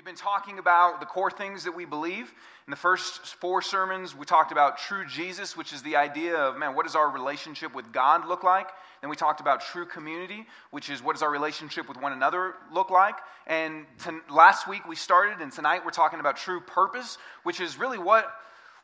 We've 0.00 0.06
been 0.06 0.14
talking 0.14 0.58
about 0.58 1.00
the 1.00 1.04
core 1.04 1.30
things 1.30 1.64
that 1.64 1.72
we 1.72 1.84
believe. 1.84 2.32
In 2.66 2.70
the 2.70 2.76
first 2.76 3.36
four 3.36 3.60
sermons, 3.60 4.16
we 4.16 4.24
talked 4.24 4.50
about 4.50 4.78
true 4.78 5.04
Jesus, 5.04 5.58
which 5.58 5.74
is 5.74 5.82
the 5.82 5.96
idea 5.96 6.36
of, 6.36 6.56
man, 6.56 6.74
what 6.74 6.86
does 6.86 6.96
our 6.96 7.10
relationship 7.10 7.74
with 7.74 7.92
God 7.92 8.26
look 8.26 8.42
like? 8.42 8.68
Then 9.02 9.10
we 9.10 9.16
talked 9.16 9.42
about 9.42 9.60
true 9.60 9.84
community, 9.84 10.46
which 10.70 10.88
is 10.88 11.02
what 11.02 11.12
does 11.12 11.22
our 11.22 11.30
relationship 11.30 11.86
with 11.86 12.00
one 12.00 12.14
another 12.14 12.54
look 12.72 12.88
like? 12.88 13.16
And 13.46 13.84
to, 14.04 14.22
last 14.30 14.66
week 14.66 14.88
we 14.88 14.96
started, 14.96 15.42
and 15.42 15.52
tonight 15.52 15.82
we're 15.84 15.90
talking 15.90 16.18
about 16.18 16.38
true 16.38 16.62
purpose, 16.62 17.18
which 17.42 17.60
is 17.60 17.78
really 17.78 17.98
what, 17.98 18.26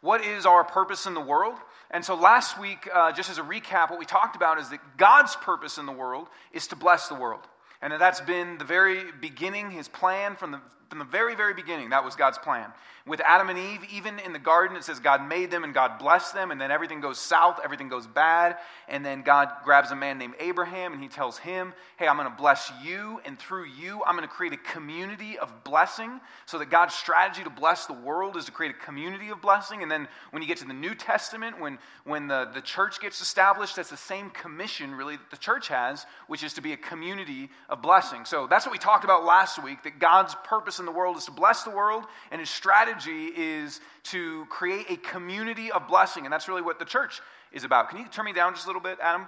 what 0.03 0.23
is 0.23 0.45
our 0.45 0.65
purpose 0.65 1.07
in 1.07 1.15
the 1.15 1.21
world? 1.23 1.57
And 1.91 2.05
so 2.05 2.15
last 2.15 2.61
week, 2.61 2.91
uh, 2.95 3.13
just 3.13 3.31
as 3.31 3.39
a 3.39 3.43
recap, 3.43 3.89
what 3.89 3.99
we 3.99 4.05
talked 4.05 4.37
about 4.37 4.61
is 4.61 4.69
that 4.69 4.81
God's 4.99 5.35
purpose 5.37 5.79
in 5.79 5.87
the 5.87 5.93
world 5.93 6.29
is 6.53 6.67
to 6.67 6.77
bless 6.77 7.09
the 7.09 7.15
world. 7.15 7.41
And 7.81 7.91
that's 7.95 8.21
been 8.21 8.59
the 8.59 8.65
very 8.65 9.13
beginning, 9.19 9.71
his 9.71 9.89
plan 9.89 10.37
from 10.37 10.51
the 10.51 10.61
from 10.89 10.99
the 10.99 11.05
very, 11.05 11.35
very 11.35 11.55
beginning, 11.55 11.91
that 11.91 12.05
was 12.05 12.15
God's 12.15 12.39
plan. 12.39 12.73
With 13.07 13.21
Adam 13.21 13.51
and 13.51 13.59
Eve, 13.59 13.81
even 13.93 14.19
in 14.19 14.33
the 14.33 14.39
garden, 14.39 14.77
it 14.77 14.83
says 14.83 14.99
God 14.99 15.29
made 15.29 15.49
them 15.49 15.63
and 15.63 15.73
God 15.73 15.99
blessed 15.99 16.35
them, 16.35 16.51
and 16.51 16.61
then 16.61 16.73
everything 16.73 17.01
goes 17.01 17.19
south, 17.21 17.61
everything 17.63 17.89
goes 17.89 18.05
bad. 18.07 18.57
And 18.89 19.05
then 19.05 19.23
God 19.23 19.49
grabs 19.65 19.93
a 19.93 19.97
man 19.97 20.19
named 20.19 20.35
Abraham 20.41 20.93
and 20.93 21.01
he 21.01 21.09
tells 21.09 21.39
him, 21.39 21.73
Hey, 21.99 22.09
I'm 22.09 22.17
going 22.17 22.29
to 22.29 22.37
bless 22.37 22.73
you, 22.83 23.21
and 23.25 23.39
through 23.39 23.67
you, 23.67 24.03
I'm 24.05 24.17
going 24.17 24.29
to 24.29 24.35
create 24.35 24.53
a 24.53 24.73
community 24.73 25.39
of 25.39 25.63
blessing. 25.63 26.21
So 26.47 26.59
that 26.59 26.71
God's 26.71 26.95
strategy 26.95 27.45
to 27.45 27.51
bless 27.51 27.87
the 27.87 27.93
world 27.93 28.37
is 28.37 28.45
to 28.47 28.53
create 28.53 28.75
a 28.75 28.85
community 28.85 29.29
of 29.29 29.41
blessing. 29.41 29.83
And 29.83 29.91
then 29.91 30.09
when 30.33 30.43
you 30.43 30.49
get 30.49 30.59
to 30.59 30.67
the 30.67 30.75
New 30.75 30.97
Testament, 30.97 31.61
when, 31.61 31.79
when 32.05 32.27
the, 32.27 32.51
the 32.55 32.61
church 32.61 33.01
gets 33.01 33.21
established, 33.21 33.77
that's 33.77 33.91
the 33.91 33.97
same 33.97 34.31
commission, 34.31 34.95
really, 34.95 35.17
that 35.17 35.31
the 35.31 35.37
church 35.37 35.69
has, 35.69 36.07
which 36.27 36.43
is 36.43 36.55
to 36.55 36.61
be 36.61 36.73
a 36.73 36.77
community 36.77 37.51
of 37.69 37.83
blessing. 37.83 38.25
So 38.25 38.49
that's 38.49 38.67
what 38.67 38.73
we 38.73 38.79
talked 38.79 39.05
about 39.05 39.25
last 39.25 39.63
week, 39.63 39.85
that 39.85 40.01
God's 40.01 40.35
purpose 40.45 40.76
purpose 40.77 40.81
in 40.81 40.87
the 40.87 40.99
world 40.99 41.17
is 41.17 41.25
to 41.25 41.31
bless 41.31 41.63
the 41.63 41.71
world, 41.71 42.05
and 42.31 42.41
his 42.41 42.51
strategy 42.51 43.31
is 43.37 43.81
to 44.05 44.45
create 44.51 44.87
a 44.91 44.97
community 44.97 45.73
of 45.73 45.87
blessing. 45.89 46.25
And 46.25 46.33
that's 46.33 46.49
really 46.49 46.63
what 46.63 46.79
the 46.79 46.85
church 46.85 47.21
is 47.53 47.65
about. 47.65 47.89
Can 47.91 47.99
you 47.99 48.07
turn 48.09 48.25
me 48.25 48.33
down 48.33 48.55
just 48.55 48.67
a 48.67 48.69
little 48.69 48.83
bit, 48.83 48.99
Adam? 49.01 49.27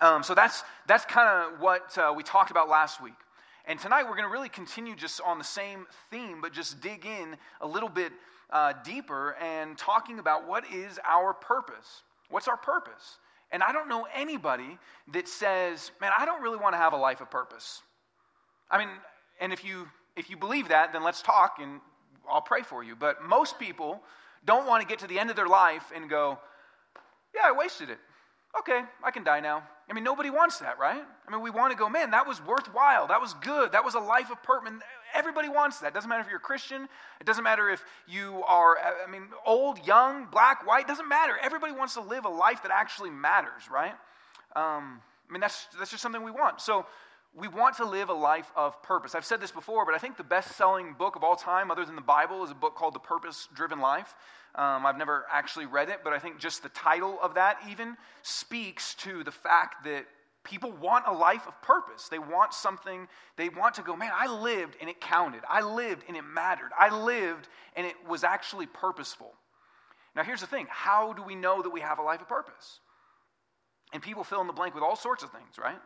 Um, 0.00 0.22
so 0.22 0.34
that's, 0.34 0.64
that's 0.86 1.04
kind 1.04 1.28
of 1.28 1.60
what 1.60 1.96
uh, 1.96 2.12
we 2.16 2.22
talked 2.22 2.50
about 2.50 2.68
last 2.68 3.00
week. 3.00 3.14
And 3.66 3.78
tonight 3.78 4.02
we're 4.02 4.16
going 4.16 4.28
to 4.28 4.32
really 4.32 4.48
continue 4.48 4.96
just 4.96 5.20
on 5.24 5.38
the 5.38 5.44
same 5.44 5.86
theme, 6.10 6.40
but 6.42 6.52
just 6.52 6.80
dig 6.80 7.06
in 7.06 7.36
a 7.60 7.66
little 7.66 7.88
bit 7.88 8.12
uh, 8.50 8.72
deeper 8.84 9.36
and 9.40 9.78
talking 9.78 10.18
about 10.18 10.48
what 10.48 10.64
is 10.72 10.98
our 11.08 11.32
purpose. 11.32 12.02
What's 12.30 12.48
our 12.48 12.56
purpose? 12.58 13.18
And 13.52 13.62
I 13.62 13.72
don't 13.72 13.88
know 13.88 14.06
anybody 14.14 14.78
that 15.12 15.28
says, 15.28 15.92
man, 16.00 16.10
I 16.18 16.26
don't 16.26 16.42
really 16.42 16.58
want 16.58 16.74
to 16.74 16.78
have 16.78 16.92
a 16.92 16.96
life 16.96 17.20
of 17.20 17.30
purpose. 17.30 17.82
I 18.70 18.78
mean, 18.78 18.88
and 19.40 19.52
if 19.52 19.64
you 19.64 19.86
if 20.16 20.30
you 20.30 20.36
believe 20.36 20.68
that, 20.68 20.92
then 20.92 21.02
let's 21.02 21.22
talk 21.22 21.58
and 21.60 21.80
I'll 22.30 22.40
pray 22.40 22.62
for 22.62 22.82
you. 22.82 22.96
But 22.96 23.24
most 23.24 23.58
people 23.58 24.00
don't 24.44 24.66
want 24.66 24.82
to 24.82 24.88
get 24.88 25.00
to 25.00 25.06
the 25.06 25.18
end 25.18 25.30
of 25.30 25.36
their 25.36 25.48
life 25.48 25.92
and 25.94 26.08
go, 26.08 26.38
yeah, 27.34 27.42
I 27.44 27.52
wasted 27.52 27.90
it. 27.90 27.98
Okay, 28.58 28.82
I 29.02 29.10
can 29.10 29.24
die 29.24 29.40
now. 29.40 29.64
I 29.90 29.92
mean, 29.92 30.04
nobody 30.04 30.30
wants 30.30 30.58
that, 30.60 30.78
right? 30.78 31.02
I 31.02 31.30
mean, 31.30 31.42
we 31.42 31.50
want 31.50 31.72
to 31.72 31.76
go, 31.76 31.88
man, 31.88 32.12
that 32.12 32.26
was 32.26 32.40
worthwhile. 32.44 33.08
That 33.08 33.20
was 33.20 33.34
good. 33.34 33.72
That 33.72 33.84
was 33.84 33.94
a 33.94 34.00
life 34.00 34.30
of 34.30 34.42
purpose. 34.42 34.72
Everybody 35.12 35.48
wants 35.48 35.80
that. 35.80 35.88
It 35.88 35.94
doesn't 35.94 36.08
matter 36.08 36.22
if 36.22 36.28
you're 36.28 36.38
a 36.38 36.40
Christian. 36.40 36.88
It 37.20 37.26
doesn't 37.26 37.44
matter 37.44 37.68
if 37.68 37.84
you 38.06 38.42
are, 38.46 38.78
I 38.78 39.10
mean, 39.10 39.24
old, 39.44 39.84
young, 39.86 40.26
black, 40.30 40.66
white. 40.66 40.84
It 40.84 40.88
doesn't 40.88 41.08
matter. 41.08 41.34
Everybody 41.42 41.72
wants 41.72 41.94
to 41.94 42.00
live 42.00 42.24
a 42.24 42.30
life 42.30 42.62
that 42.62 42.70
actually 42.72 43.10
matters, 43.10 43.68
right? 43.70 43.94
Um, 44.56 45.00
I 45.28 45.32
mean, 45.32 45.40
that's, 45.40 45.66
that's 45.78 45.90
just 45.90 46.02
something 46.02 46.22
we 46.22 46.30
want. 46.30 46.60
So, 46.60 46.86
we 47.36 47.48
want 47.48 47.76
to 47.76 47.84
live 47.84 48.10
a 48.10 48.14
life 48.14 48.50
of 48.54 48.80
purpose. 48.82 49.14
I've 49.14 49.24
said 49.24 49.40
this 49.40 49.50
before, 49.50 49.84
but 49.84 49.94
I 49.94 49.98
think 49.98 50.16
the 50.16 50.22
best 50.22 50.56
selling 50.56 50.94
book 50.94 51.16
of 51.16 51.24
all 51.24 51.34
time, 51.34 51.70
other 51.70 51.84
than 51.84 51.96
the 51.96 52.02
Bible, 52.02 52.44
is 52.44 52.50
a 52.50 52.54
book 52.54 52.76
called 52.76 52.94
The 52.94 53.00
Purpose 53.00 53.48
Driven 53.54 53.80
Life. 53.80 54.14
Um, 54.54 54.86
I've 54.86 54.96
never 54.96 55.26
actually 55.32 55.66
read 55.66 55.88
it, 55.88 56.00
but 56.04 56.12
I 56.12 56.20
think 56.20 56.38
just 56.38 56.62
the 56.62 56.68
title 56.68 57.18
of 57.20 57.34
that 57.34 57.58
even 57.68 57.96
speaks 58.22 58.94
to 58.96 59.24
the 59.24 59.32
fact 59.32 59.84
that 59.84 60.06
people 60.44 60.70
want 60.70 61.06
a 61.08 61.12
life 61.12 61.48
of 61.48 61.60
purpose. 61.60 62.08
They 62.08 62.20
want 62.20 62.54
something, 62.54 63.08
they 63.36 63.48
want 63.48 63.74
to 63.76 63.82
go, 63.82 63.96
man, 63.96 64.12
I 64.14 64.28
lived 64.28 64.76
and 64.80 64.88
it 64.88 65.00
counted. 65.00 65.42
I 65.48 65.62
lived 65.62 66.04
and 66.06 66.16
it 66.16 66.22
mattered. 66.22 66.70
I 66.78 66.96
lived 66.96 67.48
and 67.74 67.84
it 67.84 67.96
was 68.08 68.22
actually 68.22 68.66
purposeful. 68.66 69.32
Now, 70.14 70.22
here's 70.22 70.40
the 70.40 70.46
thing 70.46 70.68
how 70.70 71.14
do 71.14 71.22
we 71.24 71.34
know 71.34 71.62
that 71.62 71.70
we 71.70 71.80
have 71.80 71.98
a 71.98 72.02
life 72.02 72.20
of 72.20 72.28
purpose? 72.28 72.78
And 73.92 74.00
people 74.02 74.22
fill 74.22 74.40
in 74.40 74.46
the 74.46 74.52
blank 74.52 74.74
with 74.74 74.84
all 74.84 74.96
sorts 74.96 75.24
of 75.24 75.30
things, 75.32 75.58
right? 75.58 75.78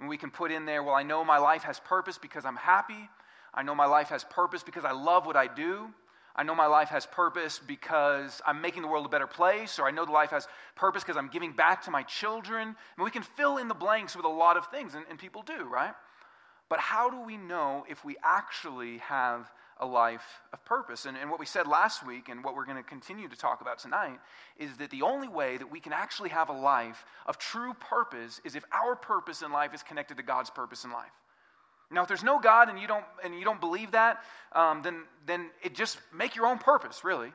And 0.00 0.08
we 0.08 0.16
can 0.16 0.30
put 0.30 0.50
in 0.50 0.64
there, 0.64 0.82
well, 0.82 0.94
I 0.94 1.02
know 1.02 1.24
my 1.24 1.38
life 1.38 1.62
has 1.64 1.78
purpose 1.78 2.18
because 2.18 2.44
I'm 2.44 2.56
happy. 2.56 3.08
I 3.52 3.62
know 3.62 3.74
my 3.74 3.86
life 3.86 4.08
has 4.08 4.24
purpose 4.24 4.62
because 4.62 4.84
I 4.84 4.92
love 4.92 5.26
what 5.26 5.36
I 5.36 5.46
do. 5.46 5.90
I 6.34 6.42
know 6.42 6.54
my 6.54 6.66
life 6.66 6.88
has 6.88 7.06
purpose 7.06 7.60
because 7.64 8.40
I'm 8.46 8.62
making 8.62 8.82
the 8.82 8.88
world 8.88 9.04
a 9.04 9.08
better 9.08 9.26
place, 9.26 9.78
or 9.78 9.86
I 9.86 9.90
know 9.90 10.06
the 10.06 10.12
life 10.12 10.30
has 10.30 10.48
purpose 10.74 11.02
because 11.02 11.16
I'm 11.16 11.28
giving 11.28 11.52
back 11.52 11.82
to 11.84 11.90
my 11.90 12.02
children. 12.04 12.68
And 12.68 13.04
we 13.04 13.10
can 13.10 13.22
fill 13.22 13.58
in 13.58 13.68
the 13.68 13.74
blanks 13.74 14.16
with 14.16 14.24
a 14.24 14.28
lot 14.28 14.56
of 14.56 14.66
things, 14.66 14.94
and, 14.94 15.04
and 15.10 15.18
people 15.18 15.42
do, 15.42 15.64
right? 15.64 15.92
But 16.70 16.78
how 16.78 17.10
do 17.10 17.20
we 17.20 17.36
know 17.36 17.84
if 17.88 18.04
we 18.04 18.16
actually 18.22 18.98
have 18.98 19.52
a 19.80 19.86
life 19.86 20.40
of 20.52 20.64
purpose. 20.64 21.06
And, 21.06 21.16
and 21.16 21.30
what 21.30 21.40
we 21.40 21.46
said 21.46 21.66
last 21.66 22.06
week, 22.06 22.28
and 22.28 22.44
what 22.44 22.54
we're 22.54 22.64
going 22.64 22.76
to 22.76 22.82
continue 22.82 23.28
to 23.28 23.36
talk 23.36 23.60
about 23.60 23.78
tonight, 23.78 24.20
is 24.58 24.76
that 24.76 24.90
the 24.90 25.02
only 25.02 25.28
way 25.28 25.56
that 25.56 25.70
we 25.70 25.80
can 25.80 25.92
actually 25.92 26.28
have 26.28 26.48
a 26.48 26.52
life 26.52 27.04
of 27.26 27.38
true 27.38 27.74
purpose 27.74 28.40
is 28.44 28.54
if 28.54 28.64
our 28.72 28.94
purpose 28.94 29.42
in 29.42 29.50
life 29.50 29.74
is 29.74 29.82
connected 29.82 30.18
to 30.18 30.22
God's 30.22 30.50
purpose 30.50 30.84
in 30.84 30.92
life. 30.92 31.10
Now, 31.90 32.02
if 32.02 32.08
there's 32.08 32.22
no 32.22 32.38
God 32.38 32.68
and 32.68 32.78
you 32.78 32.86
don't, 32.86 33.04
and 33.24 33.34
you 33.34 33.44
don't 33.44 33.60
believe 33.60 33.90
that, 33.92 34.22
um, 34.52 34.82
then, 34.82 35.02
then 35.26 35.50
it 35.62 35.74
just 35.74 35.98
make 36.14 36.36
your 36.36 36.46
own 36.46 36.58
purpose, 36.58 37.02
really. 37.02 37.32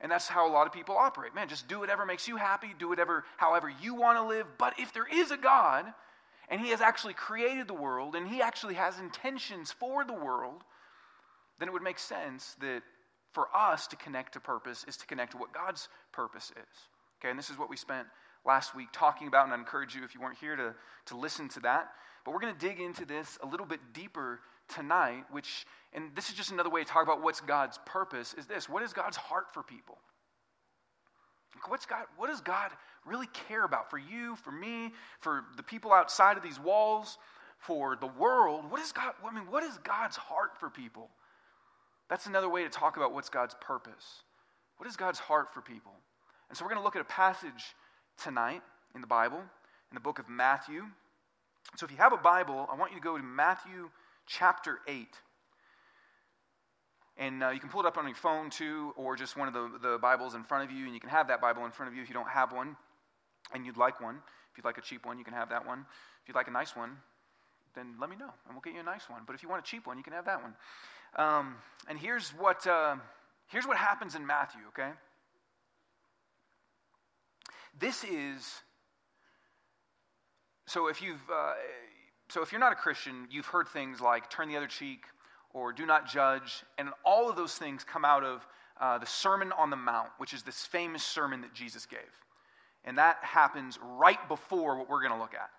And 0.00 0.10
that's 0.10 0.26
how 0.26 0.48
a 0.48 0.52
lot 0.52 0.66
of 0.66 0.72
people 0.72 0.96
operate. 0.96 1.34
Man, 1.34 1.48
just 1.48 1.68
do 1.68 1.80
whatever 1.80 2.06
makes 2.06 2.26
you 2.26 2.36
happy, 2.36 2.68
do 2.78 2.88
whatever, 2.88 3.24
however 3.36 3.70
you 3.82 3.94
want 3.94 4.16
to 4.16 4.24
live. 4.24 4.46
But 4.56 4.74
if 4.78 4.94
there 4.94 5.06
is 5.12 5.30
a 5.30 5.36
God, 5.36 5.84
and 6.48 6.60
He 6.60 6.70
has 6.70 6.80
actually 6.80 7.12
created 7.12 7.68
the 7.68 7.74
world, 7.74 8.14
and 8.14 8.26
He 8.26 8.40
actually 8.40 8.74
has 8.74 8.98
intentions 8.98 9.70
for 9.70 10.04
the 10.04 10.14
world, 10.14 10.64
then 11.60 11.68
it 11.68 11.72
would 11.72 11.82
make 11.82 11.98
sense 11.98 12.56
that 12.60 12.82
for 13.32 13.46
us 13.54 13.86
to 13.88 13.96
connect 13.96 14.32
to 14.32 14.40
purpose 14.40 14.84
is 14.88 14.96
to 14.96 15.06
connect 15.06 15.32
to 15.32 15.38
what 15.38 15.52
God's 15.52 15.88
purpose 16.12 16.50
is. 16.50 16.78
Okay, 17.20 17.30
and 17.30 17.38
this 17.38 17.50
is 17.50 17.58
what 17.58 17.70
we 17.70 17.76
spent 17.76 18.08
last 18.44 18.74
week 18.74 18.88
talking 18.92 19.28
about, 19.28 19.44
and 19.44 19.52
I 19.52 19.58
encourage 19.58 19.94
you, 19.94 20.02
if 20.02 20.14
you 20.14 20.20
weren't 20.20 20.38
here, 20.38 20.56
to, 20.56 20.74
to 21.06 21.16
listen 21.16 21.48
to 21.50 21.60
that. 21.60 21.90
But 22.24 22.32
we're 22.32 22.40
going 22.40 22.54
to 22.54 22.66
dig 22.66 22.80
into 22.80 23.04
this 23.04 23.38
a 23.42 23.46
little 23.46 23.66
bit 23.66 23.80
deeper 23.92 24.40
tonight, 24.74 25.24
which, 25.30 25.66
and 25.92 26.10
this 26.14 26.30
is 26.30 26.34
just 26.34 26.50
another 26.50 26.70
way 26.70 26.82
to 26.82 26.88
talk 26.88 27.02
about 27.02 27.22
what's 27.22 27.40
God's 27.40 27.78
purpose, 27.86 28.34
is 28.38 28.46
this 28.46 28.68
what 28.68 28.82
is 28.82 28.92
God's 28.92 29.16
heart 29.16 29.52
for 29.52 29.62
people? 29.62 29.98
What's 31.68 31.84
God, 31.84 32.04
what 32.16 32.28
does 32.28 32.40
God 32.40 32.70
really 33.04 33.26
care 33.48 33.64
about 33.64 33.90
for 33.90 33.98
you, 33.98 34.36
for 34.36 34.52
me, 34.52 34.92
for 35.20 35.44
the 35.56 35.62
people 35.62 35.92
outside 35.92 36.36
of 36.36 36.42
these 36.42 36.58
walls, 36.58 37.18
for 37.58 37.96
the 37.96 38.06
world? 38.06 38.70
What 38.70 38.80
is 38.80 38.92
God, 38.92 39.12
I 39.24 39.34
mean, 39.34 39.50
what 39.50 39.62
is 39.62 39.76
God's 39.84 40.16
heart 40.16 40.58
for 40.58 40.70
people? 40.70 41.10
That's 42.10 42.26
another 42.26 42.48
way 42.48 42.64
to 42.64 42.68
talk 42.68 42.96
about 42.96 43.14
what's 43.14 43.28
God's 43.28 43.54
purpose. 43.60 44.24
What 44.76 44.88
is 44.88 44.96
God's 44.96 45.20
heart 45.20 45.54
for 45.54 45.62
people? 45.62 45.92
And 46.48 46.58
so 46.58 46.64
we're 46.64 46.70
going 46.70 46.80
to 46.80 46.84
look 46.84 46.96
at 46.96 47.02
a 47.02 47.04
passage 47.04 47.76
tonight 48.20 48.62
in 48.96 49.00
the 49.00 49.06
Bible, 49.06 49.38
in 49.38 49.94
the 49.94 50.00
book 50.00 50.18
of 50.18 50.28
Matthew. 50.28 50.82
So 51.76 51.86
if 51.86 51.92
you 51.92 51.98
have 51.98 52.12
a 52.12 52.18
Bible, 52.18 52.68
I 52.70 52.74
want 52.74 52.90
you 52.90 52.98
to 52.98 53.04
go 53.04 53.16
to 53.16 53.22
Matthew 53.22 53.90
chapter 54.26 54.80
8. 54.88 55.06
And 57.16 57.44
uh, 57.44 57.50
you 57.50 57.60
can 57.60 57.68
pull 57.68 57.82
it 57.82 57.86
up 57.86 57.96
on 57.96 58.06
your 58.06 58.16
phone 58.16 58.50
too, 58.50 58.92
or 58.96 59.14
just 59.14 59.36
one 59.36 59.46
of 59.46 59.54
the, 59.54 59.70
the 59.80 59.98
Bibles 59.98 60.34
in 60.34 60.42
front 60.42 60.68
of 60.68 60.76
you, 60.76 60.86
and 60.86 60.94
you 60.94 61.00
can 61.00 61.10
have 61.10 61.28
that 61.28 61.40
Bible 61.40 61.64
in 61.64 61.70
front 61.70 61.92
of 61.92 61.96
you 61.96 62.02
if 62.02 62.08
you 62.08 62.14
don't 62.14 62.28
have 62.28 62.52
one 62.52 62.76
and 63.54 63.64
you'd 63.64 63.76
like 63.76 64.00
one. 64.00 64.16
If 64.50 64.56
you'd 64.56 64.64
like 64.64 64.78
a 64.78 64.82
cheap 64.82 65.06
one, 65.06 65.18
you 65.18 65.24
can 65.24 65.34
have 65.34 65.50
that 65.50 65.64
one. 65.64 65.86
If 66.22 66.28
you'd 66.28 66.34
like 66.34 66.48
a 66.48 66.52
nice 66.52 66.74
one, 66.74 66.96
then 67.74 67.94
let 68.00 68.10
me 68.10 68.16
know, 68.16 68.30
and 68.46 68.54
we'll 68.54 68.62
get 68.62 68.74
you 68.74 68.80
a 68.80 68.84
nice 68.84 69.08
one. 69.08 69.22
But 69.26 69.34
if 69.34 69.42
you 69.44 69.48
want 69.48 69.64
a 69.64 69.68
cheap 69.68 69.86
one, 69.86 69.96
you 69.96 70.02
can 70.02 70.12
have 70.12 70.24
that 70.24 70.42
one. 70.42 70.54
Um, 71.16 71.56
and 71.88 71.98
here's 71.98 72.30
what, 72.30 72.66
uh, 72.66 72.96
here's 73.48 73.66
what 73.66 73.76
happens 73.76 74.14
in 74.14 74.26
Matthew, 74.26 74.60
okay? 74.68 74.90
This 77.78 78.04
is, 78.04 78.46
so 80.66 80.88
if 80.88 81.02
you've, 81.02 81.22
uh, 81.32 81.52
so 82.28 82.42
if 82.42 82.52
you're 82.52 82.60
not 82.60 82.72
a 82.72 82.76
Christian, 82.76 83.26
you've 83.30 83.46
heard 83.46 83.68
things 83.68 84.00
like 84.00 84.30
turn 84.30 84.48
the 84.48 84.56
other 84.56 84.66
cheek 84.66 85.04
or 85.52 85.72
do 85.72 85.84
not 85.84 86.08
judge, 86.08 86.62
and 86.78 86.90
all 87.04 87.28
of 87.28 87.36
those 87.36 87.54
things 87.54 87.82
come 87.82 88.04
out 88.04 88.22
of 88.22 88.46
uh, 88.80 88.98
the 88.98 89.06
Sermon 89.06 89.52
on 89.52 89.70
the 89.70 89.76
Mount, 89.76 90.10
which 90.18 90.32
is 90.32 90.42
this 90.42 90.64
famous 90.64 91.02
sermon 91.02 91.40
that 91.40 91.52
Jesus 91.52 91.86
gave. 91.86 91.98
And 92.84 92.98
that 92.98 93.16
happens 93.22 93.78
right 93.98 94.28
before 94.28 94.78
what 94.78 94.88
we're 94.88 95.00
going 95.00 95.12
to 95.12 95.18
look 95.18 95.34
at. 95.34 95.50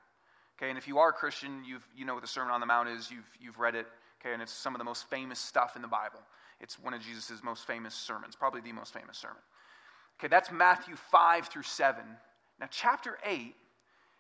Okay, 0.58 0.70
and 0.70 0.78
if 0.78 0.88
you 0.88 1.00
are 1.00 1.10
a 1.10 1.14
Christian, 1.14 1.64
you've, 1.66 1.86
you 1.96 2.06
know 2.06 2.14
what 2.14 2.22
the 2.22 2.28
Sermon 2.28 2.54
on 2.54 2.60
the 2.60 2.66
Mount 2.66 2.88
is, 2.88 3.12
you've, 3.12 3.30
you've 3.40 3.60
read 3.60 3.76
it, 3.76 3.88
Okay, 4.22 4.34
and 4.34 4.42
it's 4.42 4.54
some 4.54 4.76
of 4.76 4.80
the 4.80 4.86
most 4.86 5.10
famous 5.10 5.40
stuff 5.40 5.76
in 5.76 5.82
the 5.82 5.88
Bible. 5.88 6.20
It's 6.60 6.78
one 6.80 6.94
of 6.94 7.02
Jesus' 7.02 7.42
most 7.44 7.66
famous 7.66 7.96
sermons, 7.96 8.36
probably 8.36 8.62
the 8.62 8.72
most 8.72 8.94
famous 8.94 9.18
sermon. 9.18 9.42
Okay, 10.20 10.28
that's 10.28 10.52
Matthew 10.52 10.96
5 10.96 11.48
through 11.48 11.64
7. 11.64 12.04
Now, 12.60 12.68
chapter 12.70 13.18
8, 13.26 13.56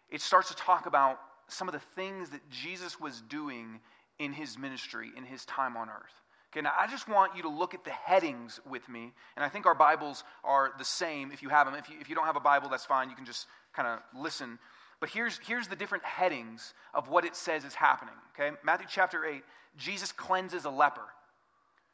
it 0.09 0.21
starts 0.21 0.49
to 0.49 0.55
talk 0.55 0.87
about 0.87 1.19
some 1.47 1.67
of 1.67 1.73
the 1.73 1.81
things 1.95 2.31
that 2.31 2.41
Jesus 2.49 2.99
was 2.99 3.21
doing 3.21 3.79
in 4.17 4.33
his 4.33 4.57
ministry, 4.57 5.11
in 5.15 5.23
his 5.23 5.45
time 5.45 5.77
on 5.77 5.89
earth. 5.89 6.21
Okay, 6.51 6.61
now 6.61 6.73
I 6.77 6.87
just 6.87 7.07
want 7.07 7.35
you 7.35 7.43
to 7.43 7.49
look 7.49 7.73
at 7.73 7.83
the 7.83 7.91
headings 7.91 8.59
with 8.69 8.87
me, 8.89 9.13
and 9.35 9.45
I 9.45 9.49
think 9.49 9.65
our 9.65 9.75
Bibles 9.75 10.23
are 10.43 10.71
the 10.77 10.83
same 10.83 11.31
if 11.31 11.41
you 11.41 11.49
have 11.49 11.67
them. 11.67 11.75
If 11.75 11.89
you, 11.89 11.95
if 12.01 12.09
you 12.09 12.15
don't 12.15 12.25
have 12.25 12.35
a 12.35 12.41
Bible, 12.41 12.69
that's 12.69 12.85
fine. 12.85 13.09
You 13.09 13.15
can 13.15 13.25
just 13.25 13.45
kind 13.73 13.87
of 13.87 13.99
listen. 14.19 14.59
But 15.01 15.09
here's, 15.09 15.39
here's 15.45 15.67
the 15.67 15.75
different 15.75 16.05
headings 16.05 16.73
of 16.93 17.09
what 17.09 17.25
it 17.25 17.35
says 17.35 17.65
is 17.65 17.73
happening. 17.73 18.13
Okay, 18.33 18.55
Matthew 18.63 18.87
chapter 18.89 19.25
8, 19.25 19.43
Jesus 19.75 20.11
cleanses 20.11 20.63
a 20.63 20.69
leper. 20.69 21.01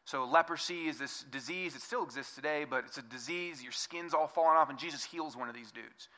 So, 0.03 0.25
leprosy 0.25 0.87
is 0.87 0.99
this 0.99 1.25
disease. 1.31 1.75
It 1.75 1.81
still 1.81 2.03
exists 2.03 2.35
today, 2.35 2.65
but 2.69 2.83
it's 2.85 2.97
a 2.97 3.01
disease. 3.01 3.63
Your 3.63 3.71
skin's 3.71 4.13
all 4.13 4.27
falling 4.27 4.57
off, 4.57 4.69
and 4.69 4.77
Jesus 4.77 5.03
heals 5.03 5.35
one 5.35 5.49
of 5.49 5.55
these 5.55 5.71
dudes. 5.71 6.09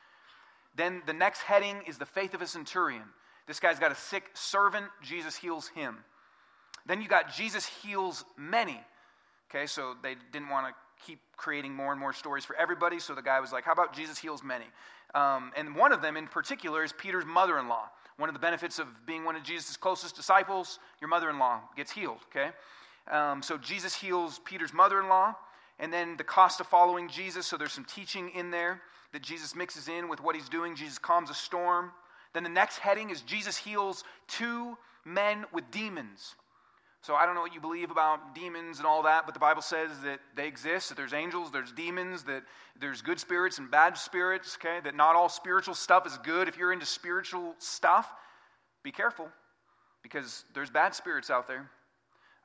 Then 0.76 1.02
the 1.06 1.12
next 1.12 1.40
heading 1.40 1.76
is 1.88 1.96
the 1.96 2.06
faith 2.06 2.34
of 2.34 2.42
a 2.42 2.46
centurion. 2.46 3.02
This 3.46 3.58
guy's 3.58 3.78
got 3.78 3.90
a 3.90 3.96
sick 3.96 4.30
servant. 4.34 4.86
Jesus 5.02 5.36
heals 5.36 5.68
him. 5.68 5.96
Then 6.86 7.02
you 7.02 7.08
got 7.08 7.34
Jesus 7.34 7.66
heals 7.66 8.24
many. 8.36 8.80
Okay, 9.50 9.66
so 9.66 9.94
they 10.02 10.14
didn't 10.32 10.48
want 10.48 10.68
to 10.68 10.74
keep 11.04 11.18
creating 11.36 11.74
more 11.74 11.90
and 11.90 12.00
more 12.00 12.12
stories 12.12 12.44
for 12.44 12.54
everybody. 12.56 13.00
So 13.00 13.14
the 13.14 13.22
guy 13.22 13.40
was 13.40 13.52
like, 13.52 13.64
How 13.64 13.72
about 13.72 13.92
Jesus 13.92 14.18
heals 14.18 14.44
many? 14.44 14.66
Um, 15.14 15.52
and 15.56 15.74
one 15.74 15.92
of 15.92 16.02
them 16.02 16.16
in 16.16 16.26
particular 16.26 16.84
is 16.84 16.92
Peter's 16.92 17.24
mother 17.24 17.58
in 17.58 17.68
law. 17.68 17.90
One 18.16 18.28
of 18.28 18.34
the 18.34 18.40
benefits 18.40 18.78
of 18.78 18.86
being 19.06 19.24
one 19.24 19.34
of 19.34 19.42
Jesus' 19.42 19.76
closest 19.76 20.14
disciples, 20.14 20.78
your 21.00 21.08
mother 21.08 21.30
in 21.30 21.38
law 21.38 21.60
gets 21.76 21.90
healed. 21.90 22.18
Okay? 22.30 22.50
Um, 23.10 23.42
so 23.42 23.56
Jesus 23.56 23.94
heals 23.94 24.40
Peter's 24.44 24.72
mother 24.72 25.00
in 25.00 25.08
law, 25.08 25.34
and 25.78 25.92
then 25.92 26.16
the 26.16 26.24
cost 26.24 26.60
of 26.60 26.66
following 26.66 27.08
Jesus. 27.08 27.46
So 27.46 27.56
there's 27.56 27.72
some 27.72 27.86
teaching 27.86 28.30
in 28.30 28.50
there 28.50 28.82
that 29.12 29.22
Jesus 29.22 29.56
mixes 29.56 29.88
in 29.88 30.08
with 30.08 30.20
what 30.20 30.34
he's 30.34 30.48
doing. 30.48 30.76
Jesus 30.76 30.98
calms 30.98 31.30
a 31.30 31.34
storm. 31.34 31.90
Then 32.32 32.42
the 32.42 32.48
next 32.48 32.78
heading 32.78 33.10
is 33.10 33.22
Jesus 33.22 33.56
heals 33.56 34.04
two 34.28 34.76
men 35.04 35.44
with 35.52 35.68
demons. 35.70 36.36
So 37.02 37.14
I 37.14 37.24
don't 37.24 37.34
know 37.34 37.40
what 37.40 37.54
you 37.54 37.60
believe 37.60 37.90
about 37.90 38.34
demons 38.34 38.78
and 38.78 38.86
all 38.86 39.04
that, 39.04 39.24
but 39.24 39.32
the 39.32 39.40
Bible 39.40 39.62
says 39.62 39.90
that 40.04 40.20
they 40.36 40.46
exist, 40.46 40.90
that 40.90 40.96
there's 40.96 41.14
angels, 41.14 41.50
there's 41.50 41.72
demons, 41.72 42.24
that 42.24 42.42
there's 42.78 43.00
good 43.00 43.18
spirits 43.18 43.58
and 43.58 43.70
bad 43.70 43.96
spirits, 43.96 44.58
okay? 44.60 44.80
That 44.84 44.94
not 44.94 45.16
all 45.16 45.30
spiritual 45.30 45.74
stuff 45.74 46.06
is 46.06 46.18
good. 46.18 46.46
If 46.46 46.58
you're 46.58 46.72
into 46.72 46.84
spiritual 46.84 47.54
stuff, 47.58 48.12
be 48.82 48.92
careful 48.92 49.28
because 50.02 50.44
there's 50.54 50.70
bad 50.70 50.94
spirits 50.94 51.30
out 51.30 51.48
there. 51.48 51.70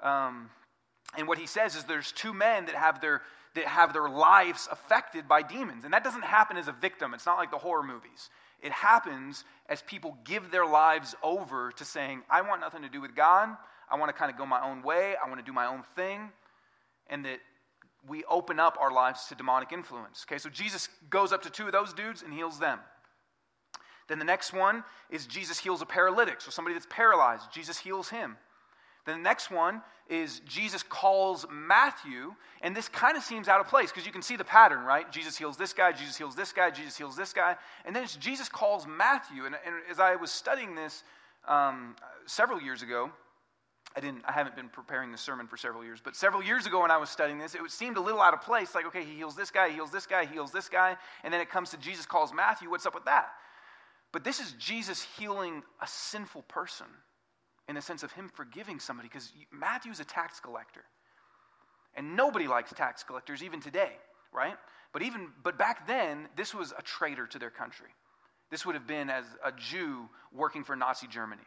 Um, 0.02 0.50
and 1.18 1.28
what 1.28 1.38
he 1.38 1.48
says 1.48 1.76
is 1.76 1.84
there's 1.84 2.12
two 2.12 2.34
men 2.34 2.66
that 2.66 2.76
have 2.76 3.02
their 3.02 3.22
that 3.56 3.66
have 3.66 3.94
their 3.94 4.10
lives 4.10 4.68
affected 4.70 5.30
by 5.30 5.42
demons. 5.42 5.86
And 5.86 5.94
that 5.94 6.04
doesn't 6.04 6.26
happen 6.26 6.58
as 6.58 6.68
a 6.68 6.74
victim. 6.74 7.14
It's 7.14 7.26
not 7.26 7.38
like 7.38 7.52
the 7.52 7.58
horror 7.58 7.84
movies. 7.84 8.30
It 8.62 8.74
happens 8.74 9.46
as 9.70 9.82
people 9.82 10.18
give 10.26 10.52
their 10.52 10.66
lives 10.66 11.16
over 11.24 11.72
to 11.78 11.86
saying, 11.86 12.24
I 12.30 12.42
want 12.42 12.60
nothing 12.60 12.82
to 12.82 12.90
do 12.90 13.00
with 13.00 13.16
God. 13.16 13.56
I 13.90 13.98
want 13.98 14.10
to 14.10 14.14
kind 14.14 14.32
of 14.32 14.38
go 14.38 14.46
my 14.46 14.62
own 14.64 14.82
way. 14.82 15.16
I 15.24 15.28
want 15.28 15.40
to 15.40 15.46
do 15.46 15.54
my 15.54 15.66
own 15.66 15.84
thing. 15.96 16.30
And 17.08 17.26
that 17.26 17.40
we 18.08 18.24
open 18.26 18.60
up 18.60 18.78
our 18.80 18.92
lives 18.92 19.26
to 19.28 19.36
demonic 19.36 19.72
influence. 19.72 20.26
Okay, 20.28 20.38
so 20.38 20.50
Jesus 20.50 20.90
goes 21.10 21.32
up 21.32 21.42
to 21.44 21.50
two 21.50 21.66
of 21.66 21.72
those 21.72 21.94
dudes 21.94 22.22
and 22.22 22.34
heals 22.34 22.60
them. 22.60 22.80
Then 24.08 24.20
the 24.20 24.26
next 24.26 24.54
one 24.54 24.84
is 25.10 25.26
Jesus 25.26 25.58
heals 25.60 25.82
a 25.82 25.86
paralytic. 25.86 26.42
So 26.42 26.52
somebody 26.52 26.76
that's 26.76 26.88
paralyzed, 26.90 27.52
Jesus 27.52 27.78
heals 27.78 28.10
him. 28.10 28.38
Then 29.06 29.18
the 29.18 29.24
next 29.24 29.52
one 29.52 29.82
is 30.10 30.42
Jesus 30.48 30.82
calls 30.84 31.46
Matthew, 31.52 32.34
and 32.62 32.76
this 32.76 32.88
kind 32.88 33.16
of 33.16 33.24
seems 33.24 33.48
out 33.48 33.62
of 33.62 33.68
place 33.68 33.92
because 33.92 34.06
you 34.06 34.12
can 34.12 34.24
see 34.24 34.36
the 34.36 34.44
pattern, 34.44 34.84
right? 34.84 35.12
Jesus 35.12 35.38
heals 35.38 35.58
this 35.58 35.74
guy, 35.74 35.92
Jesus 35.92 36.18
heals 36.18 36.36
this 36.36 36.52
guy, 36.52 36.72
Jesus 36.72 36.98
heals 36.98 37.16
this 37.16 37.32
guy, 37.32 37.56
and 37.86 37.96
then 37.96 38.04
it's 38.04 38.16
Jesus 38.16 38.50
calls 38.50 38.88
Matthew. 38.88 39.46
And, 39.46 39.56
and 39.66 39.76
as 39.90 40.00
I 40.00 40.16
was 40.16 40.32
studying 40.32 40.74
this 40.74 41.04
um, 41.48 41.96
several 42.26 42.60
years 42.60 42.82
ago, 42.82 43.12
I 43.96 44.02
didn't. 44.02 44.24
I 44.28 44.34
haven't 44.34 44.56
been 44.56 44.68
preparing 44.68 45.12
the 45.12 45.18
sermon 45.18 45.48
for 45.48 45.56
several 45.56 45.84
years, 45.84 46.02
but 46.04 46.16
several 46.16 46.44
years 46.44 46.66
ago 46.66 46.82
when 46.82 46.92
I 46.92 46.98
was 46.98 47.10
studying 47.10 47.40
this, 47.40 47.56
it 47.56 47.62
seemed 47.70 47.96
a 47.96 48.02
little 48.02 48.22
out 48.22 48.34
of 48.34 48.42
place. 48.42 48.76
Like, 48.76 48.86
okay, 48.88 49.06
he 49.06 49.16
heals 49.16 49.36
this 49.36 49.52
guy, 49.52 49.70
he 49.70 49.76
heals 49.76 49.92
this 49.92 50.06
guy, 50.06 50.26
he 50.26 50.34
heals 50.34 50.52
this 50.52 50.68
guy, 50.68 50.98
and 51.24 51.34
then 51.34 51.40
it 51.40 51.50
comes 51.50 51.70
to 51.70 51.78
Jesus 51.78 52.06
calls 52.06 52.34
Matthew. 52.34 52.70
What's 52.70 52.86
up 52.86 52.94
with 52.94 53.06
that? 53.06 53.30
But 54.12 54.24
this 54.24 54.40
is 54.40 54.54
Jesus 54.54 55.06
healing 55.18 55.64
a 55.82 55.88
sinful 55.88 56.44
person 56.44 56.88
in 57.68 57.76
the 57.76 57.82
sense 57.82 58.04
of 58.04 58.12
him 58.12 58.30
forgiving 58.34 58.80
somebody 58.80 59.08
because 59.08 59.32
Matthew's 59.52 60.00
a 60.00 60.06
tax 60.06 60.40
collector. 60.40 60.84
And 61.96 62.16
nobody 62.16 62.48
likes 62.48 62.74
tax 62.74 63.04
collectors 63.04 63.42
even 63.42 63.62
today, 63.62 63.94
right? 64.34 64.56
But 64.94 65.02
even 65.02 65.30
but 65.44 65.58
back 65.58 65.88
then 65.88 66.28
this 66.36 66.54
was 66.54 66.74
a 66.78 66.82
traitor 66.82 67.28
to 67.28 67.40
their 67.40 67.50
country. 67.50 67.90
This 68.52 68.66
would 68.66 68.76
have 68.76 68.88
been 68.88 69.10
as 69.10 69.26
a 69.44 69.52
Jew 69.52 70.10
working 70.34 70.64
for 70.64 70.76
Nazi 70.76 71.08
Germany. 71.08 71.42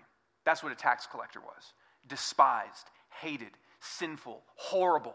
That's 0.44 0.62
what 0.62 0.73
a 0.73 0.75
tax 0.75 1.06
collector 1.06 1.41
was. 1.41 1.73
Despised, 2.08 2.87
hated, 3.20 3.50
sinful, 3.81 4.43
horrible. 4.56 5.14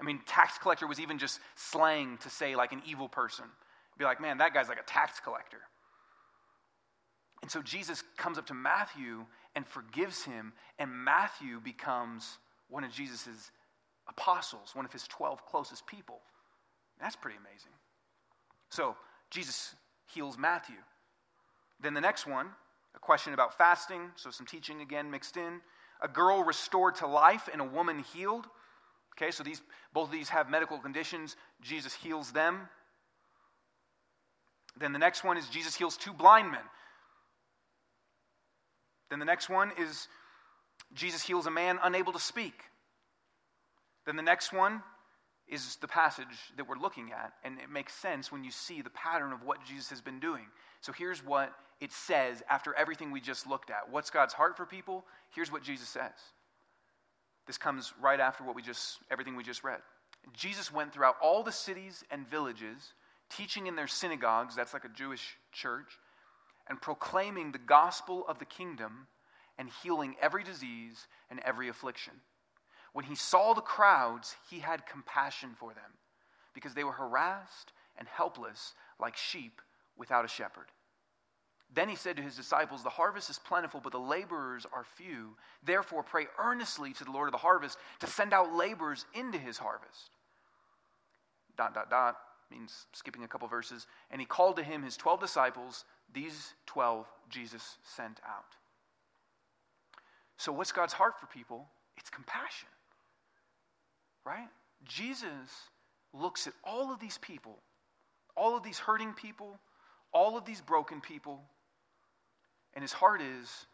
I 0.00 0.04
mean, 0.04 0.20
tax 0.26 0.58
collector 0.58 0.86
was 0.86 1.00
even 1.00 1.18
just 1.18 1.40
slang 1.54 2.18
to 2.18 2.30
say 2.30 2.56
like 2.56 2.72
an 2.72 2.82
evil 2.86 3.08
person. 3.08 3.44
Be 3.98 4.04
like, 4.04 4.20
man, 4.20 4.38
that 4.38 4.52
guy's 4.54 4.68
like 4.68 4.80
a 4.80 4.84
tax 4.84 5.20
collector. 5.20 5.60
And 7.42 7.50
so 7.50 7.60
Jesus 7.62 8.02
comes 8.16 8.38
up 8.38 8.46
to 8.46 8.54
Matthew 8.54 9.24
and 9.54 9.66
forgives 9.66 10.22
him, 10.22 10.52
and 10.78 10.90
Matthew 10.90 11.60
becomes 11.60 12.38
one 12.68 12.84
of 12.84 12.92
Jesus' 12.92 13.50
apostles, 14.08 14.70
one 14.74 14.84
of 14.84 14.92
his 14.92 15.06
12 15.08 15.44
closest 15.44 15.86
people. 15.86 16.20
That's 17.00 17.16
pretty 17.16 17.36
amazing. 17.36 17.72
So, 18.70 18.96
Jesus 19.30 19.74
heals 20.06 20.38
Matthew. 20.38 20.76
Then 21.80 21.94
the 21.94 22.00
next 22.00 22.26
one, 22.26 22.48
a 22.94 22.98
question 22.98 23.34
about 23.34 23.56
fasting, 23.56 24.10
so 24.16 24.30
some 24.30 24.46
teaching 24.46 24.80
again 24.80 25.10
mixed 25.10 25.36
in. 25.36 25.60
A 26.02 26.08
girl 26.08 26.42
restored 26.42 26.96
to 26.96 27.06
life 27.06 27.48
and 27.52 27.60
a 27.60 27.64
woman 27.64 28.04
healed. 28.12 28.46
Okay, 29.16 29.30
so 29.30 29.42
these 29.42 29.62
both 29.92 30.06
of 30.08 30.12
these 30.12 30.28
have 30.30 30.50
medical 30.50 30.78
conditions. 30.78 31.36
Jesus 31.62 31.94
heals 31.94 32.32
them. 32.32 32.68
Then 34.78 34.92
the 34.92 34.98
next 34.98 35.22
one 35.22 35.36
is 35.36 35.48
Jesus 35.48 35.74
heals 35.76 35.96
two 35.96 36.12
blind 36.12 36.50
men. 36.50 36.60
Then 39.10 39.18
the 39.18 39.24
next 39.24 39.48
one 39.48 39.70
is 39.78 40.08
Jesus 40.94 41.22
heals 41.22 41.46
a 41.46 41.50
man 41.50 41.78
unable 41.82 42.12
to 42.12 42.18
speak. 42.18 42.54
Then 44.06 44.16
the 44.16 44.22
next 44.22 44.52
one 44.52 44.82
is 45.48 45.76
the 45.76 45.88
passage 45.88 46.26
that 46.56 46.68
we're 46.68 46.78
looking 46.78 47.12
at, 47.12 47.32
and 47.44 47.58
it 47.58 47.70
makes 47.70 47.94
sense 47.94 48.32
when 48.32 48.44
you 48.44 48.50
see 48.50 48.80
the 48.80 48.90
pattern 48.90 49.32
of 49.32 49.42
what 49.42 49.64
Jesus 49.64 49.90
has 49.90 50.00
been 50.00 50.20
doing. 50.20 50.46
So 50.80 50.92
here's 50.92 51.24
what 51.24 51.52
it 51.80 51.92
says 51.92 52.42
after 52.48 52.74
everything 52.74 53.10
we 53.10 53.20
just 53.20 53.46
looked 53.46 53.70
at. 53.70 53.90
What's 53.90 54.10
God's 54.10 54.34
heart 54.34 54.56
for 54.56 54.64
people? 54.64 55.04
Here's 55.34 55.52
what 55.52 55.62
Jesus 55.62 55.88
says. 55.88 56.12
This 57.46 57.58
comes 57.58 57.92
right 58.00 58.20
after 58.20 58.44
what 58.44 58.54
we 58.54 58.62
just 58.62 58.98
everything 59.10 59.36
we 59.36 59.42
just 59.42 59.64
read. 59.64 59.80
Jesus 60.32 60.72
went 60.72 60.92
throughout 60.92 61.16
all 61.20 61.42
the 61.42 61.52
cities 61.52 62.04
and 62.10 62.28
villages, 62.28 62.94
teaching 63.28 63.66
in 63.66 63.74
their 63.74 63.88
synagogues, 63.88 64.54
that's 64.54 64.72
like 64.72 64.84
a 64.84 64.88
Jewish 64.88 65.36
church, 65.50 65.98
and 66.68 66.80
proclaiming 66.80 67.50
the 67.50 67.58
gospel 67.58 68.24
of 68.28 68.38
the 68.38 68.44
kingdom 68.44 69.08
and 69.58 69.68
healing 69.82 70.14
every 70.20 70.44
disease 70.44 71.08
and 71.30 71.40
every 71.40 71.68
affliction. 71.68 72.14
When 72.92 73.04
he 73.04 73.14
saw 73.14 73.54
the 73.54 73.60
crowds, 73.60 74.36
he 74.50 74.60
had 74.60 74.86
compassion 74.86 75.50
for 75.58 75.72
them 75.72 75.98
because 76.54 76.74
they 76.74 76.84
were 76.84 76.92
harassed 76.92 77.72
and 77.96 78.06
helpless 78.06 78.74
like 79.00 79.16
sheep 79.16 79.60
without 79.96 80.24
a 80.24 80.28
shepherd. 80.28 80.66
Then 81.74 81.88
he 81.88 81.96
said 81.96 82.16
to 82.16 82.22
his 82.22 82.36
disciples, 82.36 82.82
The 82.82 82.90
harvest 82.90 83.30
is 83.30 83.38
plentiful, 83.38 83.80
but 83.82 83.92
the 83.92 83.98
laborers 83.98 84.66
are 84.72 84.84
few. 84.84 85.36
Therefore, 85.64 86.02
pray 86.02 86.26
earnestly 86.38 86.92
to 86.92 87.04
the 87.04 87.10
Lord 87.10 87.28
of 87.28 87.32
the 87.32 87.38
harvest 87.38 87.78
to 88.00 88.06
send 88.06 88.34
out 88.34 88.54
laborers 88.54 89.06
into 89.14 89.38
his 89.38 89.56
harvest. 89.56 90.10
Dot, 91.56 91.74
dot, 91.74 91.88
dot 91.88 92.16
means 92.50 92.86
skipping 92.92 93.24
a 93.24 93.28
couple 93.28 93.48
verses. 93.48 93.86
And 94.10 94.20
he 94.20 94.26
called 94.26 94.56
to 94.56 94.62
him 94.62 94.82
his 94.82 94.98
12 94.98 95.20
disciples 95.20 95.84
these 96.12 96.52
12 96.66 97.06
Jesus 97.30 97.78
sent 97.82 98.20
out. 98.28 98.56
So, 100.36 100.52
what's 100.52 100.72
God's 100.72 100.92
heart 100.92 101.18
for 101.18 101.26
people? 101.26 101.68
It's 101.96 102.10
compassion, 102.10 102.68
right? 104.24 104.48
Jesus 104.84 105.50
looks 106.12 106.46
at 106.46 106.52
all 106.64 106.92
of 106.92 107.00
these 107.00 107.18
people, 107.18 107.58
all 108.36 108.56
of 108.56 108.62
these 108.62 108.78
hurting 108.78 109.12
people, 109.12 109.58
all 110.12 110.36
of 110.36 110.44
these 110.44 110.60
broken 110.60 111.00
people, 111.00 111.40
and 112.74 112.82
his 112.82 112.92
heart 112.92 113.20
is 113.20 113.66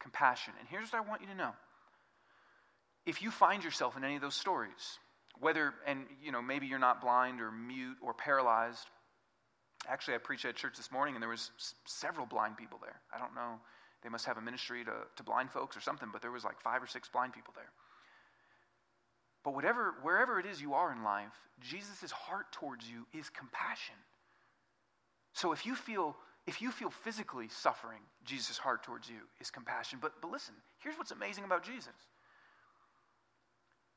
compassion. 0.00 0.54
And 0.58 0.68
here's 0.68 0.92
what 0.92 1.04
I 1.04 1.08
want 1.08 1.20
you 1.22 1.28
to 1.28 1.34
know. 1.34 1.52
If 3.06 3.22
you 3.22 3.30
find 3.30 3.62
yourself 3.62 3.96
in 3.96 4.04
any 4.04 4.16
of 4.16 4.22
those 4.22 4.34
stories, 4.34 4.98
whether, 5.38 5.74
and 5.86 6.06
you 6.22 6.32
know, 6.32 6.40
maybe 6.40 6.66
you're 6.66 6.78
not 6.78 7.00
blind 7.00 7.40
or 7.40 7.50
mute 7.50 7.96
or 8.00 8.14
paralyzed, 8.14 8.88
Actually, 9.88 10.14
I 10.14 10.18
preached 10.18 10.44
at 10.44 10.56
church 10.56 10.76
this 10.76 10.90
morning, 10.90 11.14
and 11.14 11.22
there 11.22 11.28
was 11.28 11.50
s- 11.58 11.74
several 11.84 12.26
blind 12.26 12.56
people 12.56 12.78
there. 12.80 13.00
I 13.14 13.18
don't 13.18 13.34
know; 13.34 13.60
they 14.02 14.08
must 14.08 14.24
have 14.24 14.38
a 14.38 14.40
ministry 14.40 14.84
to, 14.84 14.92
to 15.16 15.22
blind 15.22 15.50
folks 15.50 15.76
or 15.76 15.80
something. 15.80 16.08
But 16.12 16.22
there 16.22 16.30
was 16.30 16.44
like 16.44 16.60
five 16.60 16.82
or 16.82 16.86
six 16.86 17.08
blind 17.08 17.32
people 17.32 17.52
there. 17.54 17.70
But 19.44 19.54
whatever, 19.54 19.94
wherever 20.02 20.40
it 20.40 20.46
is 20.46 20.60
you 20.60 20.74
are 20.74 20.90
in 20.92 21.04
life, 21.04 21.32
Jesus' 21.60 22.10
heart 22.10 22.50
towards 22.50 22.88
you 22.88 23.06
is 23.12 23.28
compassion. 23.30 23.96
So 25.34 25.52
if 25.52 25.66
you 25.66 25.74
feel 25.74 26.16
if 26.46 26.60
you 26.60 26.70
feel 26.70 26.90
physically 26.90 27.48
suffering, 27.48 28.00
Jesus' 28.24 28.58
heart 28.58 28.82
towards 28.82 29.08
you 29.08 29.16
is 29.40 29.50
compassion. 29.50 29.98
But, 30.00 30.12
but 30.20 30.30
listen, 30.30 30.54
here's 30.78 30.96
what's 30.98 31.10
amazing 31.10 31.44
about 31.44 31.62
Jesus 31.62 31.94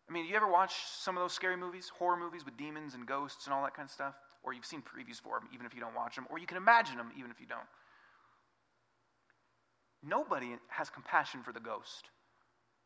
I 0.09 0.13
mean, 0.13 0.25
you 0.25 0.35
ever 0.35 0.49
watch 0.49 0.73
some 0.85 1.17
of 1.17 1.23
those 1.23 1.33
scary 1.33 1.57
movies, 1.57 1.89
horror 1.89 2.15
movies 2.15 2.45
with 2.45 2.55
demons 2.55 2.93
and 2.93 3.05
ghosts 3.05 3.45
and 3.45 3.53
all 3.53 3.63
that 3.63 3.75
kind 3.75 3.85
of 3.85 3.91
stuff? 3.91 4.15
Or 4.43 4.53
you've 4.53 4.65
seen 4.65 4.81
previews 4.81 5.19
for 5.19 5.37
them, 5.39 5.49
even 5.53 5.65
if 5.65 5.73
you 5.73 5.81
don't 5.81 5.95
watch 5.95 6.15
them, 6.15 6.25
or 6.29 6.39
you 6.39 6.47
can 6.47 6.55
imagine 6.55 6.95
them, 6.95 7.11
even 7.17 7.29
if 7.29 7.41
you 7.41 7.45
don't. 7.45 7.67
Nobody 10.01 10.55
has 10.69 10.89
compassion 10.89 11.43
for 11.43 11.51
the 11.51 11.59
ghost, 11.59 12.05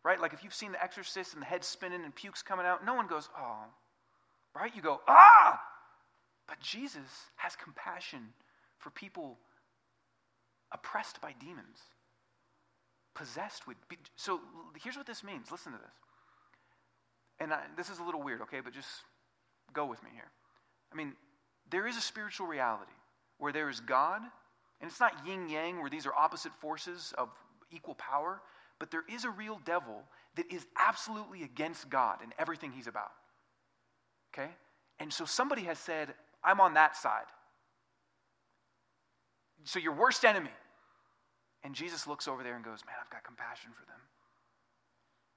right? 0.03 0.19
Like 0.19 0.33
if 0.33 0.43
you've 0.43 0.53
seen 0.53 0.71
The 0.71 0.83
Exorcist 0.83 1.33
and 1.33 1.41
the 1.41 1.45
head 1.45 1.63
spinning 1.63 2.03
and 2.03 2.15
pukes 2.15 2.41
coming 2.41 2.65
out, 2.65 2.85
no 2.85 2.93
one 2.93 3.07
goes, 3.07 3.29
oh, 3.37 3.65
right? 4.55 4.71
You 4.75 4.81
go, 4.81 5.01
ah! 5.07 5.59
But 6.47 6.59
Jesus 6.59 7.29
has 7.37 7.55
compassion 7.55 8.33
for 8.77 8.89
people 8.89 9.37
oppressed 10.73 11.21
by 11.21 11.33
demons, 11.39 11.77
possessed 13.13 13.67
with. 13.67 13.77
So 14.15 14.39
here's 14.81 14.97
what 14.97 15.05
this 15.05 15.23
means. 15.23 15.51
Listen 15.51 15.71
to 15.73 15.77
this. 15.77 15.93
And 17.39 17.53
I, 17.53 17.61
this 17.77 17.89
is 17.89 17.99
a 17.99 18.03
little 18.03 18.21
weird, 18.21 18.41
okay, 18.41 18.59
but 18.63 18.73
just 18.73 18.89
go 19.73 19.85
with 19.85 20.03
me 20.03 20.09
here. 20.13 20.31
I 20.91 20.95
mean, 20.95 21.13
there 21.69 21.87
is 21.87 21.97
a 21.97 22.01
spiritual 22.01 22.47
reality 22.47 22.91
where 23.37 23.51
there 23.51 23.69
is 23.69 23.79
God, 23.79 24.21
and 24.79 24.89
it's 24.89 24.99
not 24.99 25.25
yin 25.25 25.49
yang, 25.49 25.79
where 25.79 25.89
these 25.89 26.05
are 26.05 26.13
opposite 26.13 26.53
forces 26.59 27.13
of 27.17 27.29
equal 27.71 27.95
power, 27.95 28.41
but 28.81 28.89
there 28.89 29.03
is 29.07 29.25
a 29.25 29.29
real 29.29 29.61
devil 29.63 30.01
that 30.35 30.51
is 30.51 30.65
absolutely 30.75 31.43
against 31.43 31.87
God 31.87 32.17
and 32.23 32.33
everything 32.39 32.71
he's 32.71 32.87
about. 32.87 33.11
Okay? 34.33 34.49
And 34.99 35.13
so 35.13 35.23
somebody 35.23 35.61
has 35.65 35.77
said, 35.77 36.15
I'm 36.43 36.59
on 36.59 36.73
that 36.73 36.97
side. 36.97 37.25
So 39.65 39.77
your 39.77 39.93
worst 39.93 40.25
enemy. 40.25 40.49
And 41.63 41.75
Jesus 41.75 42.07
looks 42.07 42.27
over 42.27 42.41
there 42.41 42.55
and 42.55 42.65
goes, 42.65 42.79
Man, 42.87 42.95
I've 42.99 43.11
got 43.11 43.23
compassion 43.23 43.69
for 43.79 43.85
them. 43.85 43.99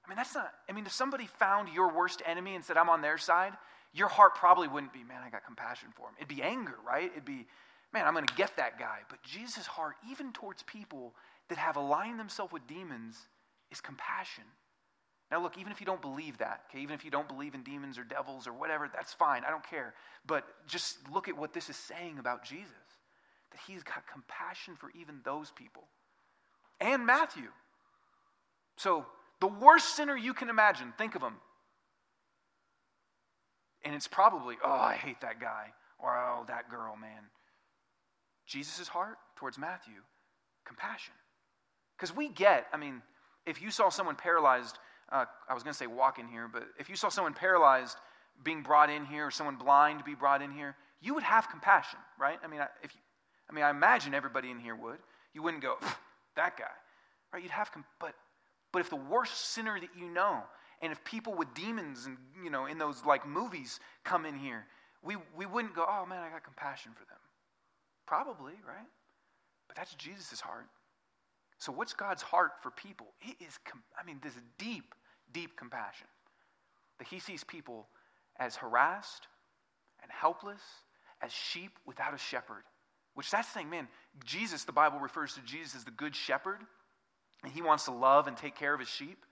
I 0.03 0.09
mean, 0.09 0.17
that's 0.17 0.33
not, 0.33 0.51
I 0.67 0.73
mean, 0.73 0.87
if 0.87 0.91
somebody 0.91 1.27
found 1.27 1.69
your 1.69 1.95
worst 1.95 2.23
enemy 2.25 2.55
and 2.55 2.65
said, 2.65 2.77
I'm 2.77 2.89
on 2.89 3.01
their 3.01 3.19
side, 3.19 3.53
your 3.93 4.07
heart 4.07 4.33
probably 4.33 4.67
wouldn't 4.67 4.91
be, 4.91 5.03
Man, 5.03 5.21
I 5.23 5.29
got 5.29 5.45
compassion 5.45 5.89
for 5.95 6.07
him. 6.07 6.15
It'd 6.17 6.35
be 6.35 6.41
anger, 6.41 6.77
right? 6.83 7.11
It'd 7.11 7.25
be, 7.25 7.45
Man, 7.93 8.07
I'm 8.07 8.13
going 8.15 8.25
to 8.25 8.33
get 8.33 8.57
that 8.57 8.79
guy. 8.79 9.01
But 9.07 9.21
Jesus' 9.21 9.67
heart, 9.67 9.97
even 10.09 10.33
towards 10.33 10.63
people 10.63 11.13
that 11.49 11.59
have 11.59 11.75
aligned 11.75 12.19
themselves 12.19 12.51
with 12.51 12.65
demons, 12.65 13.27
is 13.71 13.81
compassion. 13.81 14.43
Now, 15.31 15.41
look, 15.41 15.57
even 15.57 15.71
if 15.71 15.79
you 15.79 15.85
don't 15.85 16.01
believe 16.01 16.37
that, 16.37 16.61
okay, 16.69 16.81
even 16.81 16.93
if 16.93 17.03
you 17.03 17.11
don't 17.11 17.27
believe 17.27 17.55
in 17.55 17.63
demons 17.63 17.97
or 17.97 18.03
devils 18.03 18.45
or 18.47 18.53
whatever, 18.53 18.89
that's 18.93 19.13
fine. 19.13 19.43
I 19.45 19.49
don't 19.49 19.67
care. 19.67 19.93
But 20.27 20.45
just 20.67 20.97
look 21.11 21.27
at 21.27 21.35
what 21.35 21.53
this 21.53 21.69
is 21.69 21.75
saying 21.75 22.19
about 22.19 22.43
Jesus 22.43 22.71
that 23.51 23.59
he's 23.67 23.83
got 23.83 24.03
compassion 24.11 24.75
for 24.75 24.91
even 24.99 25.21
those 25.23 25.51
people. 25.51 25.83
And 26.79 27.05
Matthew. 27.05 27.47
So, 28.77 29.05
the 29.39 29.47
worst 29.47 29.95
sinner 29.95 30.15
you 30.15 30.33
can 30.33 30.49
imagine, 30.49 30.93
think 30.97 31.15
of 31.15 31.21
him. 31.21 31.35
And 33.83 33.95
it's 33.95 34.07
probably, 34.07 34.55
oh, 34.63 34.71
I 34.71 34.95
hate 34.95 35.21
that 35.21 35.39
guy, 35.39 35.67
or 35.99 36.15
oh, 36.15 36.43
that 36.47 36.69
girl, 36.69 36.95
man. 36.99 37.23
Jesus' 38.45 38.87
heart 38.87 39.17
towards 39.35 39.57
Matthew, 39.57 40.01
compassion. 40.65 41.13
Because 41.97 42.15
we 42.15 42.29
get, 42.29 42.67
I 42.73 42.77
mean, 42.77 43.01
if 43.45 43.61
you 43.61 43.71
saw 43.71 43.89
someone 43.89 44.15
paralyzed, 44.15 44.77
uh, 45.11 45.25
I 45.47 45.53
was 45.53 45.63
going 45.63 45.73
to 45.73 45.77
say 45.77 45.87
walk 45.87 46.19
in 46.19 46.27
here, 46.27 46.49
but 46.51 46.63
if 46.79 46.89
you 46.89 46.95
saw 46.95 47.09
someone 47.09 47.33
paralyzed 47.33 47.97
being 48.43 48.61
brought 48.61 48.89
in 48.89 49.05
here 49.05 49.27
or 49.27 49.31
someone 49.31 49.55
blind 49.55 50.03
be 50.03 50.15
brought 50.15 50.41
in 50.41 50.51
here, 50.51 50.75
you 51.01 51.13
would 51.13 51.23
have 51.23 51.49
compassion, 51.49 51.99
right? 52.19 52.39
I 52.43 52.47
mean, 52.47 52.61
if 52.83 52.93
you, 52.93 53.01
I 53.49 53.53
mean, 53.53 53.63
I 53.63 53.69
imagine 53.69 54.13
everybody 54.13 54.49
in 54.49 54.59
here 54.59 54.75
would. 54.75 54.97
You 55.33 55.43
wouldn't 55.43 55.61
go, 55.61 55.77
that 56.35 56.57
guy, 56.57 56.65
right? 57.31 57.43
You'd 57.43 57.51
have, 57.51 57.69
but, 57.99 58.15
but 58.71 58.79
if 58.79 58.89
the 58.89 58.95
worst 58.95 59.51
sinner 59.51 59.79
that 59.79 59.89
you 59.97 60.09
know, 60.09 60.43
and 60.81 60.91
if 60.91 61.03
people 61.03 61.33
with 61.33 61.53
demons 61.53 62.05
and 62.05 62.17
you 62.43 62.49
know 62.49 62.65
in 62.65 62.77
those 62.77 63.03
like 63.05 63.27
movies 63.27 63.79
come 64.03 64.25
in 64.25 64.37
here, 64.37 64.65
we 65.01 65.15
we 65.37 65.45
wouldn't 65.45 65.73
go, 65.73 65.85
oh 65.87 66.05
man, 66.05 66.21
I 66.21 66.29
got 66.29 66.43
compassion 66.43 66.91
for 66.93 67.05
them. 67.05 67.19
Probably, 68.05 68.53
right? 68.67 68.87
But 69.67 69.77
that's 69.77 69.93
Jesus' 69.95 70.39
heart. 70.39 70.67
So, 71.65 71.71
what's 71.71 71.93
God's 71.93 72.21
heart 72.21 72.51
for 72.61 72.69
people? 72.69 73.07
It 73.21 73.43
is, 73.43 73.57
I 73.99 74.05
mean, 74.05 74.19
this 74.21 74.33
deep, 74.59 74.93
deep 75.33 75.57
compassion. 75.57 76.05
That 76.99 77.07
He 77.07 77.17
sees 77.17 77.43
people 77.43 77.87
as 78.37 78.55
harassed 78.55 79.27
and 80.03 80.11
helpless, 80.11 80.61
as 81.23 81.31
sheep 81.31 81.71
without 81.87 82.13
a 82.13 82.19
shepherd. 82.19 82.65
Which 83.15 83.31
that's 83.31 83.47
saying, 83.51 83.67
man, 83.67 83.87
Jesus, 84.23 84.63
the 84.63 84.73
Bible 84.73 84.99
refers 84.99 85.33
to 85.33 85.41
Jesus 85.41 85.75
as 85.75 85.83
the 85.83 85.89
good 85.89 86.15
shepherd, 86.15 86.59
and 87.41 87.51
He 87.51 87.63
wants 87.63 87.85
to 87.85 87.91
love 87.91 88.27
and 88.27 88.37
take 88.37 88.55
care 88.55 88.75
of 88.75 88.79
His 88.79 88.89
sheep. 88.89 89.25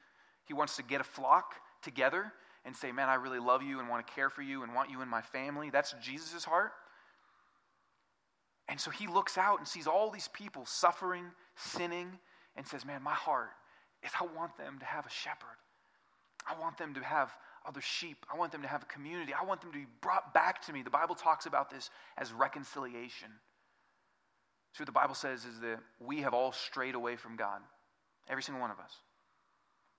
He 0.48 0.56
wants 0.56 0.76
to 0.78 0.84
get 0.84 1.02
a 1.02 1.04
flock 1.04 1.54
together 1.84 2.34
and 2.66 2.76
say, 2.76 2.92
man, 2.92 3.10
I 3.10 3.16
really 3.16 3.38
love 3.38 3.62
you 3.62 3.80
and 3.80 3.88
want 3.88 4.08
to 4.08 4.12
care 4.12 4.32
for 4.32 4.42
you 4.42 4.64
and 4.64 4.74
want 4.74 4.90
you 4.90 5.04
in 5.04 5.08
my 5.08 5.22
family. 5.22 5.70
That's 5.70 5.94
Jesus' 6.02 6.44
heart. 6.44 6.72
And 8.70 8.80
so 8.80 8.92
he 8.92 9.08
looks 9.08 9.38
out 9.38 9.60
and 9.60 9.68
sees 9.68 9.88
all 9.88 10.10
these 10.10 10.30
people 10.30 10.66
suffering, 10.66 11.26
sinning, 11.56 12.18
and 12.56 12.66
says, 12.66 12.86
Man, 12.86 13.04
my 13.04 13.14
heart 13.14 13.50
is 14.04 14.12
I 14.20 14.26
want 14.38 14.58
them 14.58 14.80
to 14.80 14.86
have 14.86 15.06
a 15.06 15.10
shepherd. 15.10 15.58
I 16.48 16.60
want 16.60 16.78
them 16.78 16.94
to 16.94 17.02
have 17.02 17.32
other 17.66 17.82
sheep. 17.82 18.26
I 18.34 18.38
want 18.38 18.52
them 18.52 18.62
to 18.62 18.68
have 18.68 18.84
a 18.84 18.86
community. 18.88 19.34
I 19.34 19.46
want 19.46 19.62
them 19.62 19.72
to 19.72 19.78
be 19.78 19.88
brought 20.02 20.34
back 20.34 20.62
to 20.66 20.74
me. 20.74 20.82
The 20.82 20.90
Bible 20.90 21.16
talks 21.16 21.46
about 21.46 21.70
this 21.70 21.90
as 22.18 22.34
reconciliation. 22.34 23.30
So, 24.74 24.82
what 24.82 24.88
the 24.88 24.92
Bible 24.92 25.16
says 25.16 25.46
is 25.46 25.60
that 25.62 25.80
we 26.00 26.22
have 26.22 26.34
all 26.34 26.52
strayed 26.52 26.96
away 26.96 27.16
from 27.16 27.36
God, 27.36 27.62
every 28.28 28.44
single 28.44 28.60
one 28.60 28.72
of 28.72 28.80
us. 28.80 28.92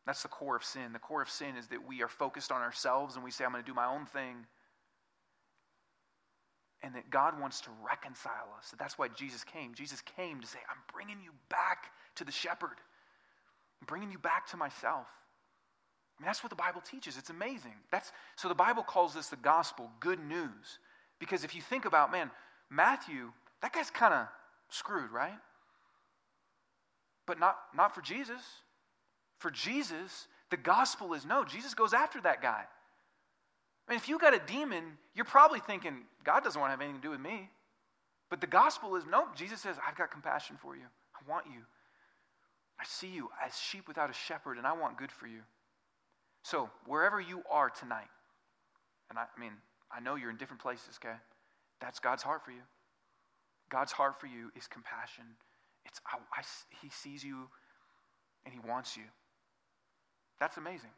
That's 0.06 0.22
the 0.22 0.28
core 0.28 0.56
of 0.56 0.64
sin. 0.64 0.92
The 0.92 0.98
core 0.98 1.22
of 1.22 1.30
sin 1.30 1.56
is 1.56 1.68
that 1.68 1.86
we 1.86 2.02
are 2.02 2.08
focused 2.08 2.52
on 2.52 2.60
ourselves 2.60 3.14
and 3.14 3.24
we 3.24 3.30
say, 3.30 3.44
I'm 3.44 3.52
going 3.52 3.62
to 3.62 3.70
do 3.70 3.74
my 3.74 3.86
own 3.86 4.04
thing 4.04 4.46
and 6.84 6.94
that 6.94 7.10
God 7.10 7.40
wants 7.40 7.62
to 7.62 7.70
reconcile 7.84 8.52
us. 8.58 8.74
That's 8.78 8.98
why 8.98 9.08
Jesus 9.08 9.42
came. 9.42 9.74
Jesus 9.74 10.02
came 10.16 10.40
to 10.40 10.46
say, 10.46 10.58
I'm 10.70 10.76
bringing 10.92 11.16
you 11.24 11.30
back 11.48 11.86
to 12.16 12.24
the 12.24 12.30
shepherd, 12.30 12.76
I'm 13.80 13.86
bringing 13.86 14.12
you 14.12 14.18
back 14.18 14.46
to 14.50 14.56
myself. 14.58 15.06
I 16.16 16.22
mean, 16.22 16.26
that's 16.26 16.44
what 16.44 16.50
the 16.50 16.56
Bible 16.56 16.80
teaches. 16.80 17.16
It's 17.16 17.30
amazing. 17.30 17.74
That's, 17.90 18.12
so 18.36 18.48
the 18.48 18.54
Bible 18.54 18.84
calls 18.84 19.14
this 19.14 19.28
the 19.28 19.36
gospel, 19.36 19.90
good 19.98 20.20
news. 20.20 20.78
Because 21.18 21.42
if 21.42 21.56
you 21.56 21.62
think 21.62 21.86
about, 21.86 22.12
man, 22.12 22.30
Matthew, 22.70 23.32
that 23.62 23.72
guy's 23.72 23.90
kind 23.90 24.14
of 24.14 24.28
screwed, 24.68 25.10
right? 25.10 25.32
But 27.26 27.40
not, 27.40 27.56
not 27.74 27.96
for 27.96 28.00
Jesus. 28.00 28.42
For 29.38 29.50
Jesus, 29.50 30.28
the 30.50 30.56
gospel 30.56 31.14
is 31.14 31.26
no, 31.26 31.44
Jesus 31.44 31.74
goes 31.74 31.92
after 31.92 32.20
that 32.20 32.40
guy. 32.40 32.62
I 33.86 33.92
mean, 33.92 33.98
if 33.98 34.08
you 34.08 34.18
got 34.18 34.34
a 34.34 34.40
demon, 34.46 34.84
you're 35.14 35.24
probably 35.24 35.60
thinking, 35.60 36.04
God 36.24 36.42
doesn't 36.42 36.58
want 36.58 36.70
to 36.70 36.72
have 36.72 36.80
anything 36.80 37.00
to 37.00 37.06
do 37.06 37.10
with 37.10 37.20
me. 37.20 37.50
But 38.30 38.40
the 38.40 38.46
gospel 38.46 38.96
is 38.96 39.04
nope, 39.08 39.36
Jesus 39.36 39.60
says, 39.60 39.76
I've 39.86 39.96
got 39.96 40.10
compassion 40.10 40.56
for 40.60 40.74
you. 40.74 40.84
I 41.14 41.30
want 41.30 41.46
you. 41.46 41.60
I 42.80 42.84
see 42.84 43.08
you 43.08 43.28
as 43.44 43.56
sheep 43.58 43.86
without 43.86 44.10
a 44.10 44.12
shepherd, 44.12 44.58
and 44.58 44.66
I 44.66 44.72
want 44.72 44.96
good 44.96 45.12
for 45.12 45.26
you. 45.26 45.40
So, 46.42 46.68
wherever 46.86 47.20
you 47.20 47.42
are 47.50 47.70
tonight, 47.70 48.08
and 49.10 49.18
I, 49.18 49.22
I 49.22 49.40
mean, 49.40 49.52
I 49.94 50.00
know 50.00 50.16
you're 50.16 50.30
in 50.30 50.36
different 50.36 50.60
places, 50.60 50.98
okay? 51.02 51.16
That's 51.80 52.00
God's 52.00 52.22
heart 52.22 52.44
for 52.44 52.50
you. 52.50 52.62
God's 53.70 53.92
heart 53.92 54.20
for 54.20 54.26
you 54.26 54.50
is 54.56 54.66
compassion. 54.66 55.24
It's 55.86 56.00
I, 56.06 56.16
I, 56.36 56.42
He 56.82 56.90
sees 56.90 57.22
you 57.22 57.48
and 58.44 58.52
He 58.52 58.60
wants 58.68 58.96
you. 58.96 59.04
That's 60.40 60.56
amazing. 60.56 60.90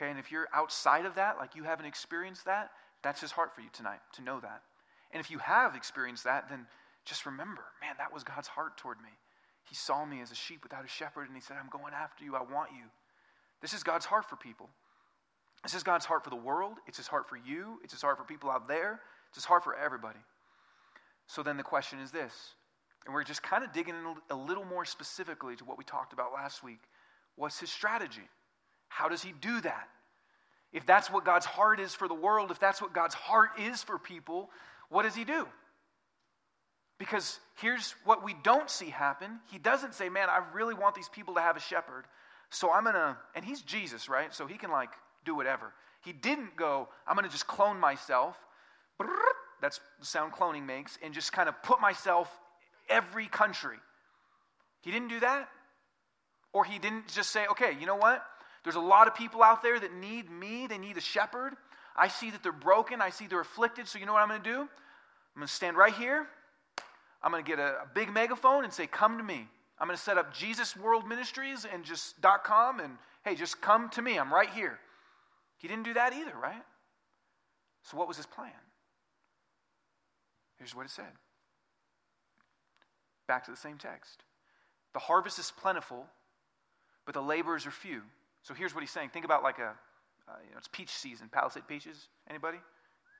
Okay, 0.00 0.08
and 0.08 0.18
if 0.18 0.32
you're 0.32 0.48
outside 0.54 1.04
of 1.04 1.16
that, 1.16 1.36
like 1.36 1.54
you 1.54 1.64
haven't 1.64 1.84
experienced 1.84 2.46
that, 2.46 2.70
that's 3.02 3.20
his 3.20 3.32
heart 3.32 3.54
for 3.54 3.60
you 3.60 3.68
tonight, 3.72 4.00
to 4.14 4.22
know 4.22 4.40
that. 4.40 4.62
And 5.12 5.20
if 5.20 5.30
you 5.30 5.38
have 5.38 5.76
experienced 5.76 6.24
that, 6.24 6.48
then 6.48 6.66
just 7.04 7.26
remember, 7.26 7.62
man, 7.82 7.96
that 7.98 8.12
was 8.12 8.24
God's 8.24 8.48
heart 8.48 8.78
toward 8.78 8.98
me. 8.98 9.10
He 9.68 9.74
saw 9.74 10.06
me 10.06 10.22
as 10.22 10.30
a 10.30 10.34
sheep 10.34 10.62
without 10.62 10.86
a 10.86 10.88
shepherd, 10.88 11.26
and 11.26 11.36
he 11.36 11.42
said, 11.42 11.56
I'm 11.60 11.68
going 11.68 11.92
after 11.92 12.24
you. 12.24 12.34
I 12.34 12.40
want 12.40 12.70
you. 12.72 12.84
This 13.60 13.74
is 13.74 13.82
God's 13.82 14.06
heart 14.06 14.24
for 14.24 14.36
people. 14.36 14.70
This 15.62 15.74
is 15.74 15.82
God's 15.82 16.06
heart 16.06 16.24
for 16.24 16.30
the 16.30 16.36
world. 16.36 16.78
It's 16.86 16.96
his 16.96 17.06
heart 17.06 17.28
for 17.28 17.36
you. 17.36 17.78
It's 17.84 17.92
his 17.92 18.00
heart 18.00 18.16
for 18.16 18.24
people 18.24 18.50
out 18.50 18.68
there. 18.68 19.00
It's 19.28 19.36
his 19.36 19.44
heart 19.44 19.64
for 19.64 19.76
everybody. 19.76 20.18
So 21.26 21.42
then 21.42 21.58
the 21.58 21.62
question 21.62 22.00
is 22.00 22.10
this, 22.10 22.32
and 23.04 23.14
we're 23.14 23.24
just 23.24 23.42
kind 23.42 23.62
of 23.64 23.72
digging 23.72 23.94
in 23.94 24.14
a 24.30 24.34
little 24.34 24.64
more 24.64 24.86
specifically 24.86 25.56
to 25.56 25.64
what 25.64 25.76
we 25.76 25.84
talked 25.84 26.14
about 26.14 26.32
last 26.32 26.64
week. 26.64 26.80
What's 27.36 27.60
his 27.60 27.70
strategy? 27.70 28.28
How 28.90 29.08
does 29.08 29.22
he 29.22 29.32
do 29.40 29.60
that? 29.62 29.88
If 30.72 30.84
that's 30.84 31.10
what 31.10 31.24
God's 31.24 31.46
heart 31.46 31.80
is 31.80 31.94
for 31.94 32.06
the 32.06 32.14
world, 32.14 32.50
if 32.50 32.60
that's 32.60 32.82
what 32.82 32.92
God's 32.92 33.14
heart 33.14 33.50
is 33.58 33.82
for 33.82 33.98
people, 33.98 34.50
what 34.90 35.04
does 35.04 35.14
he 35.14 35.24
do? 35.24 35.48
Because 36.98 37.40
here's 37.56 37.94
what 38.04 38.22
we 38.22 38.34
don't 38.42 38.68
see 38.68 38.90
happen. 38.90 39.40
He 39.50 39.58
doesn't 39.58 39.94
say, 39.94 40.10
Man, 40.10 40.28
I 40.28 40.42
really 40.52 40.74
want 40.74 40.94
these 40.94 41.08
people 41.08 41.34
to 41.34 41.40
have 41.40 41.56
a 41.56 41.60
shepherd. 41.60 42.04
So 42.50 42.70
I'm 42.70 42.82
going 42.82 42.94
to, 42.94 43.16
and 43.34 43.44
he's 43.44 43.62
Jesus, 43.62 44.08
right? 44.08 44.34
So 44.34 44.46
he 44.46 44.58
can 44.58 44.70
like 44.70 44.90
do 45.24 45.34
whatever. 45.34 45.72
He 46.04 46.12
didn't 46.12 46.56
go, 46.56 46.88
I'm 47.06 47.14
going 47.14 47.24
to 47.24 47.32
just 47.32 47.46
clone 47.46 47.78
myself. 47.78 48.36
That's 49.62 49.80
the 49.98 50.06
sound 50.06 50.32
cloning 50.32 50.66
makes, 50.66 50.98
and 51.02 51.14
just 51.14 51.32
kind 51.32 51.48
of 51.48 51.62
put 51.62 51.80
myself 51.80 52.28
every 52.88 53.26
country. 53.26 53.76
He 54.82 54.90
didn't 54.90 55.08
do 55.08 55.20
that. 55.20 55.48
Or 56.52 56.64
he 56.64 56.78
didn't 56.78 57.08
just 57.08 57.30
say, 57.30 57.46
okay, 57.52 57.76
you 57.78 57.86
know 57.86 57.96
what? 57.96 58.24
There's 58.64 58.76
a 58.76 58.80
lot 58.80 59.06
of 59.06 59.14
people 59.14 59.42
out 59.42 59.62
there 59.62 59.78
that 59.78 59.94
need 59.94 60.30
me, 60.30 60.66
they 60.66 60.78
need 60.78 60.96
a 60.96 61.00
shepherd. 61.00 61.54
I 61.96 62.08
see 62.08 62.30
that 62.30 62.42
they're 62.42 62.52
broken, 62.52 63.00
I 63.00 63.10
see 63.10 63.26
they're 63.26 63.40
afflicted, 63.40 63.88
so 63.88 63.98
you 63.98 64.06
know 64.06 64.12
what 64.12 64.22
I'm 64.22 64.28
going 64.28 64.42
to 64.42 64.48
do? 64.48 64.60
I'm 64.60 65.36
going 65.36 65.46
to 65.46 65.52
stand 65.52 65.76
right 65.76 65.94
here. 65.94 66.26
I'm 67.22 67.30
going 67.30 67.44
to 67.44 67.48
get 67.48 67.58
a, 67.58 67.82
a, 67.82 67.86
big 67.94 68.12
megaphone 68.12 68.64
and 68.64 68.72
say, 68.72 68.86
Come 68.86 69.18
to 69.18 69.24
me. 69.24 69.46
I'm 69.78 69.86
going 69.86 69.96
to 69.96 70.02
set 70.02 70.18
up 70.18 70.34
Jesus 70.34 70.76
World 70.76 71.08
Ministries 71.08 71.66
and 71.70 71.84
just 71.84 72.16
.com 72.44 72.80
and 72.80 72.98
hey, 73.24 73.34
just 73.34 73.60
come 73.60 73.88
to 73.90 74.02
me. 74.02 74.18
I'm 74.18 74.32
right 74.32 74.50
here. 74.50 74.78
He 75.58 75.68
didn't 75.68 75.84
do 75.84 75.94
that 75.94 76.12
either, 76.12 76.32
right? 76.40 76.62
So 77.84 77.96
what 77.96 78.08
was 78.08 78.16
his 78.16 78.26
plan? 78.26 78.52
Here's 80.58 80.74
what 80.74 80.84
it 80.84 80.90
said. 80.90 81.12
Back 83.26 83.44
to 83.46 83.50
the 83.50 83.56
same 83.56 83.78
text. 83.78 84.22
The 84.92 84.98
harvest 84.98 85.38
is 85.38 85.50
plentiful, 85.50 86.06
but 87.06 87.14
the 87.14 87.22
laborers 87.22 87.66
are 87.66 87.70
few. 87.70 88.02
So 88.42 88.54
here's 88.54 88.74
what 88.74 88.80
he's 88.80 88.90
saying. 88.90 89.10
Think 89.10 89.24
about 89.24 89.42
like 89.42 89.58
a, 89.58 89.72
uh, 90.28 90.36
you 90.44 90.52
know, 90.52 90.58
it's 90.58 90.68
peach 90.68 90.90
season. 90.90 91.28
Palisade 91.30 91.66
peaches. 91.68 92.08
Anybody? 92.28 92.58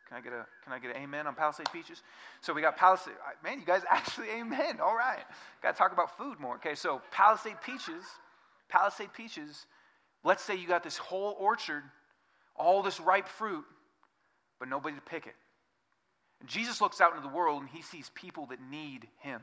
Can 0.09 0.19
I 0.19 0.21
get 0.21 0.33
a 0.33 0.47
Can 0.65 0.73
I 0.73 0.79
get 0.79 0.97
an 0.97 1.03
amen 1.03 1.27
on 1.27 1.35
Palisade 1.35 1.69
peaches? 1.73 2.03
So 2.41 2.53
we 2.53 2.61
got 2.61 2.77
Palisade. 2.77 3.15
Man, 3.45 3.61
you 3.61 3.67
guys 3.67 3.83
actually 3.89 4.29
amen. 4.31 4.81
All 4.81 4.97
right. 4.97 5.25
Got 5.62 5.73
to 5.73 5.79
talk 5.79 5.93
about 5.93 6.17
food 6.19 6.41
more. 6.41 6.57
Okay, 6.57 6.75
so 6.75 7.00
Palisade 7.12 7.61
peaches. 7.65 8.05
Palisade 8.69 9.12
peaches. 9.12 9.67
Let's 10.25 10.43
say 10.43 10.57
you 10.57 10.67
got 10.67 10.83
this 10.83 10.99
whole 10.99 11.37
orchard, 11.39 11.83
all 12.57 12.83
this 12.83 13.00
ripe 13.00 13.29
fruit, 13.29 13.65
but 14.59 14.69
nobody 14.69 14.95
to 14.97 15.03
pick 15.03 15.27
it. 15.27 15.35
And 16.41 16.49
Jesus 16.49 16.81
looks 16.81 17.00
out 17.00 17.15
into 17.15 17.27
the 17.27 17.35
world 17.35 17.61
and 17.61 17.71
he 17.71 17.83
sees 17.83 18.11
people 18.15 18.47
that 18.47 18.59
need 18.71 19.07
him. 19.21 19.41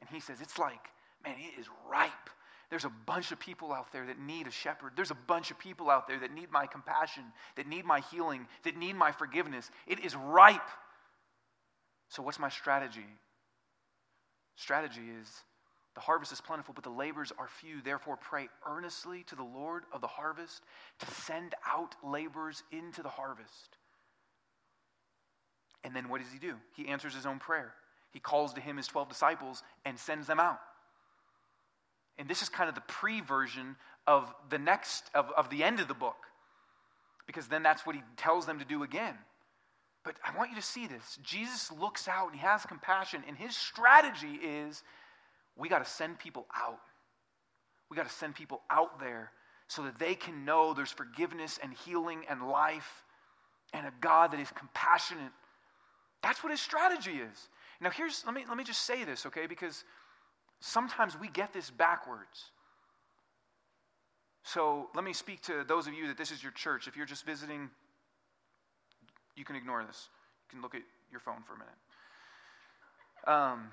And 0.00 0.08
he 0.10 0.20
says, 0.20 0.40
It's 0.40 0.58
like, 0.58 0.80
man, 1.24 1.36
it 1.38 1.58
is 1.58 1.66
ripe. 1.90 2.10
There's 2.70 2.84
a 2.84 2.92
bunch 3.06 3.32
of 3.32 3.40
people 3.40 3.72
out 3.72 3.92
there 3.92 4.06
that 4.06 4.18
need 4.18 4.46
a 4.46 4.50
shepherd. 4.50 4.92
There's 4.94 5.10
a 5.10 5.18
bunch 5.26 5.50
of 5.50 5.58
people 5.58 5.88
out 5.88 6.06
there 6.06 6.18
that 6.20 6.34
need 6.34 6.50
my 6.50 6.66
compassion, 6.66 7.24
that 7.56 7.66
need 7.66 7.84
my 7.84 8.00
healing, 8.10 8.46
that 8.64 8.76
need 8.76 8.94
my 8.94 9.12
forgiveness. 9.12 9.70
It 9.86 10.04
is 10.04 10.14
ripe. 10.14 10.68
So, 12.10 12.22
what's 12.22 12.38
my 12.38 12.50
strategy? 12.50 13.06
Strategy 14.56 15.02
is 15.20 15.28
the 15.94 16.00
harvest 16.00 16.30
is 16.30 16.40
plentiful, 16.40 16.74
but 16.74 16.84
the 16.84 16.90
laborers 16.90 17.32
are 17.38 17.48
few. 17.48 17.80
Therefore, 17.82 18.16
pray 18.16 18.48
earnestly 18.64 19.24
to 19.24 19.34
the 19.34 19.42
Lord 19.42 19.82
of 19.92 20.00
the 20.00 20.06
harvest 20.06 20.62
to 21.00 21.06
send 21.06 21.54
out 21.66 21.96
laborers 22.04 22.62
into 22.70 23.02
the 23.02 23.08
harvest. 23.08 23.78
And 25.82 25.96
then 25.96 26.08
what 26.08 26.20
does 26.20 26.30
he 26.32 26.38
do? 26.38 26.54
He 26.76 26.86
answers 26.88 27.14
his 27.14 27.26
own 27.26 27.38
prayer. 27.38 27.74
He 28.10 28.20
calls 28.20 28.52
to 28.54 28.60
him 28.60 28.76
his 28.76 28.86
12 28.86 29.08
disciples 29.08 29.62
and 29.84 29.98
sends 29.98 30.26
them 30.26 30.38
out. 30.38 30.60
And 32.18 32.28
this 32.28 32.42
is 32.42 32.48
kind 32.48 32.68
of 32.68 32.74
the 32.74 32.82
pre 32.82 33.20
version 33.20 33.76
of 34.06 34.32
the 34.50 34.58
next, 34.58 35.04
of, 35.14 35.30
of 35.36 35.50
the 35.50 35.62
end 35.62 35.80
of 35.80 35.88
the 35.88 35.94
book, 35.94 36.16
because 37.26 37.46
then 37.46 37.62
that's 37.62 37.86
what 37.86 37.94
he 37.94 38.02
tells 38.16 38.46
them 38.46 38.58
to 38.58 38.64
do 38.64 38.82
again. 38.82 39.14
But 40.04 40.16
I 40.24 40.36
want 40.36 40.50
you 40.50 40.56
to 40.56 40.62
see 40.62 40.86
this. 40.86 41.18
Jesus 41.22 41.70
looks 41.70 42.08
out 42.08 42.30
and 42.30 42.34
he 42.34 42.46
has 42.46 42.64
compassion, 42.64 43.22
and 43.28 43.36
his 43.36 43.54
strategy 43.56 44.38
is 44.42 44.82
we 45.56 45.68
got 45.68 45.84
to 45.84 45.90
send 45.90 46.18
people 46.18 46.46
out. 46.56 46.80
We 47.90 47.96
got 47.96 48.08
to 48.08 48.14
send 48.14 48.34
people 48.34 48.62
out 48.70 49.00
there 49.00 49.32
so 49.66 49.82
that 49.82 49.98
they 49.98 50.14
can 50.14 50.44
know 50.44 50.72
there's 50.72 50.90
forgiveness 50.92 51.58
and 51.62 51.72
healing 51.72 52.24
and 52.28 52.48
life 52.48 53.04
and 53.72 53.86
a 53.86 53.92
God 54.00 54.32
that 54.32 54.40
is 54.40 54.50
compassionate. 54.54 55.32
That's 56.22 56.42
what 56.42 56.50
his 56.50 56.60
strategy 56.60 57.18
is. 57.18 57.48
Now 57.80 57.90
here's 57.90 58.24
let 58.24 58.34
me 58.34 58.44
let 58.48 58.56
me 58.56 58.64
just 58.64 58.82
say 58.82 59.04
this, 59.04 59.26
okay? 59.26 59.46
Because 59.46 59.84
sometimes 60.60 61.18
we 61.18 61.28
get 61.28 61.52
this 61.52 61.70
backwards. 61.70 62.50
So 64.42 64.88
let 64.94 65.04
me 65.04 65.12
speak 65.12 65.42
to 65.42 65.64
those 65.66 65.86
of 65.86 65.94
you 65.94 66.08
that 66.08 66.16
this 66.16 66.30
is 66.30 66.42
your 66.42 66.52
church. 66.52 66.88
If 66.88 66.96
you're 66.96 67.06
just 67.06 67.26
visiting, 67.26 67.68
you 69.36 69.44
can 69.44 69.56
ignore 69.56 69.84
this. 69.84 70.08
You 70.46 70.56
can 70.56 70.62
look 70.62 70.74
at 70.74 70.82
your 71.10 71.20
phone 71.20 71.42
for 71.46 71.54
a 71.54 71.58
minute. 71.58 71.74
Um, 73.26 73.68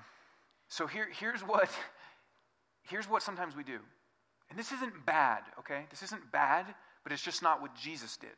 so 0.68 0.86
here, 0.86 1.08
here's 1.18 1.40
what 1.40 1.70
here's 2.82 3.08
what 3.08 3.22
sometimes 3.22 3.56
we 3.56 3.64
do. 3.64 3.78
And 4.50 4.58
this 4.58 4.70
isn't 4.72 5.06
bad, 5.06 5.40
okay? 5.58 5.86
This 5.90 6.02
isn't 6.02 6.30
bad, 6.30 6.66
but 7.02 7.12
it's 7.12 7.22
just 7.22 7.42
not 7.42 7.60
what 7.60 7.74
Jesus 7.74 8.16
did. 8.16 8.30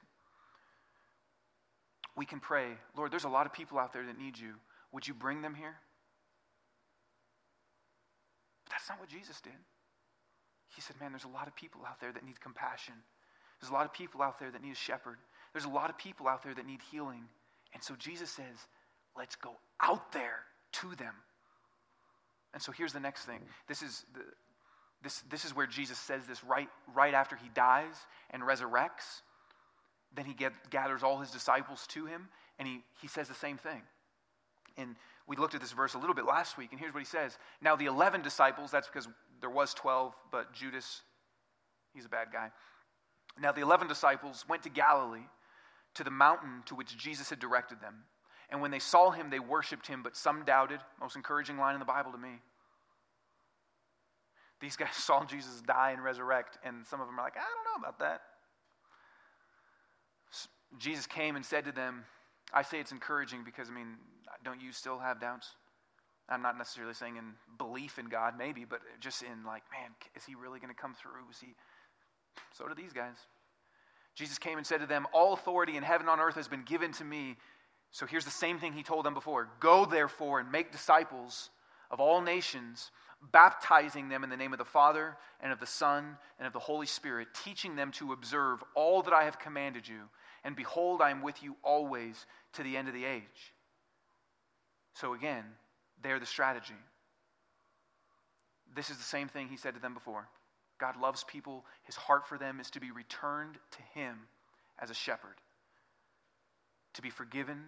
We 2.17 2.25
can 2.25 2.41
pray, 2.41 2.69
Lord, 2.97 3.13
there's 3.13 3.25
a 3.25 3.29
lot 3.29 3.47
of 3.47 3.53
people 3.53 3.79
out 3.79 3.93
there 3.93 4.05
that 4.07 4.19
need 4.19 4.39
you. 4.39 4.55
Would 4.93 5.07
you 5.07 5.15
bring 5.15 5.43
them 5.43 5.55
here? 5.55 5.77
That's 8.71 8.89
not 8.89 9.01
what 9.01 9.09
Jesus 9.09 9.41
did. 9.41 9.59
He 10.75 10.81
said, 10.81 10.97
Man, 11.01 11.13
there's 11.13 11.25
a 11.25 11.29
lot 11.29 11.47
of 11.47 11.57
people 11.57 11.83
out 11.87 12.01
there 12.01 12.13
that 12.13 12.25
need 12.25 12.41
compassion. 12.41 12.95
There's 13.61 13.71
a 13.71 13.75
lot 13.75 13.85
of 13.85 13.93
people 13.93 14.23
out 14.23 14.39
there 14.39 14.51
that 14.51 14.63
need 14.63 14.73
a 14.73 14.77
shepherd. 14.77 15.19
There's 15.53 15.65
a 15.65 15.71
lot 15.71 15.91
of 15.91 15.99
people 15.99 16.29
out 16.29 16.43
there 16.43 16.55
that 16.55 16.67
need 16.67 16.81
healing. 16.91 17.25
And 17.75 17.83
so 17.83 17.95
Jesus 17.97 18.31
says, 18.31 18.67
Let's 19.17 19.37
go 19.37 19.57
out 19.81 20.13
there 20.13 20.41
to 20.73 20.95
them. 20.95 21.15
And 22.55 22.63
so 22.63 22.73
here's 22.73 22.93
the 22.93 23.01
next 23.01 23.25
thing. 23.25 23.41
This 23.67 23.83
is, 23.83 24.05
the, 24.15 24.21
this, 25.03 25.23
this 25.31 25.45
is 25.45 25.55
where 25.55 25.67
Jesus 25.67 25.99
says 25.99 26.25
this 26.27 26.43
right, 26.45 26.69
right 26.95 27.15
after 27.15 27.37
he 27.37 27.49
dies 27.55 27.95
and 28.31 28.43
resurrects. 28.43 29.23
Then 30.15 30.25
he 30.25 30.35
get, 30.35 30.53
gathers 30.71 31.03
all 31.03 31.19
his 31.19 31.31
disciples 31.31 31.87
to 31.89 32.07
him, 32.07 32.29
and 32.59 32.67
he, 32.67 32.81
he 33.01 33.09
says 33.09 33.29
the 33.29 33.35
same 33.35 33.59
thing. 33.59 33.83
And 34.79 34.97
we 35.27 35.37
looked 35.37 35.55
at 35.55 35.61
this 35.61 35.73
verse 35.73 35.95
a 35.95 35.99
little 35.99 36.15
bit 36.15 36.25
last 36.25 36.57
week, 36.57 36.69
and 36.71 36.81
here's 36.81 36.95
what 36.95 37.01
he 37.01 37.07
says. 37.07 37.37
Now, 37.61 37.77
the 37.77 37.87
11 37.87 38.23
disciples, 38.23 38.71
that's 38.71 38.89
because 38.89 39.09
there 39.41 39.51
was 39.51 39.75
12, 39.75 40.15
but 40.33 40.55
Judas, 40.55 41.03
he's 41.93 42.07
a 42.07 42.09
bad 42.09 42.29
guy. 42.33 42.51
Now, 43.41 43.53
the 43.53 43.61
11 43.61 43.89
disciples 43.89 44.45
went 44.49 44.63
to 44.63 44.71
Galilee, 44.71 45.27
to 45.95 46.05
the 46.05 46.11
mountain 46.11 46.63
to 46.67 46.75
which 46.75 46.97
Jesus 46.97 47.29
had 47.29 47.41
directed 47.41 47.81
them. 47.81 48.05
And 48.51 48.63
when 48.63 48.71
they 48.71 48.79
saw 48.79 49.11
him, 49.11 49.29
they 49.29 49.41
worshiped 49.41 49.87
him, 49.87 50.03
but 50.03 50.17
some 50.17 50.45
doubted. 50.45 50.81
Most 51.01 51.17
encouraging 51.17 51.59
line 51.59 51.75
in 51.75 51.81
the 51.81 51.85
Bible 51.85 52.13
to 52.13 52.19
me. 52.19 52.41
These 54.61 54.77
guys 54.77 54.89
saw 54.95 55.25
Jesus 55.25 55.61
die 55.61 55.91
and 55.91 56.03
resurrect, 56.03 56.59
and 56.65 56.87
some 56.87 57.01
of 57.01 57.07
them 57.07 57.19
are 57.19 57.25
like, 57.25 57.37
I 57.37 57.41
don't 57.41 57.83
know 57.83 57.87
about 57.87 57.99
that. 57.99 58.23
Jesus 60.79 61.07
came 61.07 61.37
and 61.37 61.45
said 61.45 61.65
to 61.65 61.73
them, 61.73 62.05
I 62.53 62.63
say 62.63 62.81
it's 62.81 62.93
encouraging 62.93 63.45
because, 63.45 63.69
I 63.69 63.73
mean, 63.73 63.97
don't 64.45 64.61
you 64.61 64.73
still 64.73 64.99
have 64.99 65.21
doubts? 65.21 65.49
I'm 66.29 66.43
not 66.43 66.59
necessarily 66.59 66.95
saying 66.95 67.17
in 67.17 67.33
belief 67.57 67.99
in 67.99 68.07
God, 68.07 68.35
maybe, 68.37 68.65
but 68.65 68.81
just 69.01 69.23
in 69.23 69.45
like, 69.47 69.63
man, 69.73 69.91
is 70.15 70.25
he 70.25 70.35
really 70.35 70.61
going 70.61 70.75
to 70.75 70.81
come 70.81 70.95
through? 70.95 71.31
Is 71.31 71.41
he? 71.41 71.55
So 72.53 72.69
do 72.69 72.75
these 72.75 72.93
guys. 72.93 73.17
Jesus 74.15 74.39
came 74.39 74.59
and 74.59 74.67
said 74.67 74.81
to 74.81 74.87
them, 74.87 75.07
All 75.13 75.33
authority 75.33 75.77
in 75.77 75.83
heaven 75.83 76.09
and 76.09 76.11
on 76.11 76.21
earth 76.21 76.35
has 76.35 76.49
been 76.49 76.65
given 76.65 76.93
to 76.93 77.05
me. 77.05 77.37
So 77.91 78.05
here's 78.05 78.25
the 78.25 78.31
same 78.31 78.59
thing 78.59 78.73
he 78.73 78.83
told 78.83 79.05
them 79.07 79.15
before 79.15 79.49
Go 79.61 79.85
therefore 79.87 80.41
and 80.41 80.51
make 80.51 80.73
disciples 80.73 81.51
of 81.91 82.01
all 82.01 82.21
nations, 82.21 82.91
baptizing 83.33 84.09
them 84.09 84.25
in 84.25 84.31
the 84.31 84.37
name 84.37 84.53
of 84.53 84.59
the 84.59 84.65
Father 84.65 85.17
and 85.41 85.53
of 85.53 85.61
the 85.61 85.67
Son 85.67 86.19
and 86.39 86.47
of 86.47 86.53
the 86.53 86.59
Holy 86.59 86.87
Spirit, 86.87 87.29
teaching 87.45 87.77
them 87.77 87.91
to 87.93 88.13
observe 88.13 88.63
all 88.75 89.03
that 89.03 89.15
I 89.15 89.25
have 89.25 89.39
commanded 89.39 89.89
you. 89.89 90.01
And 90.45 90.57
behold, 90.57 91.01
I 91.03 91.11
am 91.11 91.23
with 91.23 91.43
you 91.43 91.57
always 91.63 92.27
to 92.55 92.63
the 92.63 92.77
end 92.77 92.89
of 92.89 92.95
the 92.95 93.05
age. 93.05 93.55
So 94.95 95.15
again, 95.15 95.45
they're 96.03 96.21
the 96.21 96.27
strategy. 96.27 96.75
This 98.75 98.91
is 98.91 98.97
the 98.97 99.03
same 99.03 99.29
thing 99.29 99.49
he 99.49 99.57
said 99.57 99.75
to 99.75 99.81
them 99.81 99.95
before. 99.95 100.29
God 100.79 100.97
loves 101.01 101.25
people. 101.25 101.65
His 101.85 101.97
heart 101.97 102.27
for 102.29 102.39
them 102.39 102.61
is 102.61 102.71
to 102.71 102.81
be 102.81 102.91
returned 102.91 103.59
to 103.73 103.99
him 103.99 104.17
as 104.79 104.91
a 104.91 104.95
shepherd, 104.95 105.35
to 106.95 107.03
be 107.03 107.11
forgiven, 107.11 107.65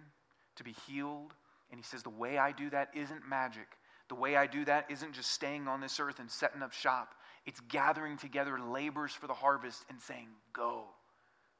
to 0.55 0.63
be 0.63 0.75
healed. 0.87 1.33
And 1.69 1.79
he 1.79 1.83
says, 1.83 2.03
The 2.03 2.09
way 2.09 2.37
I 2.37 2.51
do 2.51 2.69
that 2.69 2.89
isn't 2.93 3.27
magic. 3.27 3.67
The 4.07 4.15
way 4.15 4.35
I 4.35 4.47
do 4.47 4.65
that 4.65 4.87
isn't 4.89 5.13
just 5.13 5.31
staying 5.31 5.67
on 5.67 5.79
this 5.79 5.99
earth 5.99 6.19
and 6.19 6.29
setting 6.29 6.61
up 6.61 6.73
shop. 6.73 7.15
It's 7.45 7.61
gathering 7.69 8.17
together 8.17 8.59
labors 8.59 9.13
for 9.13 9.27
the 9.27 9.33
harvest 9.33 9.83
and 9.89 10.01
saying, 10.01 10.27
Go, 10.53 10.83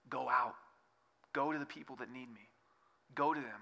go 0.10 0.30
out, 0.30 0.56
go 1.34 1.52
to 1.52 1.60
the 1.60 1.66
people 1.66 1.96
that 1.98 2.12
need 2.12 2.32
me, 2.32 2.50
go 3.16 3.34
to 3.34 3.40
them. 3.40 3.60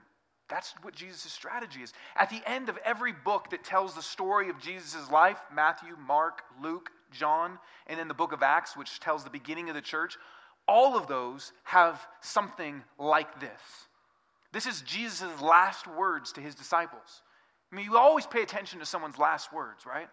That's 0.49 0.73
what 0.81 0.95
Jesus' 0.95 1.31
strategy 1.31 1.81
is. 1.81 1.93
At 2.15 2.31
the 2.31 2.41
end 2.45 2.69
of 2.69 2.77
every 2.83 3.13
book 3.13 3.51
that 3.51 3.63
tells 3.63 3.93
the 3.93 4.01
story 4.01 4.49
of 4.49 4.59
Jesus' 4.59 5.09
life 5.11 5.39
Matthew, 5.53 5.95
Mark, 6.07 6.41
Luke, 6.61 6.89
John, 7.11 7.59
and 7.85 7.99
then 7.99 8.07
the 8.07 8.15
book 8.15 8.31
of 8.31 8.41
Acts, 8.41 8.75
which 8.75 8.99
tells 8.99 9.23
the 9.23 9.29
beginning 9.29 9.69
of 9.69 9.75
the 9.75 9.81
church 9.81 10.17
all 10.67 10.95
of 10.95 11.07
those 11.07 11.51
have 11.63 12.05
something 12.21 12.83
like 12.97 13.39
this. 13.39 13.59
This 14.51 14.65
is 14.65 14.81
Jesus' 14.81 15.41
last 15.41 15.87
words 15.87 16.31
to 16.33 16.41
his 16.41 16.55
disciples. 16.55 17.21
I 17.71 17.75
mean, 17.75 17.85
you 17.85 17.97
always 17.97 18.25
pay 18.25 18.41
attention 18.41 18.79
to 18.79 18.85
someone's 18.85 19.17
last 19.17 19.53
words, 19.53 19.85
right? 19.85 20.09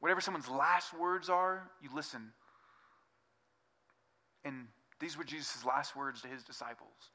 Whatever 0.00 0.20
someone's 0.20 0.48
last 0.48 0.92
words 0.98 1.30
are, 1.30 1.70
you 1.82 1.88
listen. 1.94 2.32
And 4.44 4.66
these 5.04 5.18
were 5.18 5.24
Jesus' 5.24 5.66
last 5.66 5.94
words 5.94 6.22
to 6.22 6.28
his 6.28 6.42
disciples. 6.42 7.10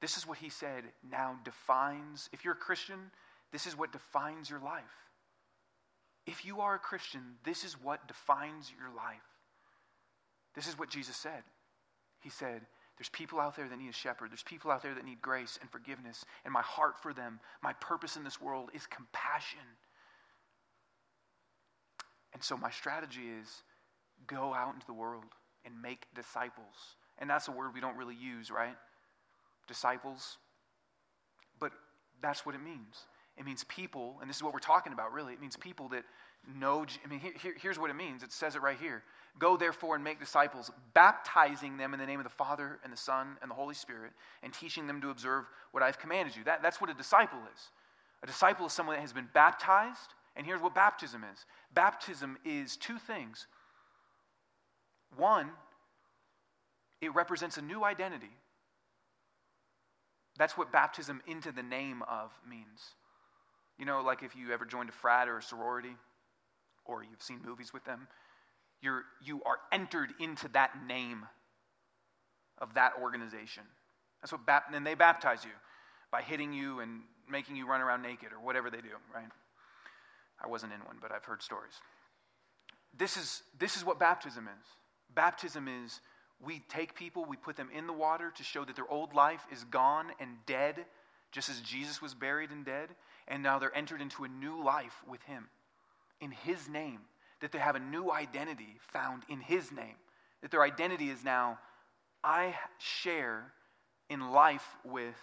This 0.00 0.16
is 0.16 0.26
what 0.26 0.38
he 0.38 0.48
said 0.48 0.82
now 1.08 1.36
defines, 1.44 2.28
if 2.32 2.44
you're 2.44 2.54
a 2.54 2.56
Christian, 2.56 2.98
this 3.52 3.68
is 3.68 3.78
what 3.78 3.92
defines 3.92 4.50
your 4.50 4.58
life. 4.58 4.82
If 6.26 6.44
you 6.44 6.60
are 6.60 6.74
a 6.74 6.78
Christian, 6.78 7.22
this 7.44 7.62
is 7.62 7.80
what 7.80 8.08
defines 8.08 8.72
your 8.76 8.88
life. 8.94 9.22
This 10.56 10.66
is 10.66 10.76
what 10.76 10.90
Jesus 10.90 11.16
said. 11.16 11.44
He 12.20 12.30
said, 12.30 12.62
There's 12.98 13.10
people 13.10 13.38
out 13.38 13.54
there 13.54 13.68
that 13.68 13.78
need 13.78 13.90
a 13.90 13.92
shepherd. 13.92 14.32
There's 14.32 14.42
people 14.42 14.72
out 14.72 14.82
there 14.82 14.94
that 14.94 15.04
need 15.04 15.22
grace 15.22 15.56
and 15.60 15.70
forgiveness. 15.70 16.24
And 16.44 16.52
my 16.52 16.62
heart 16.62 17.00
for 17.00 17.12
them, 17.12 17.38
my 17.62 17.74
purpose 17.74 18.16
in 18.16 18.24
this 18.24 18.40
world 18.40 18.70
is 18.74 18.86
compassion. 18.86 19.60
And 22.32 22.42
so 22.42 22.56
my 22.56 22.70
strategy 22.70 23.28
is 23.40 23.62
go 24.26 24.52
out 24.52 24.74
into 24.74 24.86
the 24.86 24.92
world 24.92 25.24
and 25.64 25.80
make 25.80 26.06
disciples. 26.14 26.96
And 27.18 27.30
that's 27.30 27.48
a 27.48 27.52
word 27.52 27.74
we 27.74 27.80
don't 27.80 27.96
really 27.96 28.16
use, 28.16 28.50
right? 28.50 28.76
Disciples. 29.68 30.38
But 31.58 31.72
that's 32.20 32.44
what 32.44 32.54
it 32.54 32.62
means. 32.62 33.06
It 33.36 33.44
means 33.44 33.64
people, 33.64 34.16
and 34.20 34.30
this 34.30 34.36
is 34.36 34.42
what 34.42 34.52
we're 34.52 34.60
talking 34.60 34.92
about 34.92 35.12
really. 35.12 35.32
It 35.32 35.40
means 35.40 35.56
people 35.56 35.88
that 35.88 36.04
know. 36.58 36.84
I 37.04 37.08
mean, 37.08 37.20
here, 37.20 37.54
here's 37.60 37.78
what 37.78 37.90
it 37.90 37.94
means 37.94 38.22
it 38.22 38.32
says 38.32 38.54
it 38.54 38.62
right 38.62 38.78
here 38.78 39.02
Go 39.38 39.56
therefore 39.56 39.96
and 39.96 40.04
make 40.04 40.20
disciples, 40.20 40.70
baptizing 40.94 41.76
them 41.76 41.92
in 41.92 41.98
the 41.98 42.06
name 42.06 42.20
of 42.20 42.24
the 42.24 42.30
Father 42.30 42.78
and 42.84 42.92
the 42.92 42.96
Son 42.96 43.36
and 43.42 43.50
the 43.50 43.54
Holy 43.54 43.74
Spirit, 43.74 44.12
and 44.44 44.52
teaching 44.52 44.86
them 44.86 45.00
to 45.00 45.10
observe 45.10 45.44
what 45.72 45.82
I've 45.82 45.98
commanded 45.98 46.36
you. 46.36 46.44
That, 46.44 46.62
that's 46.62 46.80
what 46.80 46.88
a 46.88 46.94
disciple 46.94 47.40
is. 47.52 47.60
A 48.22 48.26
disciple 48.26 48.66
is 48.66 48.72
someone 48.72 48.94
that 48.94 49.02
has 49.02 49.12
been 49.12 49.28
baptized, 49.34 50.14
and 50.36 50.46
here's 50.46 50.60
what 50.60 50.74
baptism 50.74 51.24
is 51.32 51.44
baptism 51.74 52.38
is 52.44 52.76
two 52.76 52.98
things. 52.98 53.48
One, 55.16 55.50
it 57.04 57.14
represents 57.14 57.56
a 57.56 57.62
new 57.62 57.84
identity. 57.84 58.30
That's 60.36 60.56
what 60.56 60.72
baptism 60.72 61.22
into 61.26 61.52
the 61.52 61.62
name 61.62 62.02
of 62.02 62.32
means. 62.48 62.80
You 63.78 63.84
know, 63.84 64.02
like 64.02 64.22
if 64.22 64.34
you 64.34 64.52
ever 64.52 64.64
joined 64.64 64.88
a 64.88 64.92
frat 64.92 65.28
or 65.28 65.38
a 65.38 65.42
sorority, 65.42 65.96
or 66.84 67.02
you've 67.02 67.22
seen 67.22 67.40
movies 67.44 67.72
with 67.72 67.84
them, 67.84 68.08
you're, 68.80 69.04
you 69.24 69.42
are 69.44 69.58
entered 69.72 70.12
into 70.20 70.48
that 70.48 70.70
name 70.86 71.24
of 72.58 72.74
that 72.74 72.92
organization. 73.00 73.62
That's 74.20 74.32
what 74.32 74.44
bap- 74.46 74.72
and 74.72 74.86
they 74.86 74.94
baptize 74.94 75.44
you 75.44 75.50
by 76.10 76.22
hitting 76.22 76.52
you 76.52 76.80
and 76.80 77.02
making 77.28 77.56
you 77.56 77.66
run 77.66 77.80
around 77.80 78.02
naked 78.02 78.32
or 78.32 78.44
whatever 78.44 78.70
they 78.70 78.80
do, 78.80 78.88
right? 79.14 79.28
I 80.42 80.48
wasn't 80.48 80.72
in 80.72 80.80
one, 80.80 80.96
but 81.00 81.12
I've 81.12 81.24
heard 81.24 81.42
stories. 81.42 81.74
This 82.96 83.16
is, 83.16 83.42
this 83.58 83.76
is 83.76 83.84
what 83.84 83.98
baptism 83.98 84.46
is. 84.46 84.66
Baptism 85.14 85.68
is 85.68 86.00
we 86.42 86.62
take 86.68 86.94
people, 86.94 87.24
we 87.24 87.36
put 87.36 87.56
them 87.56 87.70
in 87.74 87.86
the 87.86 87.92
water 87.92 88.32
to 88.36 88.42
show 88.42 88.64
that 88.64 88.76
their 88.76 88.88
old 88.88 89.14
life 89.14 89.44
is 89.52 89.64
gone 89.64 90.06
and 90.20 90.36
dead, 90.46 90.84
just 91.32 91.48
as 91.48 91.60
Jesus 91.60 92.00
was 92.00 92.14
buried 92.14 92.50
and 92.50 92.64
dead, 92.64 92.90
and 93.28 93.42
now 93.42 93.58
they're 93.58 93.76
entered 93.76 94.00
into 94.00 94.24
a 94.24 94.28
new 94.28 94.62
life 94.62 95.02
with 95.08 95.22
Him 95.22 95.48
in 96.20 96.30
His 96.30 96.68
name 96.68 97.00
that 97.40 97.52
they 97.52 97.58
have 97.58 97.76
a 97.76 97.80
new 97.80 98.10
identity 98.10 98.78
found 98.92 99.22
in 99.28 99.40
His 99.40 99.72
name. 99.72 99.96
That 100.42 100.50
their 100.50 100.62
identity 100.62 101.10
is 101.10 101.24
now, 101.24 101.58
I 102.22 102.54
share 102.78 103.52
in 104.10 104.32
life 104.32 104.66
with 104.84 105.16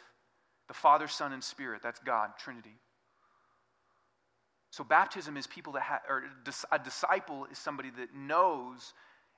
the 0.67 0.73
Father, 0.73 1.07
Son, 1.07 1.33
and 1.33 1.43
Spirit. 1.43 1.81
That's 1.83 1.99
God, 1.99 2.31
Trinity. 2.39 2.75
So 4.71 4.83
baptism 4.83 5.35
is 5.35 5.47
people 5.47 5.73
that 5.73 5.81
have, 5.83 6.01
or 6.07 6.23
a 6.71 6.79
disciple 6.79 7.45
is 7.51 7.57
somebody 7.57 7.89
that 7.97 8.15
knows 8.15 8.93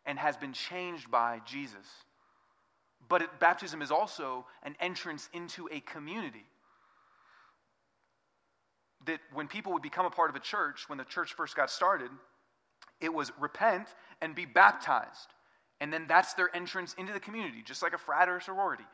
and 0.05 0.19
has 0.19 0.37
been 0.37 0.53
changed 0.53 1.09
by 1.09 1.41
Jesus. 1.45 1.85
But 3.09 3.21
it, 3.21 3.39
baptism 3.39 3.81
is 3.81 3.91
also 3.91 4.45
an 4.63 4.75
entrance 4.79 5.29
into 5.33 5.67
a 5.71 5.79
community. 5.81 6.45
That 9.05 9.19
when 9.33 9.47
people 9.47 9.73
would 9.73 9.81
become 9.81 10.05
a 10.05 10.09
part 10.09 10.29
of 10.29 10.35
a 10.35 10.39
church, 10.39 10.87
when 10.87 10.97
the 10.97 11.03
church 11.03 11.33
first 11.33 11.55
got 11.55 11.69
started, 11.69 12.09
it 13.01 13.13
was 13.13 13.31
repent 13.39 13.87
and 14.21 14.33
be 14.33 14.45
baptized. 14.45 15.33
And 15.81 15.91
then 15.91 16.05
that's 16.07 16.33
their 16.33 16.55
entrance 16.55 16.95
into 16.97 17.11
the 17.11 17.19
community, 17.19 17.61
just 17.65 17.81
like 17.81 17.93
a 17.93 17.97
frat 17.97 18.29
or 18.29 18.37
a 18.37 18.41
sorority. 18.41 18.85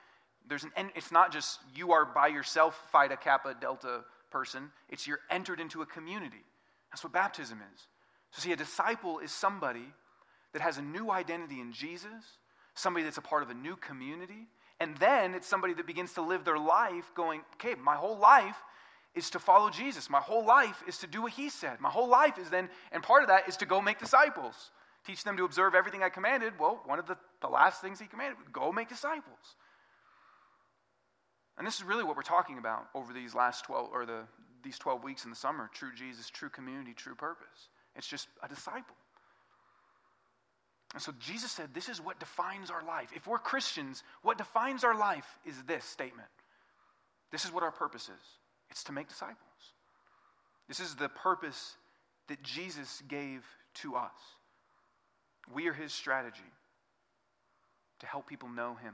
There's 0.47 0.63
an, 0.63 0.91
it's 0.95 1.11
not 1.11 1.31
just 1.31 1.59
you 1.75 1.91
are 1.91 2.05
by 2.05 2.27
yourself, 2.27 2.81
Phi 2.91 3.07
Kappa, 3.07 3.55
Delta 3.61 4.01
person. 4.31 4.71
It's 4.89 5.05
you're 5.05 5.19
entered 5.29 5.59
into 5.59 5.81
a 5.81 5.85
community. 5.85 6.43
That's 6.91 7.03
what 7.03 7.13
baptism 7.13 7.59
is. 7.75 7.87
So, 8.31 8.41
see, 8.41 8.51
a 8.51 8.55
disciple 8.55 9.19
is 9.19 9.31
somebody 9.31 9.85
that 10.53 10.61
has 10.61 10.77
a 10.77 10.81
new 10.81 11.11
identity 11.11 11.59
in 11.59 11.71
Jesus, 11.71 12.37
somebody 12.73 13.03
that's 13.03 13.17
a 13.17 13.21
part 13.21 13.43
of 13.43 13.49
a 13.49 13.53
new 13.53 13.75
community, 13.75 14.47
and 14.79 14.95
then 14.97 15.33
it's 15.35 15.47
somebody 15.47 15.73
that 15.73 15.85
begins 15.85 16.13
to 16.13 16.21
live 16.21 16.45
their 16.45 16.57
life 16.57 17.11
going, 17.15 17.41
okay, 17.55 17.75
my 17.75 17.95
whole 17.95 18.17
life 18.17 18.55
is 19.15 19.29
to 19.31 19.39
follow 19.39 19.69
Jesus. 19.69 20.09
My 20.09 20.19
whole 20.19 20.45
life 20.45 20.81
is 20.87 20.99
to 20.99 21.07
do 21.07 21.23
what 21.23 21.33
he 21.33 21.49
said. 21.49 21.81
My 21.81 21.89
whole 21.89 22.07
life 22.07 22.37
is 22.37 22.49
then, 22.49 22.69
and 22.91 23.03
part 23.03 23.23
of 23.23 23.29
that 23.29 23.49
is 23.49 23.57
to 23.57 23.65
go 23.65 23.81
make 23.81 23.99
disciples. 23.99 24.71
Teach 25.05 25.23
them 25.23 25.37
to 25.37 25.45
observe 25.45 25.75
everything 25.75 26.03
I 26.03 26.09
commanded. 26.09 26.53
Well, 26.59 26.81
one 26.85 26.99
of 26.99 27.07
the, 27.07 27.17
the 27.41 27.47
last 27.47 27.81
things 27.81 27.99
he 27.99 28.07
commanded, 28.07 28.37
go 28.53 28.71
make 28.71 28.87
disciples. 28.87 29.55
And 31.57 31.67
this 31.67 31.75
is 31.75 31.83
really 31.83 32.03
what 32.03 32.15
we're 32.15 32.21
talking 32.21 32.57
about 32.57 32.87
over 32.95 33.11
these 33.11 33.35
last 33.35 33.65
12, 33.65 33.89
or 33.91 34.05
the, 34.05 34.21
these 34.63 34.77
12 34.77 35.03
weeks 35.03 35.25
in 35.25 35.29
the 35.29 35.35
summer 35.35 35.69
true 35.73 35.91
Jesus, 35.93 36.29
true 36.29 36.49
community, 36.49 36.93
true 36.93 37.15
purpose. 37.15 37.67
It's 37.95 38.07
just 38.07 38.29
a 38.41 38.47
disciple. 38.47 38.95
And 40.93 41.01
so 41.01 41.13
Jesus 41.19 41.51
said, 41.51 41.69
This 41.73 41.89
is 41.89 42.01
what 42.01 42.19
defines 42.19 42.71
our 42.71 42.83
life. 42.83 43.09
If 43.15 43.27
we're 43.27 43.37
Christians, 43.37 44.03
what 44.21 44.37
defines 44.37 44.83
our 44.83 44.97
life 44.97 45.37
is 45.45 45.55
this 45.63 45.85
statement. 45.85 46.29
This 47.31 47.45
is 47.45 47.51
what 47.51 47.63
our 47.63 47.71
purpose 47.71 48.03
is 48.03 48.25
it's 48.69 48.83
to 48.85 48.91
make 48.91 49.07
disciples. 49.07 49.37
This 50.67 50.79
is 50.79 50.95
the 50.95 51.09
purpose 51.09 51.75
that 52.27 52.41
Jesus 52.43 53.01
gave 53.07 53.43
to 53.75 53.95
us. 53.95 54.11
We 55.53 55.67
are 55.67 55.73
his 55.73 55.91
strategy 55.93 56.41
to 57.99 58.05
help 58.05 58.27
people 58.27 58.49
know 58.49 58.75
him, 58.75 58.93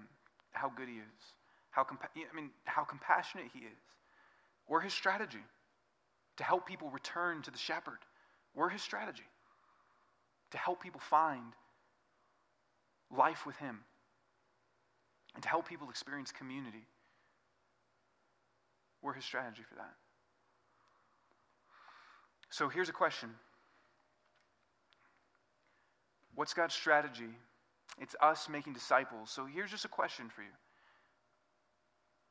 how 0.52 0.72
good 0.76 0.88
he 0.88 0.96
is, 0.96 1.24
how, 1.72 1.84
compa- 1.84 2.08
I 2.16 2.34
mean, 2.34 2.52
how 2.64 2.84
compassionate 2.84 3.48
he 3.54 3.60
is. 3.60 3.84
We're 4.68 4.80
his 4.80 4.94
strategy 4.94 5.44
to 6.38 6.44
help 6.44 6.66
people 6.66 6.90
return 6.90 7.42
to 7.44 7.52
the 7.52 7.58
shepherd. 7.58 8.00
We're 8.56 8.70
his 8.70 8.82
strategy 8.82 9.28
to 10.52 10.58
help 10.58 10.82
people 10.82 11.02
find 11.02 11.54
life 13.12 13.46
with 13.46 13.56
him 13.58 13.80
and 15.34 15.44
to 15.44 15.50
help 15.50 15.68
people 15.68 15.90
experience 15.90 16.32
community. 16.32 16.88
We're 19.02 19.14
his 19.14 19.26
strategy 19.26 19.64
for 19.68 19.76
that. 19.76 19.94
So 22.50 22.70
here's 22.70 22.90
a 22.90 22.94
question 22.94 23.30
What's 26.36 26.54
God's 26.54 26.74
strategy? 26.74 27.38
It's 28.00 28.16
us 28.22 28.50
making 28.50 28.74
disciples. 28.74 29.32
So 29.32 29.46
here's 29.46 29.72
just 29.72 29.86
a 29.86 29.90
question 29.90 30.30
for 30.30 30.42
you 30.42 30.56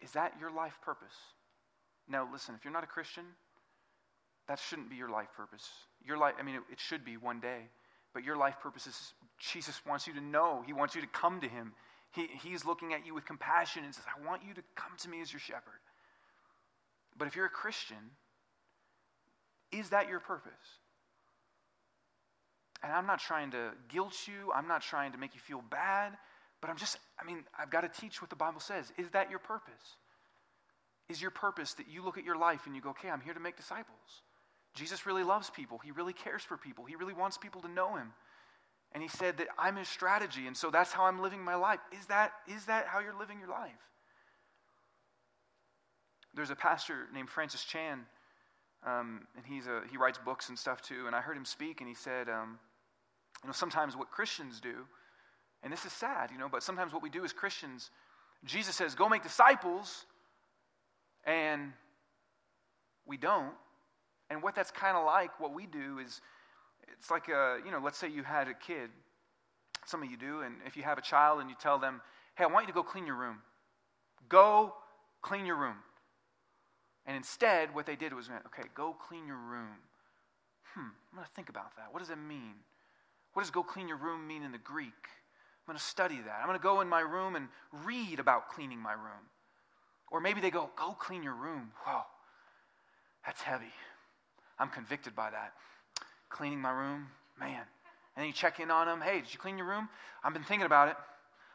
Is 0.02 0.12
that 0.12 0.34
your 0.40 0.50
life 0.50 0.78
purpose? 0.82 1.14
Now, 2.08 2.28
listen, 2.30 2.54
if 2.54 2.64
you're 2.64 2.72
not 2.72 2.84
a 2.84 2.88
Christian, 2.88 3.24
that 4.46 4.58
shouldn't 4.58 4.90
be 4.90 4.96
your 4.96 5.08
life 5.08 5.28
purpose. 5.34 5.66
Your 6.04 6.18
life, 6.18 6.34
I 6.38 6.42
mean, 6.42 6.56
it, 6.56 6.62
it 6.72 6.80
should 6.80 7.02
be 7.04 7.16
one 7.16 7.40
day, 7.40 7.68
but 8.12 8.24
your 8.24 8.36
life 8.36 8.56
purpose 8.60 8.86
is 8.86 9.14
Jesus 9.38 9.80
wants 9.86 10.06
you 10.06 10.14
to 10.14 10.20
know. 10.20 10.62
He 10.66 10.72
wants 10.72 10.94
you 10.94 11.00
to 11.00 11.06
come 11.08 11.40
to 11.40 11.48
Him. 11.48 11.72
He, 12.12 12.28
he's 12.42 12.64
looking 12.64 12.94
at 12.94 13.04
you 13.04 13.14
with 13.14 13.24
compassion 13.24 13.84
and 13.84 13.94
says, 13.94 14.04
I 14.06 14.26
want 14.26 14.42
you 14.46 14.54
to 14.54 14.62
come 14.76 14.92
to 14.98 15.08
me 15.08 15.20
as 15.20 15.32
your 15.32 15.40
shepherd. 15.40 15.82
But 17.18 17.28
if 17.28 17.36
you're 17.36 17.46
a 17.46 17.50
Christian, 17.50 17.96
is 19.72 19.90
that 19.90 20.08
your 20.08 20.20
purpose? 20.20 20.52
And 22.82 22.92
I'm 22.92 23.06
not 23.06 23.18
trying 23.18 23.50
to 23.52 23.70
guilt 23.88 24.14
you, 24.26 24.52
I'm 24.52 24.68
not 24.68 24.82
trying 24.82 25.12
to 25.12 25.18
make 25.18 25.34
you 25.34 25.40
feel 25.40 25.62
bad, 25.70 26.12
but 26.60 26.70
I'm 26.70 26.76
just, 26.76 26.98
I 27.20 27.24
mean, 27.24 27.44
I've 27.58 27.70
got 27.70 27.80
to 27.80 28.00
teach 28.00 28.20
what 28.20 28.30
the 28.30 28.36
Bible 28.36 28.60
says. 28.60 28.92
Is 28.96 29.10
that 29.10 29.30
your 29.30 29.38
purpose? 29.38 29.96
Is 31.08 31.20
your 31.20 31.30
purpose 31.30 31.74
that 31.74 31.88
you 31.88 32.04
look 32.04 32.18
at 32.18 32.24
your 32.24 32.36
life 32.36 32.66
and 32.66 32.74
you 32.74 32.80
go, 32.80 32.90
okay, 32.90 33.10
I'm 33.10 33.20
here 33.20 33.34
to 33.34 33.40
make 33.40 33.56
disciples? 33.56 34.22
Jesus 34.74 35.06
really 35.06 35.22
loves 35.22 35.50
people. 35.50 35.78
He 35.78 35.92
really 35.92 36.12
cares 36.12 36.42
for 36.42 36.56
people. 36.56 36.84
He 36.84 36.96
really 36.96 37.14
wants 37.14 37.38
people 37.38 37.60
to 37.62 37.68
know 37.68 37.96
him. 37.96 38.12
And 38.94 39.02
he 39.02 39.08
said 39.08 39.38
that 39.38 39.48
I'm 39.58 39.74
his 39.74 39.88
strategy, 39.88 40.46
and 40.46 40.56
so 40.56 40.70
that's 40.70 40.92
how 40.92 41.04
I'm 41.04 41.20
living 41.20 41.42
my 41.42 41.56
life. 41.56 41.80
Is 41.98 42.06
that, 42.06 42.32
is 42.46 42.66
that 42.66 42.86
how 42.86 43.00
you're 43.00 43.18
living 43.18 43.40
your 43.40 43.48
life? 43.48 43.72
There's 46.32 46.50
a 46.50 46.56
pastor 46.56 47.08
named 47.12 47.28
Francis 47.28 47.64
Chan, 47.64 48.06
um, 48.86 49.26
and 49.36 49.44
he's 49.44 49.66
a, 49.66 49.82
he 49.90 49.96
writes 49.96 50.18
books 50.24 50.48
and 50.48 50.56
stuff 50.56 50.80
too. 50.80 51.06
And 51.08 51.16
I 51.16 51.20
heard 51.20 51.36
him 51.36 51.44
speak, 51.44 51.80
and 51.80 51.88
he 51.88 51.94
said, 51.94 52.28
um, 52.28 52.58
you 53.42 53.48
know, 53.48 53.52
sometimes 53.52 53.96
what 53.96 54.12
Christians 54.12 54.60
do, 54.60 54.74
and 55.64 55.72
this 55.72 55.84
is 55.84 55.92
sad, 55.92 56.30
you 56.30 56.38
know, 56.38 56.48
but 56.48 56.62
sometimes 56.62 56.92
what 56.92 57.02
we 57.02 57.10
do 57.10 57.24
as 57.24 57.32
Christians, 57.32 57.90
Jesus 58.44 58.76
says, 58.76 58.94
go 58.94 59.08
make 59.08 59.22
disciples, 59.22 60.06
and 61.24 61.72
we 63.06 63.16
don't. 63.16 63.54
And 64.30 64.42
what 64.42 64.54
that's 64.54 64.70
kind 64.70 64.96
of 64.96 65.04
like, 65.04 65.40
what 65.40 65.52
we 65.52 65.66
do 65.66 65.98
is, 65.98 66.20
it's 66.92 67.10
like, 67.10 67.28
a, 67.28 67.58
you 67.64 67.70
know, 67.70 67.80
let's 67.82 67.98
say 67.98 68.08
you 68.08 68.22
had 68.22 68.48
a 68.48 68.54
kid. 68.54 68.90
Some 69.86 70.02
of 70.02 70.10
you 70.10 70.16
do, 70.16 70.40
and 70.40 70.54
if 70.66 70.76
you 70.76 70.82
have 70.82 70.96
a 70.96 71.02
child 71.02 71.40
and 71.40 71.50
you 71.50 71.56
tell 71.60 71.78
them, 71.78 72.00
hey, 72.36 72.44
I 72.44 72.46
want 72.46 72.66
you 72.66 72.72
to 72.72 72.76
go 72.76 72.82
clean 72.82 73.06
your 73.06 73.16
room. 73.16 73.38
Go 74.28 74.74
clean 75.20 75.44
your 75.44 75.56
room. 75.56 75.76
And 77.06 77.16
instead, 77.16 77.74
what 77.74 77.84
they 77.84 77.96
did 77.96 78.14
was, 78.14 78.30
okay, 78.46 78.68
go 78.74 78.94
clean 78.94 79.26
your 79.26 79.36
room. 79.36 79.76
Hmm, 80.74 80.88
I'm 81.12 81.16
going 81.16 81.26
to 81.26 81.34
think 81.34 81.50
about 81.50 81.76
that. 81.76 81.92
What 81.92 82.00
does 82.00 82.10
it 82.10 82.16
mean? 82.16 82.54
What 83.34 83.42
does 83.42 83.50
go 83.50 83.62
clean 83.62 83.88
your 83.88 83.98
room 83.98 84.26
mean 84.26 84.42
in 84.42 84.52
the 84.52 84.58
Greek? 84.58 84.92
I'm 85.66 85.72
going 85.72 85.78
to 85.78 85.84
study 85.84 86.16
that. 86.24 86.38
I'm 86.40 86.46
going 86.46 86.58
to 86.58 86.62
go 86.62 86.80
in 86.80 86.88
my 86.88 87.00
room 87.00 87.36
and 87.36 87.48
read 87.84 88.20
about 88.20 88.48
cleaning 88.48 88.78
my 88.78 88.92
room. 88.92 89.28
Or 90.10 90.20
maybe 90.20 90.40
they 90.40 90.50
go, 90.50 90.70
Go 90.76 90.92
clean 90.92 91.22
your 91.22 91.34
room. 91.34 91.72
Whoa, 91.84 92.02
that's 93.26 93.42
heavy. 93.42 93.72
I'm 94.58 94.68
convicted 94.68 95.16
by 95.16 95.30
that. 95.30 95.52
Cleaning 96.34 96.60
my 96.60 96.72
room, 96.72 97.06
man. 97.38 97.62
And 98.16 98.26
you 98.26 98.32
check 98.32 98.58
in 98.58 98.68
on 98.68 98.86
them. 98.86 99.00
Hey, 99.00 99.20
did 99.20 99.32
you 99.32 99.38
clean 99.38 99.56
your 99.56 99.68
room? 99.68 99.88
I've 100.24 100.32
been 100.32 100.42
thinking 100.42 100.66
about 100.66 100.88
it. 100.88 100.96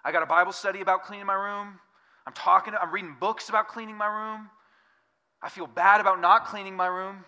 I 0.05 0.13
got 0.13 0.23
a 0.23 0.25
Bible 0.25 0.53
study 0.53 0.79
about 0.79 1.03
cleaning 1.03 1.25
my 1.25 1.33
room. 1.33 1.77
I'm 2.25 2.31
talking, 2.31 2.73
I'm 2.81 2.91
reading 2.91 3.17
books 3.19 3.49
about 3.49 3.67
cleaning 3.67 3.97
my 3.97 4.07
room. 4.07 4.49
I 5.41 5.49
feel 5.49 5.67
bad 5.67 5.99
about 5.99 6.21
not 6.21 6.45
cleaning 6.45 6.77
my 6.77 6.87
room. 6.87 7.25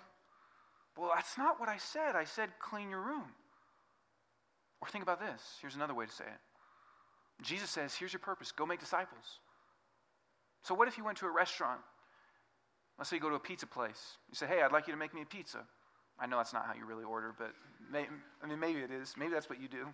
Well, 0.97 1.11
that's 1.13 1.37
not 1.37 1.59
what 1.59 1.67
I 1.67 1.75
said. 1.75 2.15
I 2.15 2.23
said 2.23 2.49
clean 2.57 2.89
your 2.89 3.01
room. 3.01 3.25
Or 4.81 4.87
think 4.87 5.03
about 5.03 5.19
this. 5.19 5.41
Here's 5.59 5.75
another 5.75 5.93
way 5.93 6.05
to 6.05 6.11
say 6.11 6.23
it. 6.23 7.43
Jesus 7.43 7.69
says, 7.69 7.93
here's 7.93 8.13
your 8.13 8.21
purpose 8.21 8.53
go 8.53 8.65
make 8.65 8.79
disciples. 8.79 9.39
So, 10.63 10.73
what 10.73 10.87
if 10.87 10.97
you 10.97 11.03
went 11.03 11.17
to 11.17 11.25
a 11.25 11.31
restaurant? 11.31 11.81
Let's 12.97 13.09
say 13.09 13.17
you 13.17 13.21
go 13.21 13.29
to 13.29 13.35
a 13.35 13.39
pizza 13.39 13.67
place. 13.67 14.17
You 14.29 14.35
say, 14.35 14.47
hey, 14.47 14.61
I'd 14.61 14.71
like 14.71 14.87
you 14.87 14.93
to 14.93 14.99
make 14.99 15.13
me 15.13 15.23
a 15.23 15.25
pizza. 15.25 15.65
I 16.21 16.27
know 16.27 16.37
that's 16.37 16.53
not 16.53 16.65
how 16.67 16.73
you 16.75 16.85
really 16.85 17.03
order, 17.03 17.33
but 17.37 17.51
may, 17.91 18.05
I 18.43 18.47
mean, 18.47 18.59
maybe 18.59 18.79
it 18.79 18.91
is. 18.91 19.15
Maybe 19.17 19.31
that's 19.31 19.49
what 19.49 19.59
you 19.59 19.67
do. 19.67 19.87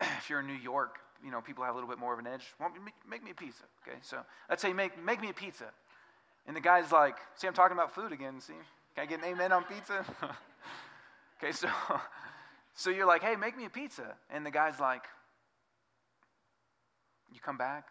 if 0.18 0.28
you're 0.28 0.40
in 0.40 0.46
New 0.46 0.52
York, 0.52 0.98
you 1.24 1.30
know, 1.30 1.40
people 1.40 1.64
have 1.64 1.74
a 1.74 1.76
little 1.76 1.88
bit 1.88 1.98
more 1.98 2.12
of 2.12 2.18
an 2.18 2.26
edge. 2.26 2.52
Well, 2.58 2.70
make, 2.84 2.94
make 3.08 3.24
me 3.24 3.30
a 3.30 3.34
pizza. 3.34 3.62
Okay, 3.86 3.98
so 4.02 4.18
let's 4.50 4.60
say 4.60 4.72
make, 4.72 5.02
make 5.02 5.20
me 5.20 5.30
a 5.30 5.32
pizza. 5.32 5.66
And 6.46 6.56
the 6.56 6.60
guy's 6.60 6.90
like, 6.92 7.16
see, 7.36 7.46
I'm 7.46 7.54
talking 7.54 7.76
about 7.76 7.94
food 7.94 8.12
again. 8.12 8.40
See, 8.40 8.52
can 8.94 9.04
I 9.04 9.06
get 9.06 9.20
an 9.20 9.24
amen 9.26 9.52
on 9.52 9.64
pizza? 9.64 10.04
okay, 11.42 11.52
so, 11.52 11.68
so 12.74 12.90
you're 12.90 13.06
like, 13.06 13.22
hey, 13.22 13.36
make 13.36 13.56
me 13.56 13.64
a 13.64 13.70
pizza. 13.70 14.16
And 14.30 14.44
the 14.44 14.50
guy's 14.50 14.80
like, 14.80 15.04
you 17.32 17.40
come 17.40 17.56
back, 17.56 17.86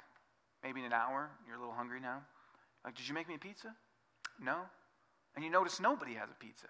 maybe 0.63 0.82
in 0.82 0.86
an 0.86 0.93
hour, 0.93 1.30
you're 1.47 1.56
a 1.56 1.60
little 1.60 1.73
hungry 1.73 1.99
now. 1.99 2.21
Like, 2.86 2.95
did 2.95 3.08
you 3.08 3.13
make 3.13 3.28
me 3.28 3.36
a 3.36 3.39
pizza? 3.39 3.73
No. 4.39 4.58
And 5.36 5.43
you 5.43 5.49
notice 5.49 5.80
nobody 5.80 6.13
has 6.13 6.30
a 6.30 6.36
pizza. 6.36 6.67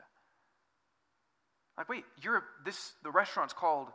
Like, 1.77 1.89
wait, 1.89 2.05
you're 2.21 2.43
this 2.65 2.93
the 3.03 3.11
restaurant's 3.11 3.53
called 3.53 3.87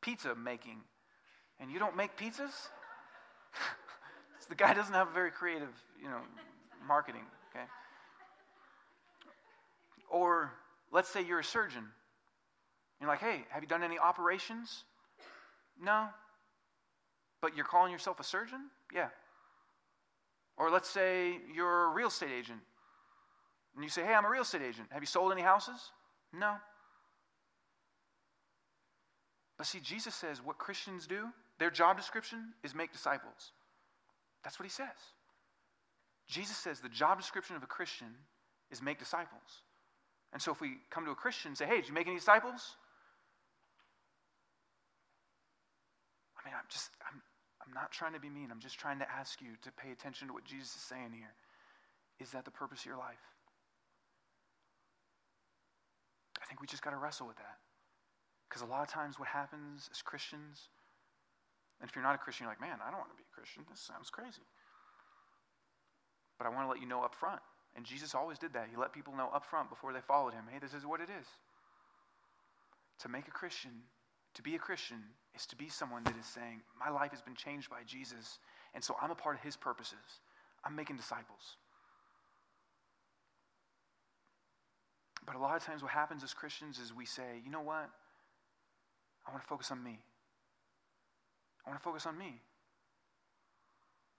pizza 0.00 0.34
making, 0.34 0.80
and 1.60 1.70
you 1.70 1.78
don't 1.78 1.96
make 1.96 2.16
pizzas? 2.16 2.52
the 4.48 4.54
guy 4.54 4.74
doesn't 4.74 4.94
have 4.94 5.08
a 5.08 5.12
very 5.12 5.30
creative, 5.30 5.68
you 6.00 6.08
know, 6.08 6.20
marketing, 6.86 7.24
okay? 7.50 7.64
Or 10.10 10.52
let's 10.92 11.08
say 11.08 11.22
you're 11.22 11.40
a 11.40 11.44
surgeon. 11.44 11.84
You're 13.00 13.08
like, 13.08 13.20
hey, 13.20 13.44
have 13.50 13.62
you 13.62 13.68
done 13.68 13.82
any 13.82 13.98
operations? 13.98 14.84
No. 15.80 16.08
But 17.40 17.54
you're 17.56 17.64
calling 17.64 17.92
yourself 17.92 18.18
a 18.18 18.24
surgeon? 18.24 18.60
Yeah. 18.92 19.08
Or 20.56 20.70
let's 20.70 20.88
say 20.88 21.36
you're 21.54 21.84
a 21.84 21.92
real 21.92 22.08
estate 22.08 22.32
agent. 22.36 22.60
And 23.74 23.84
you 23.84 23.90
say, 23.90 24.02
hey, 24.02 24.14
I'm 24.14 24.24
a 24.24 24.30
real 24.30 24.42
estate 24.42 24.62
agent. 24.62 24.88
Have 24.90 25.02
you 25.02 25.06
sold 25.06 25.30
any 25.30 25.42
houses? 25.42 25.78
No. 26.32 26.54
But 29.58 29.66
see, 29.66 29.80
Jesus 29.80 30.14
says 30.14 30.40
what 30.42 30.56
Christians 30.56 31.06
do, 31.06 31.26
their 31.58 31.70
job 31.70 31.96
description 31.96 32.54
is 32.62 32.74
make 32.74 32.92
disciples. 32.92 33.52
That's 34.44 34.58
what 34.58 34.64
he 34.64 34.70
says. 34.70 34.86
Jesus 36.28 36.56
says 36.56 36.80
the 36.80 36.88
job 36.88 37.18
description 37.18 37.56
of 37.56 37.62
a 37.62 37.66
Christian 37.66 38.14
is 38.70 38.80
make 38.80 38.98
disciples. 38.98 39.62
And 40.32 40.40
so 40.40 40.52
if 40.52 40.60
we 40.60 40.76
come 40.90 41.04
to 41.06 41.10
a 41.10 41.16
Christian 41.16 41.50
and 41.50 41.58
say, 41.58 41.66
hey, 41.66 41.76
did 41.76 41.88
you 41.88 41.94
make 41.94 42.06
any 42.06 42.16
disciples? 42.16 42.76
I 46.38 46.46
mean, 46.46 46.54
I'm 46.56 46.66
just, 46.68 46.90
I'm, 47.10 47.20
I'm 47.66 47.72
not 47.74 47.90
trying 47.90 48.12
to 48.12 48.20
be 48.20 48.28
mean. 48.28 48.50
I'm 48.52 48.60
just 48.60 48.78
trying 48.78 49.00
to 49.00 49.10
ask 49.10 49.40
you 49.40 49.48
to 49.62 49.72
pay 49.72 49.90
attention 49.90 50.28
to 50.28 50.34
what 50.34 50.44
Jesus 50.44 50.68
is 50.76 50.82
saying 50.82 51.12
here. 51.12 51.34
Is 52.20 52.30
that 52.30 52.44
the 52.44 52.50
purpose 52.50 52.80
of 52.80 52.86
your 52.86 52.98
life? 52.98 53.24
I 56.40 56.46
think 56.46 56.60
we 56.60 56.66
just 56.66 56.82
got 56.82 56.90
to 56.90 56.96
wrestle 56.96 57.26
with 57.26 57.36
that. 57.36 57.58
Because 58.48 58.62
a 58.62 58.66
lot 58.66 58.82
of 58.82 58.88
times 58.88 59.18
what 59.18 59.28
happens 59.28 59.90
as 59.92 60.00
Christians, 60.00 60.68
and 61.80 61.88
if 61.88 61.94
you're 61.94 62.04
not 62.04 62.14
a 62.14 62.18
Christian, 62.18 62.44
you're 62.44 62.52
like, 62.52 62.60
man, 62.60 62.78
I 62.82 62.90
don't 62.90 62.98
want 62.98 63.10
to 63.10 63.16
be 63.16 63.28
a 63.28 63.34
Christian. 63.34 63.64
This 63.68 63.80
sounds 63.80 64.10
crazy. 64.10 64.46
But 66.38 66.46
I 66.46 66.50
want 66.50 66.64
to 66.64 66.70
let 66.70 66.80
you 66.80 66.88
know 66.88 67.02
up 67.02 67.14
front. 67.14 67.40
And 67.76 67.84
Jesus 67.84 68.14
always 68.14 68.38
did 68.38 68.54
that. 68.54 68.68
He 68.70 68.76
let 68.76 68.92
people 68.92 69.14
know 69.14 69.28
up 69.34 69.44
front 69.44 69.68
before 69.68 69.92
they 69.92 70.00
followed 70.00 70.32
him 70.32 70.44
hey, 70.50 70.58
this 70.58 70.74
is 70.74 70.86
what 70.86 71.00
it 71.00 71.08
is. 71.20 71.26
To 73.00 73.08
make 73.08 73.28
a 73.28 73.30
Christian, 73.30 73.70
to 74.34 74.42
be 74.42 74.56
a 74.56 74.58
Christian, 74.58 74.98
is 75.36 75.46
to 75.46 75.56
be 75.56 75.68
someone 75.68 76.02
that 76.04 76.16
is 76.18 76.26
saying, 76.26 76.62
my 76.78 76.90
life 76.90 77.12
has 77.12 77.20
been 77.20 77.36
changed 77.36 77.70
by 77.70 77.82
Jesus, 77.86 78.40
and 78.74 78.82
so 78.82 78.96
I'm 79.00 79.12
a 79.12 79.14
part 79.14 79.36
of 79.36 79.42
his 79.42 79.56
purposes. 79.56 80.20
I'm 80.64 80.74
making 80.74 80.96
disciples. 80.96 81.56
But 85.24 85.36
a 85.36 85.38
lot 85.38 85.56
of 85.56 85.62
times, 85.62 85.82
what 85.82 85.92
happens 85.92 86.24
as 86.24 86.34
Christians 86.34 86.78
is 86.78 86.92
we 86.92 87.04
say, 87.04 87.42
you 87.44 87.50
know 87.50 87.60
what? 87.60 87.90
I 89.28 89.30
want 89.30 89.42
to 89.42 89.48
focus 89.48 89.70
on 89.70 89.82
me. 89.82 89.98
I 91.66 91.70
want 91.70 91.78
to 91.78 91.84
focus 91.84 92.06
on 92.06 92.16
me. 92.16 92.40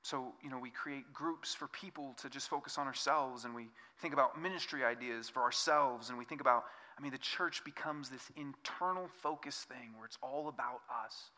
So, 0.03 0.33
you 0.43 0.49
know, 0.49 0.59
we 0.59 0.69
create 0.69 1.11
groups 1.13 1.53
for 1.53 1.67
people 1.67 2.15
to 2.21 2.29
just 2.29 2.47
focus 2.47 2.77
on 2.77 2.87
ourselves, 2.87 3.43
and 3.45 3.53
we 3.53 3.67
think 4.01 4.13
about 4.13 4.41
ministry 4.41 4.83
ideas 4.83 5.27
for 5.29 5.41
ourselves, 5.41 6.09
and 6.09 6.17
we 6.17 6.25
think 6.25 6.41
about, 6.41 6.63
I 6.97 7.01
mean, 7.01 7.11
the 7.11 7.17
church 7.17 7.63
becomes 7.65 8.09
this 8.09 8.31
internal 8.37 9.09
focus 9.21 9.65
thing 9.67 9.93
where 9.97 10.05
it's 10.05 10.17
all 10.21 10.47
about 10.47 10.81
us. 11.05 11.31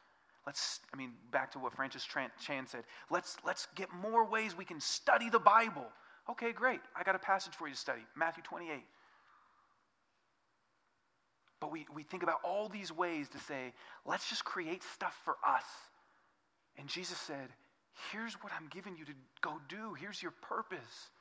Let's, 0.45 0.79
I 0.93 0.97
mean, 0.97 1.12
back 1.31 1.51
to 1.53 1.60
what 1.60 1.73
Francis 1.73 2.05
Chan 2.05 2.67
said, 2.67 2.84
let's, 3.10 3.38
let's 3.45 3.67
get 3.75 3.91
more 3.93 4.25
ways 4.25 4.57
we 4.57 4.65
can 4.65 4.79
study 4.79 5.29
the 5.29 5.39
Bible. 5.39 5.86
Okay, 6.29 6.51
great. 6.51 6.81
I 6.95 7.03
got 7.03 7.15
a 7.15 7.19
passage 7.19 7.53
for 7.53 7.67
you 7.67 7.73
to 7.73 7.79
study 7.79 8.01
Matthew 8.15 8.43
28. 8.43 8.84
But 11.62 11.71
we, 11.71 11.86
we 11.93 12.04
think 12.04 12.24
about 12.24 12.39
all 12.43 12.67
these 12.67 12.91
ways 12.91 13.30
to 13.30 13.38
say, 13.38 13.71
let's 14.06 14.28
just 14.28 14.43
create 14.43 14.84
stuff 14.84 15.15
for 15.24 15.38
us. 15.47 15.63
And 16.78 16.89
Jesus 16.89 17.19
said, 17.19 17.50
here's 18.12 18.34
what 18.41 18.52
I'm 18.60 18.67
giving 18.69 18.97
you 18.97 19.06
to 19.06 19.13
go 19.41 19.54
do. 19.69 19.93
Here's 19.93 20.21
your 20.21 20.34
purpose. 20.41 21.12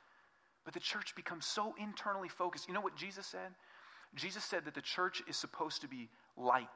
But 0.65 0.73
the 0.73 0.79
church 0.79 1.15
becomes 1.15 1.45
so 1.45 1.75
internally 1.79 2.27
focused. 2.27 2.67
You 2.67 2.73
know 2.73 2.81
what 2.81 2.95
Jesus 2.95 3.25
said? 3.25 3.51
Jesus 4.15 4.43
said 4.43 4.65
that 4.65 4.73
the 4.73 4.81
church 4.81 5.21
is 5.27 5.37
supposed 5.37 5.81
to 5.81 5.87
be 5.87 6.09
light, 6.35 6.67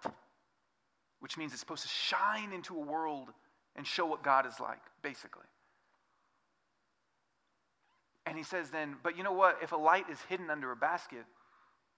which 1.19 1.37
means 1.37 1.51
it's 1.51 1.59
supposed 1.59 1.83
to 1.83 1.89
shine 1.89 2.53
into 2.53 2.75
a 2.75 2.79
world 2.79 3.29
and 3.75 3.85
show 3.85 4.05
what 4.05 4.23
God 4.23 4.45
is 4.45 4.59
like, 4.59 4.81
basically. 5.01 5.43
And 8.27 8.37
he 8.37 8.43
says 8.43 8.69
then, 8.69 8.95
but 9.03 9.17
you 9.17 9.23
know 9.23 9.33
what? 9.33 9.57
If 9.61 9.71
a 9.71 9.77
light 9.77 10.05
is 10.09 10.19
hidden 10.29 10.49
under 10.49 10.71
a 10.71 10.75
basket, 10.75 11.25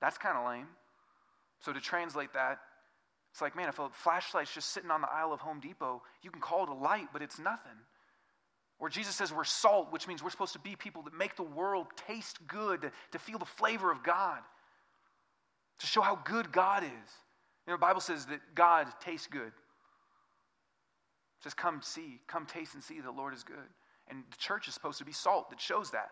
that's 0.01 0.17
kind 0.17 0.38
of 0.38 0.45
lame. 0.47 0.67
So 1.60 1.74
to 1.74 1.80
translate 1.80 2.34
that, 2.34 2.60
it's 3.32 3.41
like, 3.41 3.56
man, 3.56 3.70
if 3.70 3.80
a 3.80 3.89
flashlight's 3.91 4.54
just 4.54 4.72
sitting 4.72 4.89
on 4.89 5.02
the 5.02 5.12
aisle 5.12 5.32
of 5.34 5.41
Home 5.41 5.60
Depot, 5.60 6.02
you 6.24 6.32
can 6.32 6.41
call 6.41 6.63
it 6.63 6.70
a 6.70 6.74
light, 6.74 7.08
but 7.13 7.22
it's 7.22 7.38
nothing. 7.39 7.78
Or 8.80 8.89
Jesus 8.89 9.15
says 9.15 9.34
we're 9.34 9.43
salt, 9.43 9.91
which 9.91 10.08
means 10.08 10.24
we're 10.24 10.30
supposed 10.30 10.54
to 10.54 10.60
be 10.60 10.76
people 10.76 11.02
that 11.04 11.13
make 11.13 11.36
the 11.36 11.43
world 11.43 11.88
taste 12.08 12.38
good, 12.48 12.82
to, 12.82 12.91
to 13.12 13.20
feel 13.20 13.39
the 13.39 13.46
flavor 13.46 13.91
of 13.91 14.04
God, 14.04 14.39
to 15.80 15.86
show 15.86 16.02
how 16.02 16.15
good 16.26 16.52
God 16.52 16.84
is. 16.84 16.89
You 17.65 17.72
know, 17.72 17.74
the 17.74 17.82
Bible 17.82 18.02
says 18.02 18.26
that 18.28 18.39
God 18.56 18.88
tastes 19.00 19.28
good. 19.28 19.48
It 19.48 21.43
says, 21.43 21.54
come 21.54 21.82
see, 21.84 22.22
come 22.28 22.46
taste 22.46 22.74
and 22.74 22.84
see 22.84 23.02
the 23.02 23.12
Lord 23.12 23.34
is 23.34 23.43
good. 23.43 23.58
And 24.10 24.24
the 24.32 24.38
church 24.38 24.67
is 24.67 24.74
supposed 24.74 25.00
to 25.00 25.06
be 25.06 25.12
salt 25.12 25.50
that 25.50 25.60
shows 25.60 25.91
that. 25.91 26.10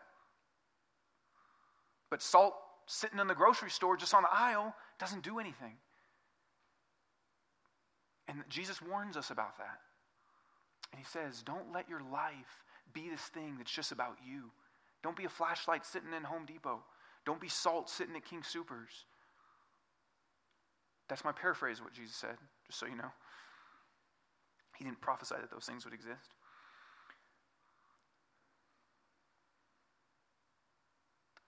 But 2.09 2.21
salt 2.21 2.55
sitting 2.87 3.19
in 3.19 3.27
the 3.27 3.35
grocery 3.35 3.69
store 3.69 3.97
just 3.97 4.13
on 4.13 4.23
the 4.23 4.29
aisle 4.31 4.75
doesn't 4.99 5.23
do 5.23 5.39
anything. 5.39 5.73
And 8.27 8.43
Jesus 8.49 8.81
warns 8.81 9.17
us 9.17 9.29
about 9.29 9.57
that. 9.57 9.79
And 10.91 10.99
he 10.99 11.05
says, 11.05 11.43
Don't 11.43 11.71
let 11.73 11.89
your 11.89 12.01
life 12.11 12.63
be 12.93 13.09
this 13.09 13.21
thing 13.21 13.55
that's 13.57 13.71
just 13.71 13.91
about 13.91 14.17
you. 14.25 14.51
Don't 15.03 15.15
be 15.15 15.25
a 15.25 15.29
flashlight 15.29 15.85
sitting 15.85 16.13
in 16.15 16.23
Home 16.23 16.45
Depot. 16.45 16.79
Don't 17.25 17.39
be 17.39 17.49
salt 17.49 17.89
sitting 17.89 18.15
at 18.15 18.25
King 18.25 18.41
Soopers. 18.41 19.05
That's 21.07 21.23
my 21.23 21.31
paraphrase 21.31 21.79
of 21.79 21.85
what 21.85 21.93
Jesus 21.93 22.15
said, 22.15 22.37
just 22.65 22.79
so 22.79 22.87
you 22.87 22.95
know. 22.95 23.11
He 24.77 24.83
didn't 24.83 25.01
prophesy 25.01 25.35
that 25.39 25.51
those 25.51 25.65
things 25.65 25.85
would 25.85 25.93
exist. 25.93 26.33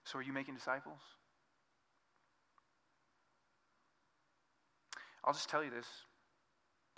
So, 0.04 0.18
are 0.18 0.22
you 0.22 0.32
making 0.32 0.54
disciples? 0.54 1.00
I'll 5.28 5.34
just 5.34 5.50
tell 5.50 5.62
you 5.62 5.68
this, 5.68 5.86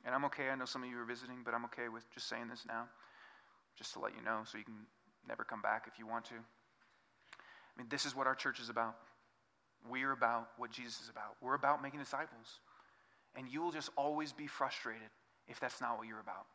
and 0.04 0.14
I'm 0.14 0.24
okay. 0.26 0.50
I 0.50 0.54
know 0.54 0.64
some 0.64 0.84
of 0.84 0.88
you 0.88 0.96
are 1.00 1.04
visiting, 1.04 1.42
but 1.44 1.52
I'm 1.52 1.64
okay 1.64 1.88
with 1.88 2.08
just 2.14 2.28
saying 2.28 2.46
this 2.48 2.64
now, 2.64 2.84
just 3.76 3.92
to 3.94 3.98
let 3.98 4.14
you 4.14 4.22
know 4.22 4.42
so 4.44 4.56
you 4.56 4.62
can 4.62 4.86
never 5.26 5.42
come 5.42 5.60
back 5.60 5.88
if 5.90 5.98
you 5.98 6.06
want 6.06 6.26
to. 6.26 6.34
I 6.36 7.74
mean, 7.76 7.88
this 7.90 8.06
is 8.06 8.14
what 8.14 8.28
our 8.28 8.36
church 8.36 8.60
is 8.60 8.68
about. 8.68 8.94
We're 9.88 10.12
about 10.12 10.50
what 10.58 10.70
Jesus 10.70 11.00
is 11.02 11.08
about. 11.08 11.34
We're 11.42 11.56
about 11.56 11.82
making 11.82 11.98
disciples. 11.98 12.60
And 13.34 13.48
you 13.48 13.62
will 13.62 13.72
just 13.72 13.90
always 13.96 14.32
be 14.32 14.46
frustrated 14.46 15.10
if 15.48 15.58
that's 15.58 15.80
not 15.80 15.98
what 15.98 16.06
you're 16.06 16.20
about. 16.20 16.46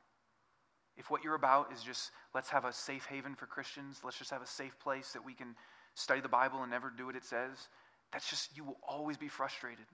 if 0.98 1.10
what 1.10 1.24
you're 1.24 1.36
about 1.36 1.72
is 1.74 1.84
just 1.84 2.12
let's 2.34 2.50
have 2.50 2.66
a 2.66 2.72
safe 2.72 3.06
haven 3.06 3.36
for 3.36 3.46
Christians, 3.46 4.02
let's 4.04 4.18
just 4.18 4.32
have 4.32 4.42
a 4.42 4.48
safe 4.48 4.78
place 4.80 5.12
that 5.14 5.26
we 5.26 5.34
can 5.34 5.56
study 5.94 6.22
the 6.22 6.30
Bible 6.30 6.62
and 6.62 6.72
never 6.72 6.92
do 6.96 7.06
what 7.06 7.16
it 7.16 7.26
says, 7.26 7.68
that's 8.12 8.30
just, 8.30 8.56
you 8.56 8.64
will 8.64 8.78
always 8.88 9.18
be 9.18 9.28
frustrated 9.28 9.86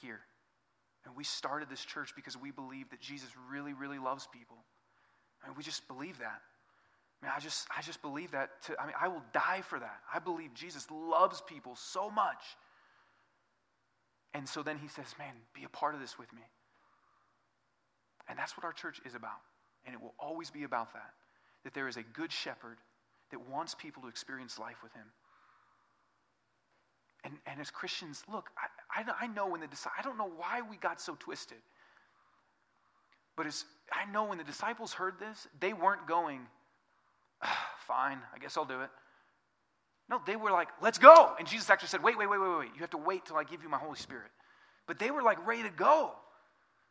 here. 0.00 0.20
And 1.04 1.14
we 1.14 1.24
started 1.24 1.68
this 1.68 1.84
church 1.84 2.14
because 2.16 2.36
we 2.36 2.50
believe 2.50 2.90
that 2.90 3.00
Jesus 3.00 3.28
really, 3.50 3.74
really 3.74 3.98
loves 3.98 4.26
people. 4.32 4.56
I 5.42 5.48
mean, 5.48 5.56
we 5.56 5.62
just 5.62 5.86
believe 5.86 6.18
that. 6.18 6.40
I 7.22 7.26
mean, 7.26 7.32
I 7.36 7.40
just, 7.40 7.66
I 7.76 7.82
just 7.82 8.02
believe 8.02 8.30
that. 8.32 8.62
To, 8.66 8.80
I 8.80 8.86
mean, 8.86 8.94
I 9.00 9.08
will 9.08 9.22
die 9.32 9.62
for 9.62 9.78
that. 9.78 10.00
I 10.12 10.18
believe 10.18 10.54
Jesus 10.54 10.86
loves 10.90 11.42
people 11.46 11.76
so 11.76 12.10
much. 12.10 12.42
And 14.32 14.48
so 14.48 14.62
then 14.62 14.78
he 14.78 14.88
says, 14.88 15.06
man, 15.18 15.34
be 15.54 15.64
a 15.64 15.68
part 15.68 15.94
of 15.94 16.00
this 16.00 16.18
with 16.18 16.32
me. 16.32 16.42
And 18.28 18.38
that's 18.38 18.56
what 18.56 18.64
our 18.64 18.72
church 18.72 19.00
is 19.04 19.14
about. 19.14 19.40
And 19.86 19.94
it 19.94 20.00
will 20.00 20.14
always 20.18 20.50
be 20.50 20.64
about 20.64 20.92
that. 20.94 21.10
That 21.64 21.74
there 21.74 21.88
is 21.88 21.96
a 21.96 22.02
good 22.02 22.32
shepherd 22.32 22.78
that 23.30 23.48
wants 23.48 23.74
people 23.74 24.02
to 24.02 24.08
experience 24.08 24.58
life 24.58 24.82
with 24.82 24.92
him. 24.92 25.06
And, 27.24 27.34
and 27.46 27.60
as 27.60 27.70
Christians, 27.70 28.22
look, 28.30 28.50
I, 28.58 29.00
I, 29.00 29.24
I 29.24 29.26
know 29.26 29.48
when 29.48 29.60
the 29.60 29.66
disciples, 29.66 29.96
I 29.98 30.02
don't 30.02 30.18
know 30.18 30.30
why 30.36 30.60
we 30.68 30.76
got 30.76 31.00
so 31.00 31.16
twisted. 31.18 31.58
But 33.36 33.46
as, 33.46 33.64
I 33.90 34.10
know 34.10 34.24
when 34.24 34.38
the 34.38 34.44
disciples 34.44 34.92
heard 34.92 35.14
this, 35.18 35.48
they 35.58 35.72
weren't 35.72 36.06
going, 36.06 36.40
ah, 37.42 37.68
fine, 37.86 38.18
I 38.34 38.38
guess 38.38 38.56
I'll 38.56 38.66
do 38.66 38.82
it. 38.82 38.90
No, 40.08 40.20
they 40.26 40.36
were 40.36 40.50
like, 40.50 40.68
let's 40.82 40.98
go. 40.98 41.32
And 41.38 41.48
Jesus 41.48 41.70
actually 41.70 41.88
said, 41.88 42.02
wait, 42.02 42.18
wait, 42.18 42.28
wait, 42.28 42.38
wait, 42.38 42.58
wait. 42.58 42.68
You 42.74 42.80
have 42.80 42.90
to 42.90 42.98
wait 42.98 43.24
till 43.24 43.36
I 43.36 43.44
give 43.44 43.62
you 43.62 43.70
my 43.70 43.78
Holy 43.78 43.96
Spirit. 43.96 44.30
But 44.86 44.98
they 44.98 45.10
were 45.10 45.22
like 45.22 45.44
ready 45.46 45.62
to 45.62 45.70
go. 45.70 46.12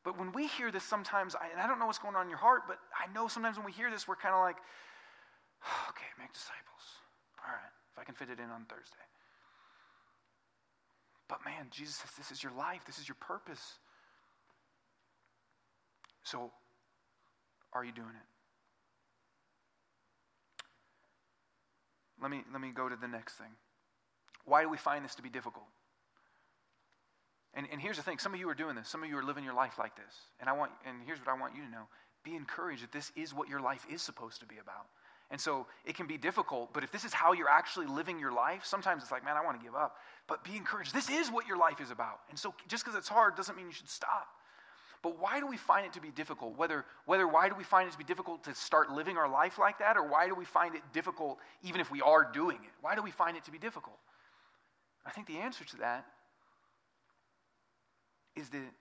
But 0.03 0.17
when 0.17 0.31
we 0.31 0.47
hear 0.47 0.71
this 0.71 0.83
sometimes, 0.83 1.35
I, 1.35 1.47
and 1.53 1.61
I 1.61 1.67
don't 1.67 1.79
know 1.79 1.85
what's 1.85 1.99
going 1.99 2.15
on 2.15 2.23
in 2.23 2.29
your 2.29 2.39
heart, 2.39 2.63
but 2.67 2.79
I 2.91 3.11
know 3.13 3.27
sometimes 3.27 3.55
when 3.55 3.65
we 3.65 3.71
hear 3.71 3.91
this, 3.91 4.07
we're 4.07 4.17
kind 4.17 4.33
of 4.33 4.41
like, 4.41 4.57
okay, 5.89 6.09
make 6.19 6.33
disciples. 6.33 6.83
All 7.39 7.53
right, 7.53 7.73
if 7.93 7.99
I 7.99 8.03
can 8.03 8.15
fit 8.15 8.29
it 8.29 8.39
in 8.39 8.49
on 8.49 8.65
Thursday. 8.65 9.05
But 11.27 11.39
man, 11.45 11.67
Jesus 11.71 11.95
says, 11.95 12.11
this 12.17 12.31
is 12.31 12.43
your 12.43 12.51
life, 12.53 12.81
this 12.85 12.99
is 12.99 13.07
your 13.07 13.17
purpose. 13.19 13.79
So, 16.23 16.51
are 17.73 17.83
you 17.83 17.91
doing 17.91 18.09
it? 18.09 18.27
Let 22.21 22.31
me, 22.31 22.43
let 22.51 22.61
me 22.61 22.71
go 22.73 22.87
to 22.87 22.95
the 22.95 23.07
next 23.07 23.33
thing. 23.33 23.51
Why 24.45 24.61
do 24.61 24.69
we 24.69 24.77
find 24.77 25.03
this 25.03 25.15
to 25.15 25.21
be 25.21 25.29
difficult? 25.29 25.65
And, 27.53 27.67
and 27.71 27.81
here's 27.81 27.97
the 27.97 28.03
thing 28.03 28.17
some 28.19 28.33
of 28.33 28.39
you 28.39 28.49
are 28.49 28.55
doing 28.55 28.75
this, 28.75 28.87
some 28.87 29.03
of 29.03 29.09
you 29.09 29.17
are 29.17 29.23
living 29.23 29.43
your 29.43 29.53
life 29.53 29.77
like 29.77 29.95
this. 29.95 30.15
And, 30.39 30.49
I 30.49 30.53
want, 30.53 30.71
and 30.85 30.97
here's 31.05 31.19
what 31.19 31.27
I 31.27 31.39
want 31.39 31.55
you 31.55 31.63
to 31.63 31.69
know 31.69 31.87
be 32.23 32.35
encouraged 32.35 32.83
that 32.83 32.91
this 32.91 33.11
is 33.17 33.33
what 33.33 33.49
your 33.49 33.59
life 33.59 33.85
is 33.91 34.01
supposed 34.01 34.39
to 34.39 34.45
be 34.45 34.55
about. 34.57 34.87
And 35.31 35.41
so 35.41 35.65
it 35.85 35.95
can 35.95 36.05
be 36.05 36.17
difficult, 36.17 36.73
but 36.73 36.83
if 36.83 36.91
this 36.91 37.05
is 37.05 37.13
how 37.13 37.33
you're 37.33 37.49
actually 37.49 37.87
living 37.87 38.19
your 38.19 38.31
life, 38.31 38.65
sometimes 38.65 39.01
it's 39.01 39.11
like, 39.11 39.25
man, 39.25 39.35
I 39.35 39.43
want 39.43 39.59
to 39.59 39.63
give 39.63 39.73
up. 39.73 39.97
But 40.27 40.43
be 40.43 40.55
encouraged. 40.55 40.93
This 40.93 41.09
is 41.09 41.31
what 41.31 41.47
your 41.47 41.57
life 41.57 41.81
is 41.81 41.89
about. 41.89 42.19
And 42.29 42.37
so 42.37 42.53
just 42.67 42.85
because 42.85 42.97
it's 42.97 43.09
hard 43.09 43.35
doesn't 43.35 43.55
mean 43.55 43.65
you 43.65 43.71
should 43.73 43.89
stop. 43.89 44.27
But 45.01 45.19
why 45.19 45.39
do 45.39 45.47
we 45.47 45.57
find 45.57 45.85
it 45.85 45.93
to 45.93 46.01
be 46.01 46.11
difficult? 46.11 46.57
Whether, 46.57 46.85
whether 47.05 47.27
why 47.27 47.49
do 47.49 47.55
we 47.55 47.65
find 47.65 47.89
it 47.89 47.91
to 47.91 47.97
be 47.97 48.05
difficult 48.05 48.45
to 48.45 48.55
start 48.55 48.91
living 48.91 49.17
our 49.17 49.27
life 49.27 49.59
like 49.59 49.79
that, 49.79 49.97
or 49.97 50.07
why 50.07 50.27
do 50.27 50.35
we 50.35 50.45
find 50.45 50.75
it 50.75 50.81
difficult 50.93 51.39
even 51.61 51.81
if 51.81 51.91
we 51.91 52.01
are 52.01 52.23
doing 52.31 52.57
it? 52.57 52.71
Why 52.81 52.95
do 52.95 53.01
we 53.01 53.11
find 53.11 53.35
it 53.35 53.43
to 53.43 53.51
be 53.51 53.57
difficult? 53.57 53.97
I 55.05 55.11
think 55.11 55.27
the 55.27 55.39
answer 55.39 55.65
to 55.65 55.77
that 55.77 56.05
is 58.37 58.49
that 58.49 58.71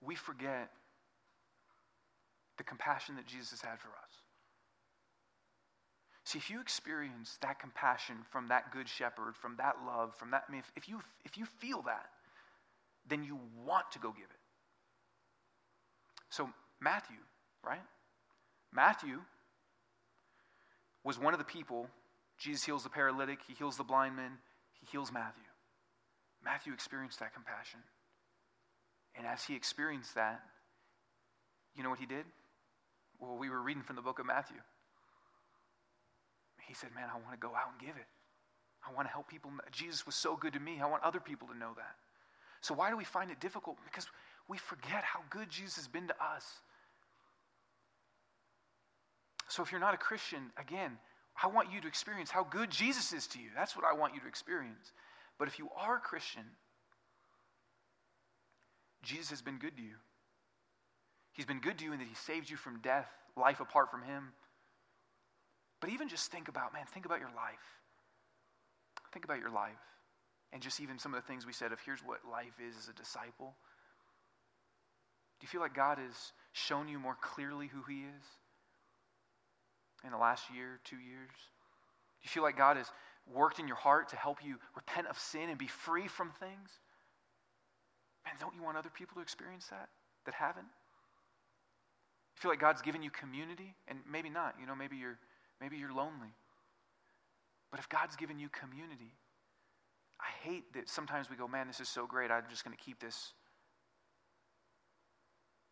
we 0.00 0.16
forget 0.16 0.70
the 2.56 2.64
compassion 2.64 3.14
that 3.16 3.26
Jesus 3.26 3.62
had 3.62 3.78
for 3.78 3.88
us. 3.88 4.17
See, 6.28 6.36
if 6.36 6.50
you 6.50 6.60
experience 6.60 7.38
that 7.40 7.58
compassion 7.58 8.16
from 8.30 8.48
that 8.48 8.70
good 8.70 8.86
shepherd, 8.86 9.34
from 9.34 9.56
that 9.56 9.76
love, 9.86 10.14
from 10.14 10.32
that, 10.32 10.44
I 10.46 10.52
mean, 10.52 10.58
if, 10.58 10.70
if, 10.76 10.86
you, 10.86 11.00
if 11.24 11.38
you 11.38 11.46
feel 11.46 11.80
that, 11.86 12.10
then 13.08 13.24
you 13.24 13.38
want 13.64 13.90
to 13.92 13.98
go 13.98 14.10
give 14.10 14.26
it. 14.26 14.36
So, 16.28 16.50
Matthew, 16.82 17.16
right? 17.64 17.80
Matthew 18.74 19.22
was 21.02 21.18
one 21.18 21.32
of 21.32 21.38
the 21.38 21.46
people. 21.46 21.88
Jesus 22.36 22.62
heals 22.62 22.82
the 22.82 22.90
paralytic, 22.90 23.38
he 23.48 23.54
heals 23.54 23.78
the 23.78 23.84
blind 23.84 24.14
man, 24.14 24.32
he 24.78 24.86
heals 24.92 25.10
Matthew. 25.10 25.44
Matthew 26.44 26.74
experienced 26.74 27.20
that 27.20 27.32
compassion. 27.32 27.80
And 29.16 29.26
as 29.26 29.44
he 29.44 29.56
experienced 29.56 30.14
that, 30.16 30.42
you 31.74 31.82
know 31.82 31.88
what 31.88 32.00
he 32.00 32.06
did? 32.06 32.26
Well, 33.18 33.38
we 33.38 33.48
were 33.48 33.62
reading 33.62 33.82
from 33.82 33.96
the 33.96 34.02
book 34.02 34.18
of 34.18 34.26
Matthew. 34.26 34.58
He 36.68 36.74
said, 36.74 36.90
Man, 36.94 37.08
I 37.10 37.16
want 37.16 37.32
to 37.32 37.38
go 37.40 37.56
out 37.56 37.72
and 37.72 37.80
give 37.80 37.96
it. 37.96 38.06
I 38.86 38.94
want 38.94 39.08
to 39.08 39.12
help 39.12 39.28
people. 39.28 39.50
Jesus 39.72 40.06
was 40.06 40.14
so 40.14 40.36
good 40.36 40.52
to 40.52 40.60
me. 40.60 40.78
I 40.80 40.86
want 40.86 41.02
other 41.02 41.18
people 41.18 41.48
to 41.48 41.56
know 41.56 41.72
that. 41.76 41.96
So, 42.60 42.74
why 42.74 42.90
do 42.90 42.96
we 42.96 43.04
find 43.04 43.30
it 43.30 43.40
difficult? 43.40 43.78
Because 43.84 44.06
we 44.48 44.58
forget 44.58 45.02
how 45.02 45.20
good 45.30 45.48
Jesus 45.50 45.76
has 45.76 45.88
been 45.88 46.06
to 46.08 46.14
us. 46.14 46.44
So, 49.48 49.62
if 49.62 49.72
you're 49.72 49.80
not 49.80 49.94
a 49.94 49.98
Christian, 49.98 50.52
again, 50.58 50.98
I 51.42 51.46
want 51.46 51.72
you 51.72 51.80
to 51.80 51.88
experience 51.88 52.30
how 52.30 52.44
good 52.44 52.70
Jesus 52.70 53.12
is 53.12 53.26
to 53.28 53.38
you. 53.38 53.48
That's 53.56 53.74
what 53.74 53.84
I 53.84 53.96
want 53.96 54.14
you 54.14 54.20
to 54.20 54.26
experience. 54.26 54.92
But 55.38 55.48
if 55.48 55.58
you 55.58 55.68
are 55.76 55.96
a 55.96 56.00
Christian, 56.00 56.42
Jesus 59.02 59.30
has 59.30 59.40
been 59.40 59.58
good 59.58 59.76
to 59.76 59.82
you. 59.82 59.94
He's 61.32 61.46
been 61.46 61.60
good 61.60 61.78
to 61.78 61.84
you 61.84 61.92
in 61.92 62.00
that 62.00 62.08
He 62.08 62.14
saved 62.14 62.50
you 62.50 62.56
from 62.56 62.80
death, 62.80 63.08
life 63.36 63.60
apart 63.60 63.90
from 63.90 64.02
Him. 64.02 64.32
But 65.80 65.90
even 65.90 66.08
just 66.08 66.30
think 66.30 66.48
about, 66.48 66.72
man, 66.72 66.84
think 66.92 67.06
about 67.06 67.20
your 67.20 67.30
life. 67.36 67.64
Think 69.12 69.24
about 69.24 69.38
your 69.38 69.50
life. 69.50 69.78
And 70.52 70.62
just 70.62 70.80
even 70.80 70.98
some 70.98 71.14
of 71.14 71.22
the 71.22 71.26
things 71.26 71.46
we 71.46 71.52
said 71.52 71.72
of 71.72 71.78
here's 71.84 72.00
what 72.00 72.18
life 72.30 72.58
is 72.66 72.76
as 72.76 72.88
a 72.88 72.92
disciple. 72.92 73.54
Do 75.38 75.44
you 75.44 75.48
feel 75.48 75.60
like 75.60 75.74
God 75.74 75.98
has 75.98 76.32
shown 76.52 76.88
you 76.88 76.98
more 76.98 77.16
clearly 77.20 77.68
who 77.68 77.82
He 77.88 78.00
is 78.00 78.24
in 80.04 80.10
the 80.10 80.18
last 80.18 80.44
year, 80.54 80.80
two 80.84 80.96
years? 80.96 81.30
Do 81.30 82.24
you 82.24 82.30
feel 82.30 82.42
like 82.42 82.56
God 82.56 82.76
has 82.76 82.90
worked 83.32 83.58
in 83.60 83.68
your 83.68 83.76
heart 83.76 84.08
to 84.08 84.16
help 84.16 84.38
you 84.44 84.56
repent 84.74 85.06
of 85.06 85.18
sin 85.18 85.48
and 85.48 85.58
be 85.58 85.68
free 85.68 86.08
from 86.08 86.32
things? 86.40 86.70
Man, 88.24 88.34
don't 88.40 88.54
you 88.54 88.62
want 88.62 88.76
other 88.76 88.90
people 88.90 89.14
to 89.16 89.20
experience 89.20 89.66
that 89.68 89.88
that 90.24 90.34
haven't? 90.34 90.66
You 90.66 92.40
feel 92.40 92.50
like 92.50 92.60
God's 92.60 92.82
given 92.82 93.02
you 93.02 93.10
community, 93.10 93.74
and 93.86 93.98
maybe 94.10 94.30
not. 94.30 94.54
You 94.60 94.66
know, 94.66 94.74
maybe 94.74 94.96
you're 94.96 95.18
maybe 95.60 95.76
you're 95.76 95.92
lonely. 95.92 96.34
But 97.70 97.80
if 97.80 97.88
God's 97.88 98.16
given 98.16 98.38
you 98.38 98.48
community, 98.48 99.12
I 100.20 100.48
hate 100.48 100.72
that 100.74 100.88
sometimes 100.88 101.30
we 101.30 101.36
go, 101.36 101.46
man, 101.46 101.66
this 101.66 101.80
is 101.80 101.88
so 101.88 102.06
great, 102.06 102.30
I'm 102.30 102.44
just 102.50 102.64
going 102.64 102.76
to 102.76 102.82
keep 102.82 102.98
this. 103.00 103.32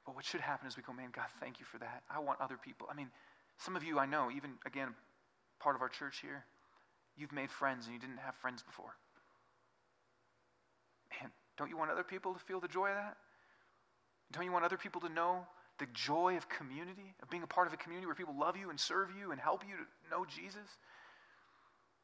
But 0.04 0.14
what 0.14 0.24
should 0.24 0.40
happen 0.40 0.68
is 0.68 0.76
we 0.76 0.82
go, 0.82 0.92
man, 0.92 1.08
God, 1.12 1.26
thank 1.40 1.58
you 1.58 1.66
for 1.66 1.78
that. 1.78 2.02
I 2.08 2.20
want 2.20 2.40
other 2.40 2.56
people. 2.56 2.86
I 2.90 2.94
mean, 2.94 3.10
some 3.58 3.74
of 3.74 3.82
you 3.82 3.98
I 3.98 4.06
know, 4.06 4.30
even 4.34 4.52
again, 4.64 4.94
part 5.58 5.74
of 5.74 5.82
our 5.82 5.88
church 5.88 6.20
here, 6.20 6.44
you've 7.16 7.32
made 7.32 7.50
friends 7.50 7.86
and 7.86 7.94
you 7.94 8.00
didn't 8.00 8.18
have 8.18 8.36
friends 8.36 8.62
before. 8.62 8.94
Man, 11.20 11.30
don't 11.56 11.70
you 11.70 11.76
want 11.76 11.90
other 11.90 12.04
people 12.04 12.34
to 12.34 12.38
feel 12.38 12.60
the 12.60 12.68
joy 12.68 12.88
of 12.90 12.94
that? 12.94 13.16
Don't 14.32 14.44
you 14.44 14.52
want 14.52 14.64
other 14.64 14.76
people 14.76 15.00
to 15.00 15.08
know 15.08 15.46
the 15.78 15.86
joy 15.92 16.36
of 16.36 16.48
community, 16.48 17.14
of 17.22 17.30
being 17.30 17.42
a 17.42 17.46
part 17.46 17.66
of 17.66 17.72
a 17.72 17.76
community 17.76 18.06
where 18.06 18.14
people 18.14 18.34
love 18.38 18.56
you 18.56 18.70
and 18.70 18.80
serve 18.80 19.08
you 19.18 19.32
and 19.32 19.40
help 19.40 19.62
you 19.68 19.74
to 19.76 20.10
know 20.10 20.24
Jesus? 20.24 20.68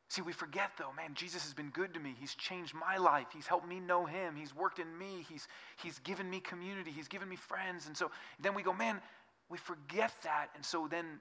See, 0.08 0.20
we 0.20 0.32
forget 0.32 0.72
though, 0.78 0.92
man, 0.94 1.14
Jesus 1.14 1.42
has 1.44 1.54
been 1.54 1.70
good 1.70 1.94
to 1.94 2.00
me. 2.00 2.14
He's 2.20 2.35
changed 2.35 2.74
my 2.74 2.98
life. 2.98 3.28
He's 3.32 3.46
helped 3.46 3.66
me 3.66 3.80
know 3.80 4.04
Him. 4.04 4.37
He's 4.37 4.54
worked 4.54 4.79
in 4.79 4.98
me. 4.98 5.25
He's, 5.27 5.48
he's 5.83 5.98
given 6.00 6.29
me 6.29 6.40
community. 6.40 6.90
He's 6.90 7.08
given 7.08 7.31
me 7.31 7.37
friends. 7.37 7.87
And 7.87 7.96
so 7.96 8.10
then 8.38 8.54
we 8.54 8.62
go, 8.62 8.75
man, 8.75 9.00
we 9.48 9.56
forget 9.56 10.12
that. 10.25 10.48
And 10.54 10.62
so 10.62 10.87
then 10.90 11.20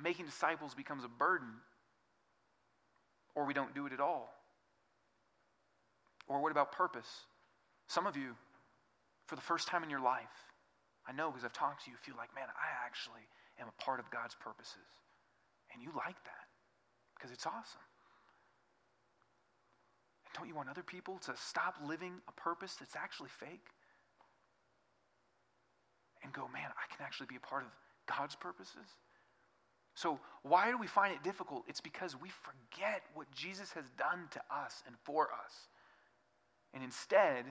making 0.00 0.26
disciples 0.26 0.72
becomes 0.72 1.02
a 1.02 1.08
burden. 1.08 1.48
Or 3.34 3.44
we 3.44 3.54
don't 3.54 3.74
do 3.74 3.86
it 3.86 3.92
at 3.92 3.98
all. 3.98 4.32
Or 6.28 6.40
what 6.40 6.52
about 6.52 6.70
purpose? 6.70 7.08
Some 7.88 8.06
of 8.06 8.16
you, 8.16 8.36
for 9.26 9.34
the 9.34 9.42
first 9.42 9.66
time 9.66 9.82
in 9.82 9.90
your 9.90 10.00
life, 10.00 10.51
I 11.06 11.12
know 11.12 11.30
because 11.30 11.44
I've 11.44 11.52
talked 11.52 11.84
to 11.84 11.90
you, 11.90 11.96
feel 11.96 12.14
like, 12.16 12.34
man, 12.34 12.46
I 12.54 12.68
actually 12.86 13.26
am 13.58 13.66
a 13.66 13.76
part 13.82 13.98
of 13.98 14.10
God's 14.10 14.34
purposes. 14.34 14.86
And 15.74 15.82
you 15.82 15.90
like 15.96 16.18
that 16.24 16.46
because 17.16 17.30
it's 17.32 17.46
awesome. 17.46 17.86
And 20.26 20.32
don't 20.34 20.48
you 20.48 20.54
want 20.54 20.68
other 20.68 20.82
people 20.82 21.18
to 21.26 21.32
stop 21.36 21.74
living 21.84 22.20
a 22.28 22.32
purpose 22.32 22.76
that's 22.78 22.96
actually 22.96 23.30
fake? 23.30 23.66
And 26.22 26.32
go, 26.32 26.46
man, 26.52 26.70
I 26.70 26.86
can 26.94 27.04
actually 27.04 27.26
be 27.26 27.36
a 27.36 27.40
part 27.40 27.64
of 27.64 27.70
God's 28.06 28.36
purposes? 28.36 28.86
So, 29.94 30.20
why 30.42 30.70
do 30.70 30.78
we 30.78 30.86
find 30.86 31.12
it 31.12 31.22
difficult? 31.22 31.64
It's 31.68 31.80
because 31.80 32.16
we 32.16 32.30
forget 32.30 33.02
what 33.14 33.30
Jesus 33.32 33.72
has 33.72 33.84
done 33.98 34.28
to 34.30 34.40
us 34.50 34.82
and 34.86 34.96
for 35.02 35.24
us. 35.24 35.52
And 36.72 36.82
instead, 36.82 37.44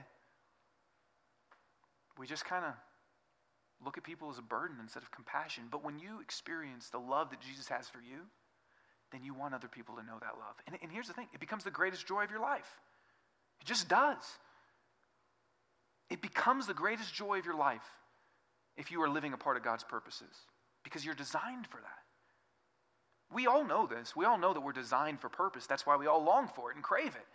we 2.18 2.26
just 2.26 2.44
kind 2.44 2.64
of 2.64 2.72
look 3.84 3.98
at 3.98 4.04
people 4.04 4.30
as 4.30 4.38
a 4.38 4.42
burden 4.42 4.76
instead 4.80 5.02
of 5.02 5.10
compassion. 5.10 5.64
But 5.70 5.84
when 5.84 5.98
you 5.98 6.20
experience 6.20 6.88
the 6.88 6.98
love 6.98 7.30
that 7.30 7.40
Jesus 7.40 7.68
has 7.68 7.88
for 7.88 7.98
you, 7.98 8.20
then 9.10 9.22
you 9.22 9.34
want 9.34 9.54
other 9.54 9.68
people 9.68 9.96
to 9.96 10.02
know 10.02 10.18
that 10.20 10.38
love. 10.38 10.56
And, 10.66 10.76
and 10.82 10.90
here's 10.90 11.06
the 11.06 11.12
thing 11.12 11.28
it 11.32 11.40
becomes 11.40 11.64
the 11.64 11.70
greatest 11.70 12.06
joy 12.06 12.24
of 12.24 12.30
your 12.30 12.40
life. 12.40 12.78
It 13.60 13.66
just 13.66 13.88
does. 13.88 14.24
It 16.10 16.20
becomes 16.20 16.66
the 16.66 16.74
greatest 16.74 17.14
joy 17.14 17.38
of 17.38 17.46
your 17.46 17.56
life 17.56 17.84
if 18.76 18.90
you 18.90 19.02
are 19.02 19.08
living 19.08 19.32
a 19.32 19.36
part 19.36 19.56
of 19.56 19.62
God's 19.62 19.84
purposes 19.84 20.34
because 20.82 21.04
you're 21.04 21.14
designed 21.14 21.66
for 21.66 21.78
that. 21.78 22.02
We 23.32 23.46
all 23.46 23.64
know 23.64 23.86
this. 23.86 24.14
We 24.14 24.24
all 24.24 24.38
know 24.38 24.52
that 24.52 24.60
we're 24.60 24.72
designed 24.72 25.20
for 25.20 25.28
purpose. 25.28 25.66
That's 25.66 25.86
why 25.86 25.96
we 25.96 26.06
all 26.06 26.22
long 26.22 26.48
for 26.48 26.70
it 26.70 26.76
and 26.76 26.84
crave 26.84 27.14
it. 27.14 27.26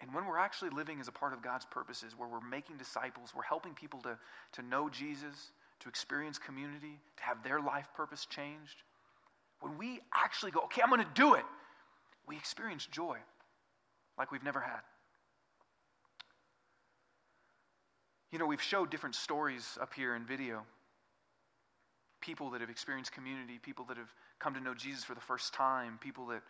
And 0.00 0.12
when 0.12 0.26
we're 0.26 0.38
actually 0.38 0.70
living 0.70 1.00
as 1.00 1.08
a 1.08 1.12
part 1.12 1.32
of 1.32 1.42
God's 1.42 1.64
purposes, 1.64 2.14
where 2.16 2.28
we're 2.28 2.46
making 2.46 2.76
disciples, 2.76 3.32
we're 3.34 3.42
helping 3.42 3.74
people 3.74 4.00
to, 4.02 4.18
to 4.52 4.62
know 4.62 4.88
Jesus, 4.88 5.52
to 5.80 5.88
experience 5.88 6.38
community, 6.38 6.98
to 7.16 7.22
have 7.22 7.42
their 7.42 7.60
life 7.60 7.88
purpose 7.96 8.26
changed, 8.26 8.82
when 9.60 9.78
we 9.78 10.00
actually 10.12 10.50
go, 10.50 10.60
okay, 10.64 10.82
I'm 10.82 10.90
going 10.90 11.00
to 11.00 11.08
do 11.14 11.34
it, 11.34 11.44
we 12.26 12.36
experience 12.36 12.86
joy 12.86 13.18
like 14.18 14.30
we've 14.30 14.42
never 14.42 14.60
had. 14.60 14.80
You 18.30 18.38
know, 18.38 18.46
we've 18.46 18.62
showed 18.62 18.90
different 18.90 19.14
stories 19.14 19.78
up 19.80 19.94
here 19.94 20.16
in 20.16 20.24
video. 20.24 20.62
People 22.20 22.50
that 22.50 22.60
have 22.60 22.70
experienced 22.70 23.12
community, 23.12 23.60
people 23.62 23.84
that 23.86 23.96
have 23.96 24.12
come 24.38 24.54
to 24.54 24.60
know 24.60 24.74
Jesus 24.74 25.04
for 25.04 25.14
the 25.14 25.20
first 25.20 25.54
time, 25.54 25.98
people 26.00 26.26
that 26.26 26.42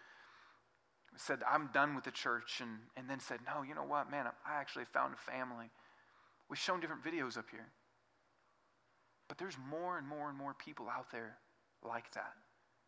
said, 1.16 1.40
I'm 1.48 1.70
done 1.72 1.94
with 1.94 2.04
the 2.04 2.10
church, 2.10 2.60
and, 2.60 2.70
and 2.96 3.08
then 3.08 3.20
said, 3.20 3.40
No, 3.46 3.62
you 3.62 3.74
know 3.74 3.84
what, 3.84 4.10
man, 4.10 4.26
I 4.46 4.60
actually 4.60 4.84
found 4.84 5.14
a 5.14 5.30
family. 5.30 5.70
We've 6.48 6.58
shown 6.58 6.80
different 6.80 7.04
videos 7.04 7.38
up 7.38 7.46
here. 7.50 7.66
But 9.28 9.38
there's 9.38 9.56
more 9.70 9.96
and 9.98 10.06
more 10.06 10.28
and 10.28 10.36
more 10.36 10.54
people 10.54 10.86
out 10.88 11.10
there 11.10 11.36
like 11.82 12.12
that. 12.12 12.32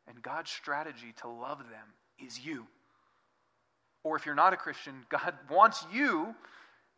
And 0.08 0.22
God's 0.22 0.50
strategy 0.50 1.14
to 1.22 1.28
love 1.28 1.58
them 1.58 1.94
is 2.24 2.44
you. 2.44 2.66
Or 4.02 4.16
if 4.16 4.26
you're 4.26 4.34
not 4.34 4.52
a 4.52 4.56
Christian, 4.56 5.06
God 5.08 5.34
wants 5.50 5.84
you 5.92 6.34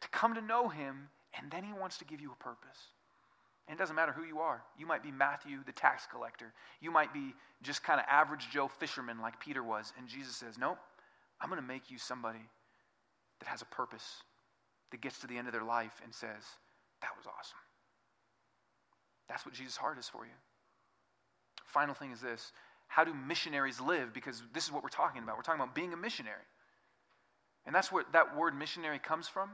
to 0.01 0.09
come 0.11 0.35
to 0.35 0.41
know 0.41 0.69
Him, 0.69 1.09
and 1.41 1.51
then 1.51 1.65
He 1.65 1.73
wants 1.73 1.99
to 1.99 2.05
give 2.05 2.21
you 2.21 2.33
a 2.33 2.43
purpose. 2.43 2.79
And 3.67 3.79
it 3.79 3.79
doesn't 3.79 3.97
matter 3.97 4.13
who 4.13 4.25
you 4.25 4.39
are. 4.39 4.63
You 4.79 4.87
might 4.87 5.03
be 5.03 5.11
Matthew, 5.11 5.59
the 5.67 5.73
tax 5.73 6.07
collector. 6.11 6.55
You 6.81 6.91
might 6.91 7.13
be 7.13 7.35
just 7.63 7.85
kind 7.85 8.01
of 8.01 8.07
average 8.09 8.49
Joe 8.51 8.67
fisherman 8.67 9.21
like 9.21 9.39
Peter 9.41 9.63
was. 9.63 9.93
And 9.99 10.09
Jesus 10.09 10.37
says, 10.37 10.57
Nope, 10.59 10.79
I'm 11.41 11.49
going 11.49 11.61
to 11.61 11.67
make 11.67 11.91
you 11.91 11.99
somebody 11.99 12.41
that 13.41 13.49
has 13.49 13.63
a 13.63 13.67
purpose, 13.67 14.23
that 14.91 15.01
gets 15.01 15.21
to 15.21 15.27
the 15.27 15.37
end 15.37 15.47
of 15.47 15.53
their 15.53 15.65
life 15.65 16.01
and 16.03 16.13
says, 16.13 16.45
That 17.03 17.11
was 17.17 17.27
awesome. 17.27 17.59
That's 19.29 19.45
what 19.45 19.55
Jesus' 19.55 19.77
heart 19.77 19.99
is 19.99 20.09
for 20.09 20.25
you. 20.25 20.33
Final 21.67 21.95
thing 21.95 22.13
is 22.13 22.21
this 22.21 22.53
how 22.89 23.05
do 23.05 23.13
missionaries 23.15 23.81
live? 23.81 24.13
Because 24.15 24.43
this 24.53 24.65
is 24.65 24.73
what 24.73 24.83
we're 24.83 24.89
talking 24.89 25.23
about. 25.23 25.37
We're 25.37 25.43
talking 25.43 25.61
about 25.61 25.75
being 25.75 25.93
a 25.93 25.97
missionary. 25.97 26.43
And 27.67 27.75
that's 27.75 27.93
where 27.93 28.05
that 28.13 28.35
word 28.35 28.59
missionary 28.59 28.99
comes 28.99 29.29
from. 29.29 29.51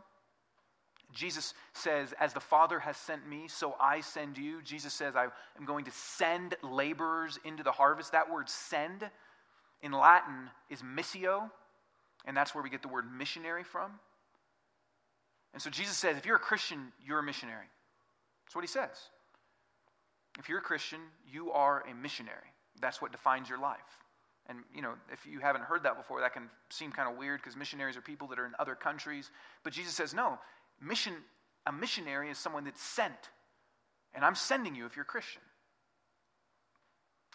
Jesus 1.13 1.53
says, 1.73 2.15
As 2.19 2.33
the 2.33 2.41
Father 2.41 2.79
has 2.79 2.97
sent 2.97 3.29
me, 3.29 3.49
so 3.49 3.75
I 3.81 4.01
send 4.01 4.39
you. 4.39 4.63
Jesus 4.63 4.95
says, 4.95 5.17
I 5.17 5.27
am 5.59 5.65
going 5.67 5.85
to 5.85 5.91
send 5.91 6.55
laborers 6.63 7.39
into 7.45 7.65
the 7.65 7.73
harvest. 7.73 8.13
That 8.13 8.33
word 8.33 8.49
send 8.49 9.11
in 9.83 9.93
Latin 9.93 10.49
is 10.71 10.81
missio, 10.81 11.51
and 12.25 12.37
that's 12.37 12.55
where 12.55 12.63
we 12.63 12.71
get 12.71 12.83
the 12.83 12.89
word 12.89 13.05
missionary 13.11 13.65
from. 13.65 13.93
And 15.53 15.63
so 15.63 15.71
Jesus 15.71 15.97
says, 15.97 16.17
if 16.17 16.27
you're 16.27 16.37
a 16.37 16.41
Christian, 16.41 16.93
you're 17.05 17.21
a 17.21 17.23
missionary. 17.23 17.67
That's 18.45 18.55
what 18.55 18.63
he 18.63 18.69
says. 18.69 18.99
If 20.39 20.49
you're 20.49 20.59
a 20.59 20.63
Christian, 20.63 21.01
you 21.31 21.53
are 21.53 21.85
a 21.89 21.95
missionary. 21.95 22.53
That's 22.81 23.01
what 23.01 23.13
defines 23.13 23.49
your 23.49 23.59
life. 23.59 23.79
And, 24.47 24.59
you 24.75 24.83
know, 24.83 24.95
if 25.13 25.25
you 25.27 25.39
haven't 25.39 25.63
heard 25.63 25.85
that 25.85 25.97
before, 25.97 26.21
that 26.21 26.33
can 26.33 26.51
seem 26.71 26.93
kind 26.93 27.09
of 27.11 27.17
weird 27.17 27.41
because 27.41 27.57
missionaries 27.57 27.97
are 27.97 28.03
people 28.03 28.29
that 28.29 28.39
are 28.39 28.47
in 28.47 28.53
other 28.59 28.75
countries. 28.75 29.31
But 29.63 29.73
Jesus 29.73 29.95
says, 29.95 30.13
no, 30.13 30.39
mission, 30.83 31.15
a 31.67 31.73
missionary 31.73 32.31
is 32.31 32.37
someone 32.37 32.65
that's 32.65 32.83
sent. 32.83 33.31
And 34.13 34.25
I'm 34.25 34.35
sending 34.35 34.75
you 34.75 34.87
if 34.87 34.97
you're 34.97 35.05
a 35.05 35.07
Christian. 35.07 35.41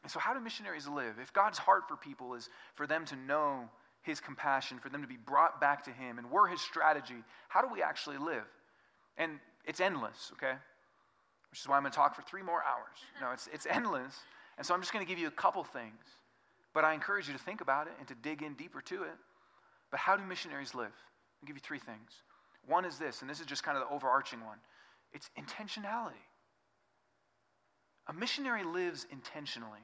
And 0.03 0.11
so, 0.11 0.19
how 0.19 0.33
do 0.33 0.39
missionaries 0.39 0.87
live? 0.87 1.15
If 1.21 1.33
God's 1.33 1.57
heart 1.57 1.83
for 1.87 1.97
people 1.97 2.35
is 2.35 2.49
for 2.75 2.87
them 2.87 3.05
to 3.05 3.15
know 3.15 3.69
his 4.09 4.19
compassion, 4.19 4.79
for 4.79 4.89
them 4.89 5.01
to 5.01 5.07
be 5.07 5.17
brought 5.17 5.61
back 5.61 5.83
to 5.85 5.91
him, 5.91 6.17
and 6.17 6.29
we're 6.29 6.47
his 6.47 6.61
strategy, 6.61 7.23
how 7.47 7.61
do 7.61 7.67
we 7.71 7.81
actually 7.81 8.17
live? 8.17 8.45
And 9.17 9.39
it's 9.65 9.79
endless, 9.79 10.31
okay? 10.33 10.53
Which 11.51 11.59
is 11.59 11.67
why 11.67 11.77
I'm 11.77 11.83
going 11.83 11.91
to 11.91 11.95
talk 11.95 12.15
for 12.15 12.21
three 12.23 12.43
more 12.43 12.63
hours. 12.63 12.97
No, 13.21 13.31
it's, 13.31 13.47
it's 13.53 13.65
endless. 13.69 14.15
And 14.57 14.65
so 14.65 14.73
I'm 14.73 14.81
just 14.81 14.91
going 14.91 15.05
to 15.05 15.09
give 15.09 15.19
you 15.19 15.27
a 15.27 15.31
couple 15.31 15.63
things. 15.63 16.03
But 16.73 16.83
I 16.83 16.93
encourage 16.93 17.27
you 17.27 17.33
to 17.33 17.39
think 17.39 17.61
about 17.61 17.87
it 17.87 17.93
and 17.97 18.07
to 18.07 18.15
dig 18.15 18.43
in 18.43 18.53
deeper 18.53 18.81
to 18.81 19.03
it. 19.03 19.15
But 19.89 19.99
how 19.99 20.15
do 20.15 20.23
missionaries 20.23 20.75
live? 20.75 20.93
I'll 21.41 21.47
give 21.47 21.55
you 21.55 21.61
three 21.61 21.79
things. 21.79 22.11
One 22.67 22.85
is 22.85 22.99
this, 22.99 23.21
and 23.21 23.29
this 23.29 23.39
is 23.39 23.45
just 23.45 23.63
kind 23.63 23.77
of 23.77 23.87
the 23.87 23.93
overarching 23.93 24.43
one 24.45 24.57
it's 25.11 25.31
intentionality. 25.39 26.21
A 28.07 28.13
missionary 28.13 28.63
lives 28.63 29.07
intentionally. 29.11 29.79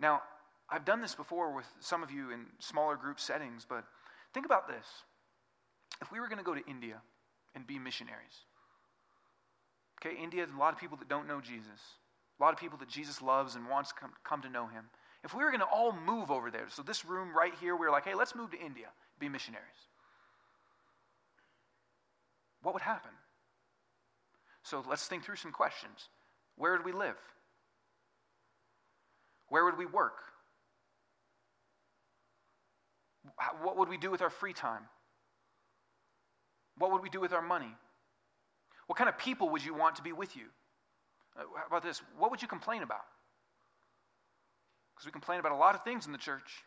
Now, 0.00 0.22
I've 0.70 0.84
done 0.84 1.00
this 1.00 1.14
before 1.14 1.54
with 1.54 1.66
some 1.80 2.02
of 2.02 2.10
you 2.10 2.30
in 2.30 2.46
smaller 2.58 2.96
group 2.96 3.20
settings, 3.20 3.66
but 3.68 3.84
think 4.32 4.46
about 4.46 4.66
this. 4.66 4.86
If 6.00 6.10
we 6.10 6.20
were 6.20 6.28
going 6.28 6.38
to 6.38 6.44
go 6.44 6.54
to 6.54 6.66
India 6.66 7.00
and 7.54 7.66
be 7.66 7.78
missionaries, 7.78 8.46
okay, 10.00 10.16
India, 10.20 10.46
a 10.46 10.58
lot 10.58 10.72
of 10.72 10.80
people 10.80 10.96
that 10.98 11.08
don't 11.08 11.28
know 11.28 11.40
Jesus, 11.40 11.80
a 12.38 12.42
lot 12.42 12.52
of 12.52 12.58
people 12.58 12.78
that 12.78 12.88
Jesus 12.88 13.22
loves 13.22 13.54
and 13.54 13.68
wants 13.68 13.90
to 13.90 13.94
come, 13.94 14.10
come 14.24 14.42
to 14.42 14.48
know 14.48 14.66
him. 14.66 14.84
If 15.22 15.34
we 15.34 15.44
were 15.44 15.50
going 15.50 15.60
to 15.60 15.66
all 15.66 15.92
move 15.92 16.30
over 16.30 16.50
there, 16.50 16.66
so 16.68 16.82
this 16.82 17.04
room 17.04 17.36
right 17.36 17.52
here, 17.60 17.76
we 17.76 17.86
were 17.86 17.92
like, 17.92 18.04
hey, 18.04 18.14
let's 18.14 18.34
move 18.34 18.50
to 18.50 18.58
India, 18.58 18.88
be 19.18 19.28
missionaries. 19.28 19.64
What 22.62 22.74
would 22.74 22.82
happen? 22.82 23.10
So 24.62 24.82
let's 24.88 25.06
think 25.06 25.24
through 25.24 25.36
some 25.36 25.52
questions. 25.52 26.08
Where 26.56 26.72
would 26.72 26.84
we 26.84 26.92
live? 26.92 27.16
Where 29.48 29.64
would 29.64 29.78
we 29.78 29.86
work? 29.86 30.16
What 33.62 33.76
would 33.78 33.88
we 33.88 33.96
do 33.96 34.10
with 34.10 34.22
our 34.22 34.30
free 34.30 34.52
time? 34.52 34.82
What 36.78 36.92
would 36.92 37.02
we 37.02 37.08
do 37.08 37.20
with 37.20 37.32
our 37.32 37.42
money? 37.42 37.74
What 38.86 38.98
kind 38.98 39.08
of 39.08 39.16
people 39.16 39.50
would 39.50 39.64
you 39.64 39.74
want 39.74 39.96
to 39.96 40.02
be 40.02 40.12
with 40.12 40.36
you? 40.36 40.44
Uh, 41.36 41.42
how 41.56 41.66
about 41.66 41.82
this? 41.82 42.02
What 42.18 42.30
would 42.30 42.42
you 42.42 42.48
complain 42.48 42.82
about? 42.82 43.04
Because 44.94 45.06
we 45.06 45.12
complain 45.12 45.40
about 45.40 45.52
a 45.52 45.56
lot 45.56 45.74
of 45.74 45.82
things 45.84 46.06
in 46.06 46.12
the 46.12 46.18
church. 46.18 46.64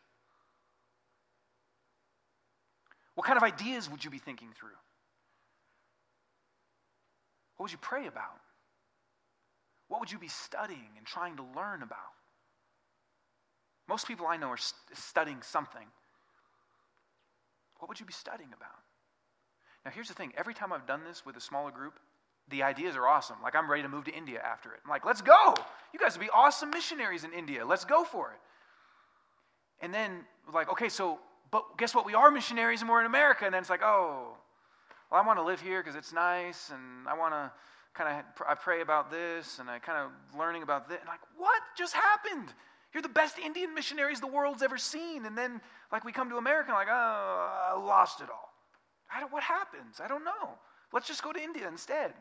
What 3.15 3.25
kind 3.25 3.37
of 3.37 3.43
ideas 3.43 3.89
would 3.89 4.03
you 4.03 4.11
be 4.11 4.19
thinking 4.19 4.49
through? 4.57 4.77
What 7.55 7.65
would 7.65 7.71
you 7.71 7.79
pray 7.81 8.07
about? 8.07 8.39
What 9.87 9.99
would 9.99 10.11
you 10.11 10.19
be 10.19 10.27
studying 10.27 10.89
and 10.97 11.05
trying 11.05 11.37
to 11.37 11.43
learn 11.55 11.81
about? 11.81 11.97
Most 13.87 14.07
people 14.07 14.27
I 14.27 14.37
know 14.37 14.49
are 14.49 14.57
st- 14.57 14.97
studying 14.97 15.41
something. 15.41 15.87
What 17.79 17.89
would 17.89 17.99
you 17.99 18.05
be 18.05 18.13
studying 18.13 18.49
about? 18.49 18.79
Now, 19.85 19.91
here's 19.91 20.07
the 20.07 20.13
thing 20.13 20.33
every 20.37 20.53
time 20.53 20.73
I've 20.73 20.85
done 20.85 21.01
this 21.07 21.25
with 21.25 21.37
a 21.37 21.41
smaller 21.41 21.71
group, 21.71 21.99
the 22.49 22.63
ideas 22.63 22.95
are 22.95 23.07
awesome. 23.07 23.37
Like, 23.43 23.55
I'm 23.55 23.69
ready 23.69 23.83
to 23.83 23.89
move 23.89 24.05
to 24.05 24.11
India 24.13 24.41
after 24.43 24.73
it. 24.73 24.79
I'm 24.83 24.89
like, 24.89 25.05
let's 25.05 25.21
go. 25.21 25.55
You 25.93 25.99
guys 25.99 26.17
would 26.17 26.23
be 26.23 26.29
awesome 26.33 26.69
missionaries 26.69 27.23
in 27.23 27.33
India. 27.33 27.65
Let's 27.65 27.85
go 27.85 28.03
for 28.03 28.31
it. 28.31 28.39
And 29.81 29.93
then, 29.93 30.25
like, 30.53 30.71
okay, 30.71 30.89
so, 30.89 31.19
but 31.51 31.77
guess 31.77 31.93
what? 31.93 32.05
We 32.05 32.15
are 32.15 32.31
missionaries 32.31 32.81
and 32.81 32.89
we're 32.89 33.01
in 33.01 33.05
America. 33.05 33.45
And 33.45 33.53
then 33.53 33.61
it's 33.61 33.69
like, 33.69 33.83
oh, 33.83 34.35
well, 35.11 35.21
I 35.21 35.25
want 35.25 35.39
to 35.39 35.43
live 35.43 35.61
here 35.61 35.81
because 35.81 35.95
it's 35.95 36.13
nice 36.13 36.69
and 36.69 37.07
I 37.07 37.17
want 37.17 37.33
to 37.33 37.51
kind 37.93 38.19
of, 38.19 38.25
I 38.47 38.55
pray 38.55 38.81
about 38.81 39.11
this 39.11 39.59
and 39.59 39.69
I 39.69 39.79
kind 39.79 39.97
of 39.97 40.37
learning 40.37 40.63
about 40.63 40.89
this. 40.89 40.99
And 40.99 41.07
like, 41.07 41.21
what 41.37 41.61
just 41.77 41.93
happened? 41.93 42.53
You're 42.93 43.03
the 43.03 43.09
best 43.09 43.37
Indian 43.39 43.73
missionaries 43.73 44.19
the 44.19 44.27
world's 44.27 44.63
ever 44.63 44.77
seen. 44.77 45.25
And 45.25 45.37
then, 45.37 45.61
like, 45.91 46.03
we 46.03 46.11
come 46.11 46.29
to 46.29 46.37
America 46.37 46.69
and 46.69 46.75
like, 46.75 46.87
oh, 46.89 47.73
I 47.73 47.79
lost 47.79 48.21
it 48.21 48.29
all. 48.29 48.49
I 49.13 49.19
don't, 49.19 49.31
what 49.31 49.43
happens? 49.43 50.01
I 50.03 50.07
don't 50.07 50.25
know. 50.25 50.57
Let's 50.93 51.07
just 51.07 51.23
go 51.23 51.31
to 51.31 51.41
India 51.41 51.67
instead 51.67 52.13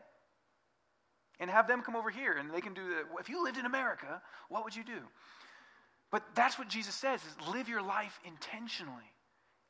and 1.39 1.49
have 1.49 1.67
them 1.67 1.81
come 1.81 1.95
over 1.95 2.09
here 2.09 2.37
and 2.37 2.53
they 2.53 2.61
can 2.61 2.73
do 2.73 2.89
that. 2.89 3.05
If 3.19 3.29
you 3.29 3.43
lived 3.43 3.57
in 3.57 3.65
America, 3.65 4.21
what 4.49 4.63
would 4.63 4.75
you 4.75 4.83
do? 4.83 4.99
But 6.11 6.23
that's 6.35 6.57
what 6.57 6.69
Jesus 6.69 6.95
says 6.95 7.21
is 7.21 7.47
live 7.53 7.67
your 7.67 7.81
life 7.81 8.19
intentionally. 8.25 9.11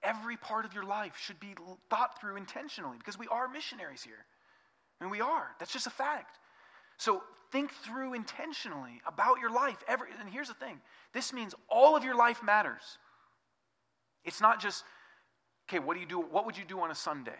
Every 0.03 0.37
part 0.37 0.65
of 0.65 0.73
your 0.73 0.83
life 0.83 1.17
should 1.19 1.39
be 1.39 1.55
thought 1.89 2.21
through 2.21 2.37
intentionally 2.37 2.97
because 2.97 3.17
we 3.17 3.27
are 3.27 3.47
missionaries 3.47 4.03
here. 4.03 4.25
I 4.99 5.03
mean, 5.03 5.11
we 5.11 5.21
are. 5.21 5.47
That's 5.59 5.73
just 5.73 5.87
a 5.87 5.91
fact. 5.91 6.37
So 6.97 7.23
think 7.51 7.71
through 7.71 8.13
intentionally 8.13 9.01
about 9.07 9.39
your 9.39 9.51
life. 9.51 9.77
Every, 9.87 10.09
and 10.19 10.29
here's 10.29 10.47
the 10.47 10.53
thing 10.53 10.79
this 11.13 11.33
means 11.33 11.55
all 11.69 11.95
of 11.95 12.03
your 12.03 12.15
life 12.15 12.43
matters. 12.43 12.97
It's 14.25 14.41
not 14.41 14.59
just, 14.61 14.83
okay, 15.69 15.79
what 15.79 15.95
do 15.95 15.99
you 15.99 16.07
do? 16.07 16.19
What 16.19 16.45
would 16.45 16.57
you 16.57 16.65
do 16.65 16.79
on 16.79 16.91
a 16.91 16.95
Sunday? 16.95 17.39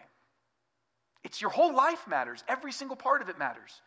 It's 1.24 1.40
your 1.40 1.50
whole 1.50 1.74
life 1.74 2.06
matters. 2.08 2.44
Every 2.48 2.72
single 2.72 2.96
part 2.96 3.22
of 3.22 3.28
it 3.28 3.38
matters. 3.38 3.80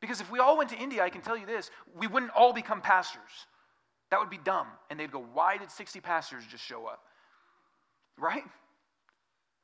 Because 0.00 0.20
if 0.20 0.30
we 0.30 0.40
all 0.40 0.58
went 0.58 0.70
to 0.70 0.76
India, 0.76 1.02
I 1.02 1.10
can 1.10 1.20
tell 1.20 1.36
you 1.36 1.46
this, 1.46 1.70
we 1.96 2.06
wouldn't 2.06 2.32
all 2.32 2.52
become 2.52 2.80
pastors. 2.80 3.46
That 4.10 4.18
would 4.18 4.30
be 4.30 4.38
dumb. 4.38 4.66
And 4.90 4.98
they'd 4.98 5.10
go, 5.10 5.24
why 5.32 5.56
did 5.56 5.70
60 5.70 6.00
pastors 6.00 6.44
just 6.50 6.64
show 6.64 6.86
up? 6.86 7.00
Right? 8.18 8.42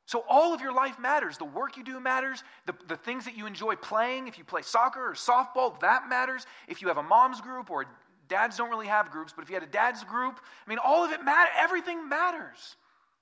So 0.05 0.23
all 0.27 0.55
of 0.55 0.61
your 0.61 0.73
life 0.73 0.97
matters. 0.97 1.37
The 1.37 1.45
work 1.45 1.77
you 1.77 1.83
do 1.83 1.99
matters. 1.99 2.43
The, 2.65 2.73
the 2.87 2.95
things 2.95 3.25
that 3.25 3.37
you 3.37 3.45
enjoy 3.45 3.75
playing, 3.75 4.27
if 4.27 4.39
you 4.39 4.43
play 4.43 4.63
soccer 4.63 5.07
or 5.07 5.13
softball, 5.13 5.79
that 5.81 6.09
matters. 6.09 6.47
If 6.67 6.81
you 6.81 6.87
have 6.87 6.97
a 6.97 7.03
mom's 7.03 7.41
group 7.41 7.69
or 7.69 7.85
dads 8.29 8.57
don't 8.57 8.69
really 8.69 8.87
have 8.87 9.11
groups, 9.11 9.33
but 9.35 9.43
if 9.43 9.49
you 9.49 9.55
had 9.55 9.63
a 9.63 9.71
dad's 9.71 10.03
group, 10.03 10.39
I 10.65 10.69
mean, 10.69 10.79
all 10.83 11.03
of 11.03 11.11
it 11.11 11.23
matters. 11.23 11.53
Everything 11.57 12.07
matters. 12.07 12.75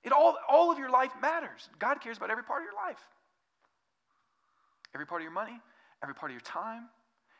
It 0.04 0.12
all, 0.12 0.36
all 0.48 0.70
of 0.70 0.78
your 0.78 0.90
life 0.90 1.10
matters. 1.20 1.68
God 1.78 2.00
cares 2.00 2.18
about 2.18 2.30
every 2.30 2.44
part 2.44 2.62
of 2.62 2.66
your 2.66 2.74
life. 2.74 3.00
Every 4.94 5.06
part 5.06 5.20
of 5.20 5.24
your 5.24 5.32
money, 5.32 5.60
every 6.02 6.14
part 6.14 6.30
of 6.30 6.34
your 6.34 6.42
time, 6.42 6.84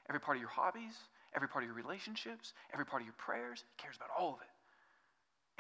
every 0.09 0.21
part 0.21 0.37
of 0.37 0.41
your 0.41 0.51
hobbies, 0.51 0.95
every 1.35 1.49
part 1.49 1.65
of 1.65 1.69
your 1.69 1.77
relationships, 1.77 2.53
every 2.73 2.85
part 2.85 3.03
of 3.03 3.07
your 3.07 3.15
prayers. 3.17 3.65
He 3.69 3.83
cares 3.83 3.97
about 3.97 4.11
all 4.19 4.35
of 4.35 4.41
it. 4.41 4.49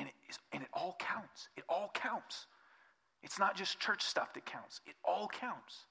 And 0.00 0.09
it, 0.09 0.14
is, 0.28 0.38
and 0.52 0.62
it 0.62 0.68
all 0.72 0.96
counts. 0.98 1.48
It 1.56 1.64
all 1.68 1.90
counts. 1.94 2.46
It's 3.22 3.38
not 3.38 3.56
just 3.56 3.80
church 3.80 4.02
stuff 4.02 4.32
that 4.34 4.46
counts, 4.46 4.80
it 4.86 4.94
all 5.04 5.28
counts. 5.28 5.86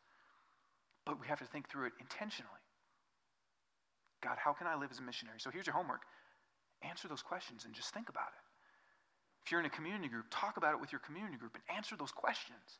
But 1.05 1.19
we 1.19 1.27
have 1.27 1.39
to 1.39 1.45
think 1.45 1.69
through 1.69 1.87
it 1.87 1.93
intentionally. 1.99 2.51
God, 4.21 4.37
how 4.37 4.53
can 4.53 4.67
I 4.67 4.75
live 4.75 4.89
as 4.91 4.99
a 4.99 5.03
missionary? 5.03 5.39
So 5.39 5.49
here's 5.49 5.67
your 5.67 5.75
homework 5.75 6.01
answer 6.83 7.07
those 7.07 7.23
questions 7.23 7.65
and 7.65 7.73
just 7.73 7.91
think 7.91 8.07
about 8.07 8.29
it. 8.29 8.43
If 9.43 9.51
you're 9.51 9.59
in 9.59 9.65
a 9.65 9.69
community 9.69 10.09
group, 10.09 10.25
talk 10.29 10.57
about 10.57 10.73
it 10.73 10.81
with 10.81 10.91
your 10.91 10.99
community 10.99 11.37
group 11.37 11.55
and 11.55 11.63
answer 11.75 11.95
those 11.95 12.11
questions. 12.11 12.79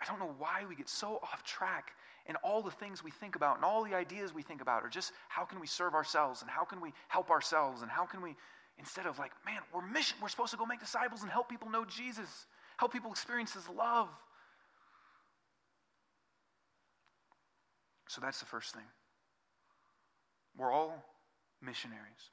I 0.00 0.04
don't 0.06 0.18
know 0.18 0.34
why 0.38 0.64
we 0.68 0.74
get 0.74 0.88
so 0.88 1.20
off 1.22 1.44
track 1.44 1.92
in 2.26 2.36
all 2.36 2.62
the 2.62 2.70
things 2.70 3.04
we 3.04 3.10
think 3.10 3.36
about 3.36 3.56
and 3.56 3.64
all 3.64 3.84
the 3.84 3.94
ideas 3.94 4.34
we 4.34 4.42
think 4.42 4.60
about 4.60 4.82
are 4.82 4.88
just 4.88 5.12
how 5.28 5.44
can 5.44 5.60
we 5.60 5.66
serve 5.66 5.94
ourselves 5.94 6.42
and 6.42 6.50
how 6.50 6.64
can 6.64 6.80
we 6.80 6.92
help 7.08 7.30
ourselves 7.30 7.82
and 7.82 7.90
how 7.90 8.04
can 8.04 8.22
we 8.22 8.34
instead 8.78 9.06
of 9.06 9.18
like 9.18 9.32
man 9.44 9.60
we're 9.74 9.86
mission 9.86 10.16
we're 10.22 10.28
supposed 10.28 10.50
to 10.50 10.56
go 10.56 10.64
make 10.64 10.80
disciples 10.80 11.22
and 11.22 11.30
help 11.30 11.48
people 11.48 11.68
know 11.68 11.84
jesus 11.84 12.46
help 12.76 12.92
people 12.92 13.10
experience 13.10 13.52
his 13.52 13.68
love 13.68 14.08
so 18.08 18.20
that's 18.20 18.40
the 18.40 18.46
first 18.46 18.72
thing 18.74 18.84
we're 20.56 20.72
all 20.72 21.04
missionaries 21.60 22.30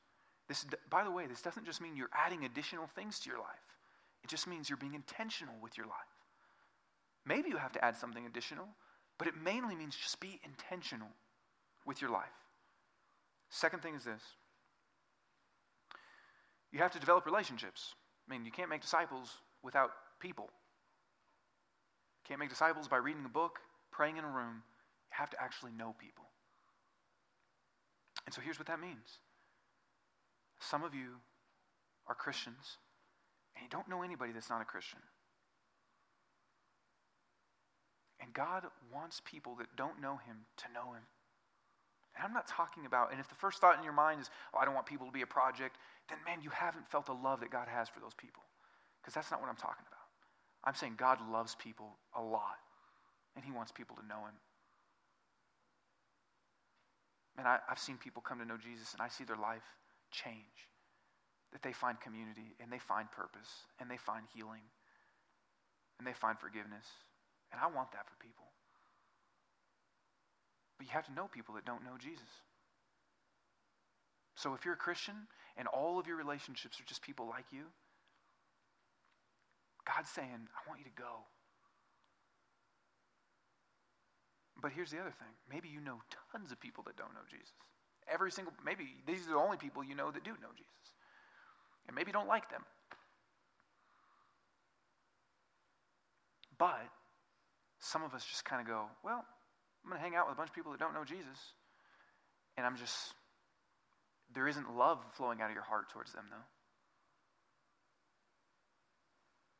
this 0.48 0.66
by 0.90 1.04
the 1.04 1.12
way 1.12 1.28
this 1.28 1.42
doesn't 1.42 1.66
just 1.66 1.82
mean 1.82 1.96
you're 1.96 2.10
adding 2.14 2.46
additional 2.46 2.88
things 2.96 3.20
to 3.20 3.30
your 3.30 3.40
life 3.40 3.68
it 4.24 4.30
just 4.30 4.48
means 4.48 4.70
you're 4.70 4.78
being 4.78 4.96
intentional 4.96 5.56
with 5.62 5.78
your 5.78 5.86
life 5.86 5.96
maybe 7.26 7.50
you 7.50 7.58
have 7.58 7.72
to 7.72 7.84
add 7.84 7.96
something 7.96 8.26
additional 8.26 8.68
but 9.20 9.28
it 9.28 9.34
mainly 9.44 9.76
means 9.76 9.96
just 9.96 10.20
be 10.20 10.40
intentional 10.44 11.10
with 11.86 12.02
your 12.02 12.10
life. 12.10 12.26
Second 13.50 13.84
thing 13.84 13.94
is 13.94 14.04
this 14.04 14.24
you 16.72 16.80
have 16.80 16.92
to 16.92 17.00
develop 17.00 17.26
relationships. 17.26 17.94
I 18.28 18.34
mean, 18.34 18.46
you 18.46 18.52
can't 18.52 18.70
make 18.70 18.82
disciples 18.82 19.38
without 19.64 19.92
people. 20.20 20.50
Can't 22.28 22.40
make 22.40 22.50
disciples 22.50 22.88
by 22.88 22.98
reading 22.98 23.26
a 23.26 23.30
book, 23.30 23.60
praying 23.92 24.18
in 24.18 24.24
a 24.24 24.28
room. 24.28 24.62
You 25.12 25.18
have 25.18 25.32
to 25.32 25.42
actually 25.42 25.72
know 25.72 25.96
people. 26.00 26.26
And 28.26 28.34
so 28.34 28.41
here's 28.41 28.60
what 28.60 28.68
that 28.68 28.80
means 28.80 29.20
some 30.60 30.84
of 30.84 30.93
you 30.93 31.22
are 32.07 32.16
Christians, 32.16 32.78
and 33.55 33.64
you 33.64 33.70
don't 33.70 33.88
know 33.88 34.03
anybody 34.03 34.32
that's 34.32 34.49
not 34.49 34.62
a 34.62 34.66
Christian. 34.66 34.99
And 38.22 38.34
God 38.34 38.66
wants 38.93 39.22
people 39.24 39.55
that 39.60 39.76
don't 39.78 40.01
know 40.01 40.20
Him 40.28 40.45
to 40.57 40.66
know 40.74 40.91
Him. 40.93 41.03
And 42.16 42.26
I'm 42.26 42.34
not 42.34 42.47
talking 42.47 42.86
about, 42.86 43.12
and 43.12 43.20
if 43.20 43.30
the 43.30 43.36
first 43.36 43.60
thought 43.60 43.78
in 43.78 43.84
your 43.84 43.93
mind 43.93 44.22
is, 44.22 44.30
oh, 44.53 44.60
I 44.60 44.66
don't 44.66 44.74
want 44.74 44.86
people 44.86 45.07
to 45.07 45.12
be 45.14 45.22
a 45.22 45.28
project, 45.28 45.78
then 46.10 46.18
man, 46.26 46.39
you 46.41 46.49
haven't 46.49 46.89
felt 46.89 47.05
the 47.05 47.14
love 47.14 47.39
that 47.39 47.51
God 47.51 47.68
has 47.68 47.88
for 47.88 47.99
those 47.99 48.14
people. 48.14 48.43
Because 49.01 49.14
that's 49.14 49.32
not 49.32 49.39
what 49.39 49.49
I'm 49.49 49.55
talking 49.55 49.86
about. 49.88 50.05
I'm 50.66 50.76
saying 50.76 50.95
God 50.97 51.20
loves 51.32 51.55
people 51.55 51.95
a 52.18 52.22
lot, 52.22 52.60
and 53.36 53.45
He 53.45 53.51
wants 53.51 53.72
people 53.72 53.95
to 53.95 54.05
know 54.05 54.20
Him. 54.26 54.36
And 57.40 57.48
I, 57.48 57.60
I've 57.72 57.80
seen 57.80 57.96
people 57.96 58.22
come 58.22 58.40
to 58.40 58.46
know 58.46 58.60
Jesus, 58.60 58.92
and 58.92 59.02
I 59.02 59.08
see 59.08 59.24
their 59.24 59.40
life 59.40 59.64
change. 60.12 60.68
That 61.56 61.64
they 61.64 61.72
find 61.72 61.96
community, 62.00 62.52
and 62.60 62.68
they 62.68 62.84
find 62.84 63.10
purpose, 63.10 63.48
and 63.80 63.90
they 63.90 63.96
find 63.96 64.28
healing, 64.36 64.68
and 65.98 66.06
they 66.06 66.12
find 66.12 66.38
forgiveness, 66.38 66.86
and 67.52 67.60
I 67.64 67.68
want 67.72 67.94
that 67.94 68.06
for 68.12 68.20
people. 68.20 68.44
But 70.78 70.88
you 70.88 70.94
have 70.94 71.08
to 71.08 71.14
know 71.14 71.32
people 71.32 71.56
that 71.56 71.66
don't 71.66 71.84
know 71.84 71.96
Jesus. 71.98 72.30
So 74.36 74.54
if 74.54 74.64
you're 74.64 74.76
a 74.76 74.78
Christian 74.78 75.28
and 75.58 75.68
all 75.68 76.00
of 76.00 76.08
your 76.08 76.16
relationships 76.16 76.80
are 76.80 76.88
just 76.88 77.02
people 77.02 77.28
like 77.28 77.46
you, 77.52 77.66
God's 79.86 80.10
saying, 80.10 80.48
I 80.48 80.70
want 80.70 80.80
you 80.80 80.86
to 80.86 81.02
go. 81.02 81.28
But 84.62 84.72
here's 84.72 84.91
the 84.91 84.99
other 84.99 85.14
thing. 85.18 85.34
Maybe 85.49 85.70
you 85.70 85.80
know 85.80 85.99
tons 86.32 86.51
of 86.51 86.60
people 86.60 86.84
that 86.88 86.97
don't 86.97 87.14
know 87.14 87.26
Jesus. 87.30 87.53
Every 88.12 88.32
single, 88.32 88.53
maybe 88.66 88.86
these 89.05 89.28
are 89.28 89.32
the 89.32 89.38
only 89.38 89.57
people 89.57 89.84
you 89.84 89.95
know 89.95 90.12
that 90.12 90.24
do 90.24 90.32
know 90.32 90.51
Jesus. 90.55 90.74
And 91.88 91.95
maybe 91.95 92.10
you 92.10 92.14
don't 92.14 92.28
like 92.28 92.49
them. 92.49 92.64
But 96.57 96.89
some 97.80 98.03
of 98.03 98.14
us 98.14 98.26
just 98.26 98.43
kind 98.43 98.62
of 98.62 98.68
go, 98.68 98.86
well, 99.03 99.24
I'm 99.84 99.89
going 99.89 99.99
to 99.99 100.03
hang 100.03 100.16
out 100.16 100.28
with 100.28 100.36
a 100.36 100.38
bunch 100.38 100.49
of 100.49 100.55
people 100.55 100.72
that 100.72 100.80
don't 100.80 100.93
know 100.93 101.05
Jesus. 101.05 101.39
And 102.57 102.66
I'm 102.66 102.76
just, 102.76 103.14
there 104.34 104.47
isn't 104.47 104.76
love 104.76 104.99
flowing 105.14 105.41
out 105.41 105.49
of 105.49 105.53
your 105.53 105.64
heart 105.64 105.89
towards 105.89 106.12
them, 106.12 106.26
though. 106.30 106.45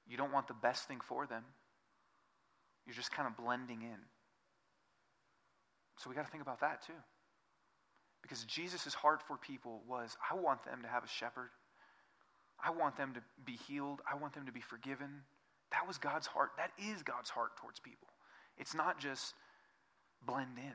You 0.08 0.18
don't 0.18 0.34
want 0.34 0.48
the 0.48 0.56
best 0.56 0.88
thing 0.88 1.00
for 1.08 1.26
them. 1.26 1.44
You're 2.86 2.96
just 2.96 3.12
kind 3.12 3.28
of 3.28 3.38
blending 3.38 3.84
in. 3.84 4.00
So 6.00 6.10
we 6.10 6.16
got 6.16 6.26
to 6.26 6.32
think 6.32 6.44
about 6.44 6.62
that 6.62 6.82
too. 6.86 6.94
Because 8.22 8.44
Jesus' 8.46 8.94
heart 8.94 9.22
for 9.28 9.38
people 9.38 9.84
was 9.88 10.16
I 10.32 10.36
want 10.36 10.64
them 10.64 10.82
to 10.84 10.88
have 10.88 11.04
a 11.04 11.08
shepherd. 11.08 11.50
I 12.64 12.72
want 12.72 12.96
them 12.98 13.14
to 13.14 13.22
be 13.46 13.58
healed. 13.68 14.02
I 14.10 14.16
want 14.16 14.34
them 14.34 14.46
to 14.46 14.52
be 14.52 14.62
forgiven. 14.62 15.24
That 15.72 15.88
was 15.88 15.98
God's 15.98 16.28
heart. 16.28 16.52
That 16.58 16.72
is 16.80 17.04
God's 17.04 17.30
heart 17.30 17.58
towards 17.58 17.80
people. 17.80 18.08
It's 18.58 18.74
not 18.74 19.00
just 19.00 19.34
blend 20.26 20.58
in. 20.58 20.74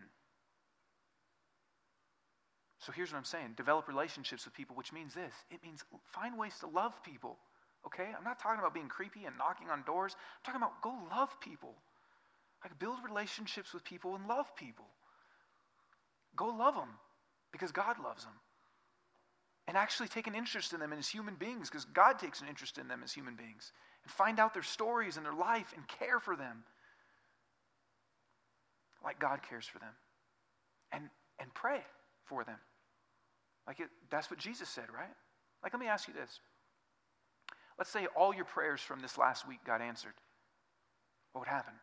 So 2.78 2.92
here's 2.92 3.10
what 3.10 3.18
I'm 3.18 3.24
saying 3.24 3.54
develop 3.56 3.88
relationships 3.88 4.44
with 4.44 4.52
people, 4.52 4.76
which 4.76 4.92
means 4.92 5.14
this 5.14 5.32
it 5.50 5.62
means 5.62 5.84
find 6.12 6.38
ways 6.38 6.58
to 6.60 6.66
love 6.66 6.92
people. 7.02 7.38
Okay? 7.86 8.08
I'm 8.16 8.24
not 8.24 8.38
talking 8.38 8.58
about 8.58 8.74
being 8.74 8.88
creepy 8.88 9.24
and 9.24 9.36
knocking 9.38 9.70
on 9.70 9.84
doors. 9.84 10.14
I'm 10.16 10.44
talking 10.52 10.60
about 10.60 10.82
go 10.82 10.94
love 11.16 11.40
people. 11.40 11.74
Like 12.62 12.78
build 12.78 12.98
relationships 13.06 13.72
with 13.72 13.84
people 13.84 14.16
and 14.16 14.26
love 14.26 14.54
people. 14.56 14.86
Go 16.36 16.46
love 16.46 16.74
them 16.74 16.88
because 17.52 17.72
God 17.72 17.96
loves 18.02 18.24
them. 18.24 18.34
And 19.66 19.76
actually 19.76 20.08
take 20.08 20.26
an 20.26 20.34
interest 20.34 20.74
in 20.74 20.80
them 20.80 20.92
as 20.92 21.08
human 21.08 21.36
beings 21.36 21.70
because 21.70 21.86
God 21.86 22.18
takes 22.18 22.42
an 22.42 22.48
interest 22.48 22.76
in 22.76 22.86
them 22.86 23.00
as 23.02 23.12
human 23.12 23.34
beings. 23.34 23.72
And 24.02 24.12
find 24.12 24.38
out 24.38 24.52
their 24.52 24.62
stories 24.62 25.16
and 25.16 25.24
their 25.24 25.32
life 25.32 25.72
and 25.74 25.86
care 25.88 26.20
for 26.20 26.36
them 26.36 26.64
like 29.02 29.18
God 29.18 29.40
cares 29.48 29.66
for 29.66 29.78
them. 29.78 29.94
And, 30.92 31.08
and 31.38 31.52
pray 31.54 31.80
for 32.24 32.44
them. 32.44 32.58
Like 33.66 33.80
it, 33.80 33.88
that's 34.10 34.30
what 34.30 34.38
Jesus 34.38 34.68
said, 34.68 34.86
right? 34.94 35.14
Like, 35.62 35.72
let 35.72 35.80
me 35.80 35.86
ask 35.86 36.08
you 36.08 36.14
this. 36.14 36.40
Let's 37.78 37.90
say 37.90 38.06
all 38.16 38.34
your 38.34 38.44
prayers 38.44 38.80
from 38.80 39.00
this 39.00 39.18
last 39.18 39.48
week 39.48 39.58
got 39.66 39.80
answered. 39.80 40.12
What 41.32 41.40
would 41.40 41.48
happen? 41.48 41.74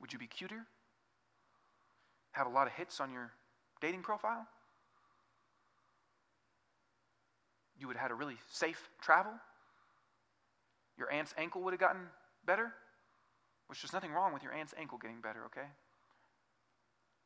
Would 0.00 0.12
you 0.12 0.18
be 0.18 0.26
cuter? 0.26 0.66
Have 2.32 2.46
a 2.46 2.50
lot 2.50 2.66
of 2.66 2.72
hits 2.74 3.00
on 3.00 3.12
your 3.12 3.32
dating 3.80 4.02
profile? 4.02 4.46
You 7.78 7.86
would 7.86 7.96
have 7.96 8.02
had 8.02 8.10
a 8.10 8.14
really 8.14 8.36
safe 8.50 8.90
travel? 9.00 9.32
Your 10.98 11.10
aunt's 11.12 11.34
ankle 11.38 11.62
would 11.62 11.72
have 11.72 11.80
gotten 11.80 12.02
better? 12.44 12.72
which 13.70 13.82
there's 13.82 13.92
nothing 13.92 14.10
wrong 14.10 14.32
with 14.32 14.42
your 14.42 14.52
aunt's 14.52 14.74
ankle 14.76 14.98
getting 14.98 15.20
better, 15.20 15.44
okay? 15.44 15.68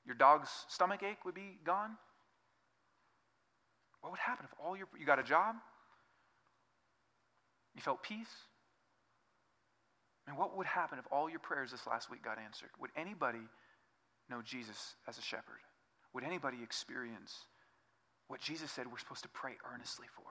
Your 0.04 0.14
dog's 0.14 0.50
stomach 0.68 1.02
ache 1.02 1.24
would 1.24 1.34
be 1.34 1.56
gone. 1.64 1.96
What 4.02 4.10
would 4.10 4.20
happen 4.20 4.44
if 4.44 4.52
all 4.62 4.76
your 4.76 4.86
you 5.00 5.06
got 5.06 5.18
a 5.18 5.22
job? 5.22 5.56
You 7.74 7.80
felt 7.80 8.02
peace? 8.02 8.28
And 10.28 10.36
what 10.36 10.54
would 10.54 10.66
happen 10.66 10.98
if 10.98 11.06
all 11.10 11.30
your 11.30 11.38
prayers 11.38 11.70
this 11.70 11.86
last 11.86 12.10
week 12.10 12.22
got 12.22 12.38
answered? 12.38 12.68
Would 12.78 12.90
anybody 12.94 13.48
know 14.30 14.42
Jesus 14.42 14.94
as 15.08 15.18
a 15.18 15.22
shepherd? 15.22 15.60
Would 16.12 16.24
anybody 16.24 16.62
experience 16.62 17.46
what 18.28 18.40
Jesus 18.40 18.70
said 18.70 18.86
we're 18.86 18.98
supposed 18.98 19.22
to 19.22 19.28
pray 19.28 19.52
earnestly 19.72 20.06
for? 20.14 20.24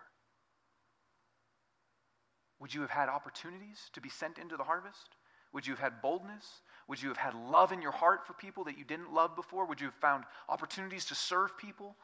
Would 2.60 2.74
you 2.74 2.82
have 2.82 2.90
had 2.90 3.10
opportunities 3.10 3.90
to 3.94 4.02
be 4.02 4.10
sent 4.10 4.38
into 4.38 4.56
the 4.56 4.64
harvest? 4.64 5.16
Would 5.52 5.68
you 5.68 5.74
have 5.74 5.80
had 5.82 6.02
boldness? 6.02 6.62
Would 6.88 7.02
you 7.02 7.10
have 7.10 7.18
had 7.18 7.36
love 7.36 7.72
in 7.72 7.82
your 7.82 7.92
heart 7.92 8.26
for 8.26 8.34
people 8.34 8.64
that 8.66 8.78
you 8.78 8.84
didn't 8.84 9.14
love 9.14 9.36
before? 9.36 9.66
Would 9.66 9.80
you 9.80 9.88
have 9.88 9.96
found 9.96 10.24
opportunities 10.50 11.06
to 11.06 11.16
serve 11.16 11.58
people? 11.58 11.96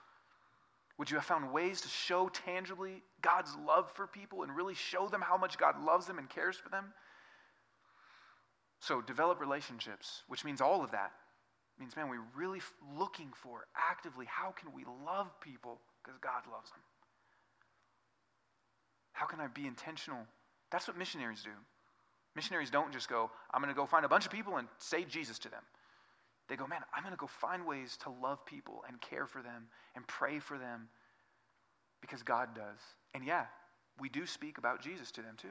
Would 0.97 1.09
you 1.09 1.15
have 1.15 1.25
found 1.25 1.53
ways 1.53 1.79
to 1.81 1.87
show 1.87 2.29
tangibly 2.29 3.01
God's 3.21 3.55
love 3.65 3.89
for 3.95 4.05
people 4.05 4.43
and 4.43 4.53
really 4.53 4.75
show 4.75 5.07
them 5.07 5.21
how 5.21 5.37
much 5.37 5.57
God 5.57 5.81
loves 5.83 6.05
them 6.05 6.19
and 6.19 6.29
cares 6.29 6.57
for 6.57 6.67
them? 6.67 6.93
So, 8.81 9.01
develop 9.01 9.39
relationships, 9.39 10.23
which 10.27 10.45
means 10.45 10.61
all 10.61 10.83
of 10.83 10.91
that. 10.91 11.11
Means, 11.79 11.95
man, 11.95 12.09
we're 12.09 12.19
really 12.35 12.59
looking 12.97 13.29
for 13.33 13.65
actively 13.75 14.25
how 14.25 14.51
can 14.51 14.73
we 14.73 14.83
love 15.05 15.27
people 15.39 15.79
because 16.03 16.19
God 16.19 16.43
loves 16.51 16.71
them? 16.71 16.81
How 19.13 19.25
can 19.25 19.39
I 19.39 19.47
be 19.47 19.65
intentional? 19.65 20.19
That's 20.71 20.87
what 20.87 20.97
missionaries 20.97 21.43
do. 21.43 21.51
Missionaries 22.35 22.69
don't 22.69 22.91
just 22.91 23.09
go, 23.09 23.31
I'm 23.53 23.61
going 23.61 23.73
to 23.73 23.77
go 23.77 23.85
find 23.85 24.05
a 24.05 24.09
bunch 24.09 24.25
of 24.25 24.31
people 24.31 24.57
and 24.57 24.67
say 24.77 25.03
Jesus 25.03 25.39
to 25.39 25.49
them. 25.49 25.63
They 26.47 26.55
go, 26.55 26.67
man, 26.67 26.81
I'm 26.93 27.03
going 27.03 27.13
to 27.13 27.19
go 27.19 27.27
find 27.27 27.65
ways 27.65 27.97
to 28.03 28.09
love 28.09 28.45
people 28.45 28.83
and 28.87 28.99
care 29.01 29.25
for 29.25 29.41
them 29.41 29.67
and 29.95 30.05
pray 30.07 30.39
for 30.39 30.57
them 30.57 30.89
because 32.01 32.23
God 32.23 32.55
does. 32.55 32.79
And 33.13 33.23
yeah, 33.23 33.45
we 33.99 34.09
do 34.09 34.25
speak 34.25 34.57
about 34.57 34.81
Jesus 34.81 35.11
to 35.11 35.21
them 35.21 35.35
too. 35.37 35.47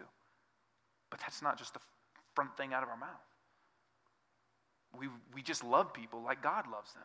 But 1.11 1.21
that's 1.21 1.43
not 1.43 1.59
just 1.59 1.75
the 1.75 1.81
front 2.35 2.57
thing 2.57 2.75
out 2.75 2.83
of 2.83 2.89
our 2.89 2.97
mouth. 2.97 3.28
We, 4.97 5.09
we 5.35 5.43
just 5.43 5.65
love 5.65 5.93
people 5.93 6.23
like 6.23 6.43
God 6.43 6.65
loves 6.71 6.93
them. 6.93 7.03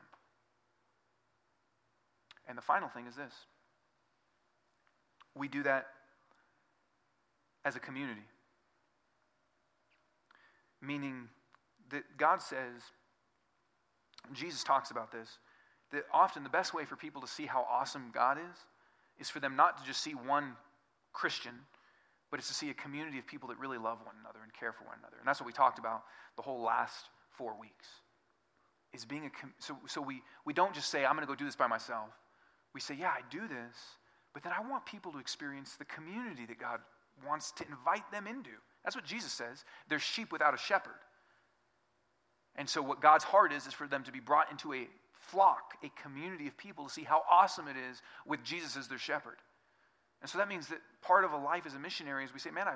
And 2.48 2.58
the 2.58 2.62
final 2.62 2.90
thing 2.90 3.08
is 3.08 3.16
this 3.16 3.34
we 5.36 5.48
do 5.48 5.64
that 5.64 5.88
as 7.66 7.76
a 7.76 7.80
community. 7.80 8.22
Meaning 10.82 11.30
that 11.90 12.04
God 12.18 12.42
says, 12.42 12.82
Jesus 14.34 14.64
talks 14.64 14.92
about 14.92 15.12
this, 15.12 15.38
that 15.92 16.04
often 16.14 16.44
the 16.44 16.50
best 16.50 16.74
way 16.74 16.86
for 16.86 16.96
people 16.96 17.22
to 17.22 17.28
see 17.28 17.46
how 17.46 17.66
awesome 17.70 18.12
God 18.14 18.38
is 18.38 18.58
is 19.20 19.30
for 19.30 19.40
them 19.40 19.56
not 19.56 19.78
to 19.78 19.84
just 19.86 20.02
see 20.02 20.12
one 20.12 20.54
Christian, 21.14 21.54
but 22.32 22.40
it's 22.40 22.48
to 22.48 22.54
see 22.54 22.70
a 22.70 22.74
community 22.74 23.20
of 23.20 23.28
people 23.28 23.48
that 23.50 23.60
really 23.60 23.78
love 23.78 24.00
one 24.04 24.16
another 24.20 24.40
and 24.44 24.52
care 24.54 24.74
for 24.74 24.84
one 24.86 24.96
another. 25.00 25.18
And 25.20 25.28
that's 25.28 25.40
what 25.40 25.48
we 25.48 25.54
talked 25.54 25.80
about 25.80 26.04
the 26.36 26.42
whole 26.42 26.62
last 26.62 27.10
four 27.38 27.60
weeks. 27.60 27.88
Is 28.94 29.06
being 29.06 29.26
a 29.26 29.32
so 29.58 29.76
so 29.88 30.02
we 30.02 30.22
we 30.46 30.54
don't 30.54 30.74
just 30.74 30.90
say 30.90 31.04
I'm 31.04 31.16
going 31.16 31.26
to 31.26 31.32
go 31.32 31.36
do 31.36 31.46
this 31.46 31.56
by 31.56 31.68
myself. 31.68 32.10
We 32.74 32.82
say, 32.82 32.96
yeah, 32.96 33.10
I 33.10 33.22
do 33.30 33.42
this, 33.48 33.76
but 34.34 34.44
then 34.44 34.52
I 34.52 34.68
want 34.68 34.86
people 34.86 35.12
to 35.14 35.20
experience 35.20 35.76
the 35.76 35.86
community 35.86 36.46
that 36.48 36.60
God 36.60 36.80
wants 37.28 37.52
to 37.54 37.66
invite 37.68 38.10
them 38.12 38.28
into. 38.28 38.50
That's 38.84 38.96
what 38.96 39.06
Jesus 39.06 39.32
says. 39.32 39.64
They're 39.88 40.00
sheep 40.00 40.32
without 40.32 40.54
a 40.54 40.58
shepherd. 40.58 41.00
And 42.56 42.70
so, 42.70 42.82
what 42.82 43.02
God's 43.02 43.24
heart 43.24 43.54
is, 43.54 43.68
is 43.68 43.74
for 43.74 43.88
them 43.88 44.04
to 44.04 44.12
be 44.12 44.20
brought 44.20 44.52
into 44.52 44.74
a 44.74 44.88
flock, 45.14 45.76
a 45.84 45.90
community 46.02 46.48
of 46.48 46.58
people 46.58 46.86
to 46.86 46.94
see 46.94 47.04
how 47.04 47.24
awesome 47.30 47.68
it 47.68 47.76
is 47.78 48.02
with 48.26 48.44
Jesus 48.44 48.76
as 48.76 48.88
their 48.88 48.98
shepherd. 48.98 49.38
And 50.22 50.30
so 50.30 50.38
that 50.38 50.48
means 50.48 50.68
that 50.68 50.80
part 51.02 51.26
of 51.26 51.34
a 51.34 51.38
life 51.38 51.66
as 51.66 51.74
a 51.74 51.80
missionary 51.80 52.24
is 52.24 52.34
we 52.34 52.40
say, 52.40 52.52
man, 52.52 52.68
I, 52.68 52.76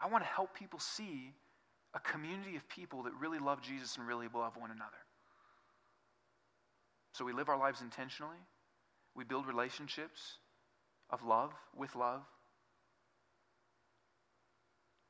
I 0.00 0.08
want 0.08 0.24
to 0.24 0.30
help 0.30 0.54
people 0.54 0.78
see 0.78 1.32
a 1.94 2.00
community 2.00 2.56
of 2.56 2.68
people 2.68 3.04
that 3.04 3.12
really 3.20 3.38
love 3.38 3.62
Jesus 3.62 3.96
and 3.96 4.06
really 4.06 4.26
love 4.34 4.56
one 4.56 4.70
another. 4.70 4.90
So 7.12 7.24
we 7.24 7.32
live 7.32 7.48
our 7.48 7.58
lives 7.58 7.80
intentionally, 7.80 8.36
we 9.14 9.22
build 9.22 9.46
relationships 9.46 10.38
of 11.10 11.22
love 11.22 11.52
with 11.76 11.94
love, 11.94 12.22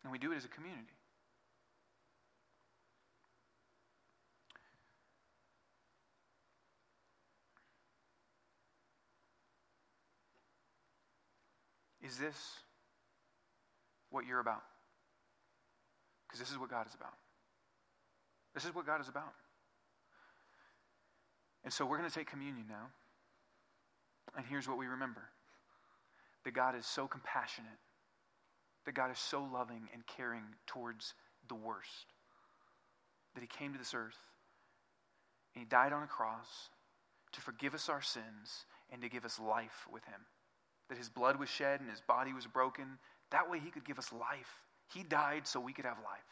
and 0.02 0.12
we 0.12 0.18
do 0.18 0.32
it 0.32 0.36
as 0.36 0.44
a 0.44 0.48
community. 0.48 0.82
Is 12.02 12.18
this 12.18 12.36
what 14.10 14.26
you're 14.26 14.40
about? 14.40 14.62
Because 16.34 16.48
this 16.48 16.52
is 16.52 16.58
what 16.58 16.68
God 16.68 16.88
is 16.88 16.94
about. 16.94 17.14
This 18.54 18.64
is 18.64 18.74
what 18.74 18.84
God 18.84 19.00
is 19.00 19.06
about. 19.08 19.34
And 21.62 21.72
so 21.72 21.86
we're 21.86 21.96
going 21.96 22.10
to 22.10 22.14
take 22.14 22.28
communion 22.28 22.66
now. 22.68 22.88
And 24.36 24.44
here's 24.44 24.66
what 24.66 24.76
we 24.76 24.88
remember 24.88 25.22
that 26.42 26.50
God 26.52 26.74
is 26.74 26.86
so 26.86 27.06
compassionate 27.06 27.78
that 28.84 28.96
God 28.96 29.12
is 29.12 29.18
so 29.18 29.44
loving 29.44 29.88
and 29.92 30.04
caring 30.08 30.42
towards 30.66 31.14
the 31.48 31.54
worst. 31.54 32.12
That 33.36 33.40
he 33.42 33.46
came 33.46 33.72
to 33.72 33.78
this 33.78 33.94
earth 33.94 34.18
and 35.54 35.62
he 35.62 35.68
died 35.68 35.92
on 35.92 36.02
a 36.02 36.08
cross 36.08 36.48
to 37.30 37.40
forgive 37.40 37.74
us 37.74 37.88
our 37.88 38.02
sins 38.02 38.66
and 38.90 39.00
to 39.02 39.08
give 39.08 39.24
us 39.24 39.38
life 39.38 39.86
with 39.92 40.04
him. 40.04 40.20
That 40.88 40.98
his 40.98 41.08
blood 41.08 41.38
was 41.38 41.48
shed 41.48 41.80
and 41.80 41.88
his 41.88 42.00
body 42.00 42.32
was 42.32 42.48
broken. 42.48 42.98
That 43.30 43.48
way 43.48 43.60
he 43.60 43.70
could 43.70 43.84
give 43.84 44.00
us 44.00 44.12
life. 44.12 44.64
He 44.92 45.02
died 45.02 45.46
so 45.46 45.60
we 45.60 45.72
could 45.72 45.84
have 45.84 45.98
life. 46.04 46.30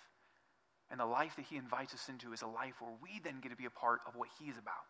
And 0.91 1.01
the 1.01 1.07
life 1.07 1.37
that 1.37 1.47
he 1.47 1.57
invites 1.57 1.95
us 1.95 2.09
into 2.09 2.33
is 2.33 2.43
a 2.43 2.47
life 2.47 2.75
where 2.81 2.93
we 3.03 3.21
then 3.25 3.41
get 3.41 3.49
to 3.49 3.57
be 3.57 3.65
a 3.65 3.71
part 3.71 4.01
of 4.07 4.15
what 4.15 4.29
he 4.39 4.51
is 4.51 4.59
about. 4.59 4.85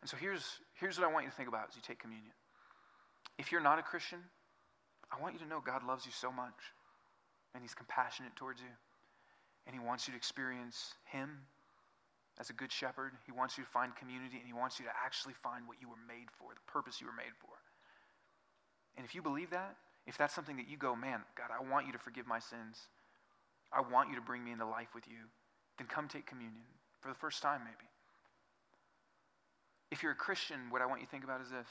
And 0.00 0.08
so 0.08 0.16
here's, 0.16 0.44
here's 0.80 0.98
what 0.98 1.08
I 1.08 1.12
want 1.12 1.24
you 1.24 1.30
to 1.30 1.36
think 1.36 1.48
about 1.48 1.68
as 1.68 1.76
you 1.76 1.82
take 1.84 1.98
communion. 1.98 2.32
If 3.38 3.52
you're 3.52 3.60
not 3.60 3.78
a 3.78 3.82
Christian, 3.82 4.18
I 5.12 5.20
want 5.20 5.34
you 5.34 5.40
to 5.40 5.46
know 5.46 5.60
God 5.64 5.84
loves 5.84 6.06
you 6.06 6.12
so 6.12 6.32
much, 6.32 6.56
and 7.54 7.62
He's 7.62 7.74
compassionate 7.74 8.34
towards 8.36 8.60
you, 8.60 8.72
and 9.66 9.74
He 9.74 9.80
wants 9.80 10.06
you 10.06 10.12
to 10.12 10.16
experience 10.16 10.94
Him 11.04 11.30
as 12.40 12.50
a 12.50 12.52
good 12.52 12.70
shepherd. 12.70 13.12
He 13.26 13.32
wants 13.32 13.58
you 13.58 13.64
to 13.64 13.70
find 13.70 13.94
community, 13.96 14.36
and 14.36 14.46
He 14.46 14.52
wants 14.52 14.78
you 14.78 14.84
to 14.86 14.92
actually 15.04 15.34
find 15.34 15.66
what 15.66 15.78
you 15.80 15.88
were 15.88 16.00
made 16.06 16.30
for, 16.38 16.54
the 16.54 16.70
purpose 16.70 17.00
you 17.00 17.06
were 17.06 17.16
made 17.16 17.34
for. 17.40 17.52
And 18.96 19.04
if 19.04 19.14
you 19.14 19.22
believe 19.22 19.50
that, 19.50 19.76
if 20.08 20.16
that's 20.16 20.34
something 20.34 20.56
that 20.56 20.68
you 20.68 20.78
go, 20.78 20.96
man, 20.96 21.20
God, 21.36 21.50
I 21.52 21.62
want 21.70 21.86
you 21.86 21.92
to 21.92 21.98
forgive 21.98 22.26
my 22.26 22.38
sins, 22.38 22.88
I 23.70 23.82
want 23.82 24.08
you 24.08 24.16
to 24.16 24.22
bring 24.22 24.42
me 24.42 24.52
into 24.52 24.64
life 24.64 24.88
with 24.94 25.06
you, 25.06 25.28
then 25.76 25.86
come 25.86 26.08
take 26.08 26.26
communion 26.26 26.64
for 27.00 27.08
the 27.08 27.14
first 27.14 27.42
time, 27.42 27.60
maybe. 27.62 27.86
If 29.90 30.02
you're 30.02 30.12
a 30.12 30.16
Christian, 30.16 30.70
what 30.70 30.80
I 30.80 30.86
want 30.86 31.00
you 31.00 31.06
to 31.06 31.10
think 31.10 31.24
about 31.24 31.42
is 31.42 31.50
this 31.50 31.68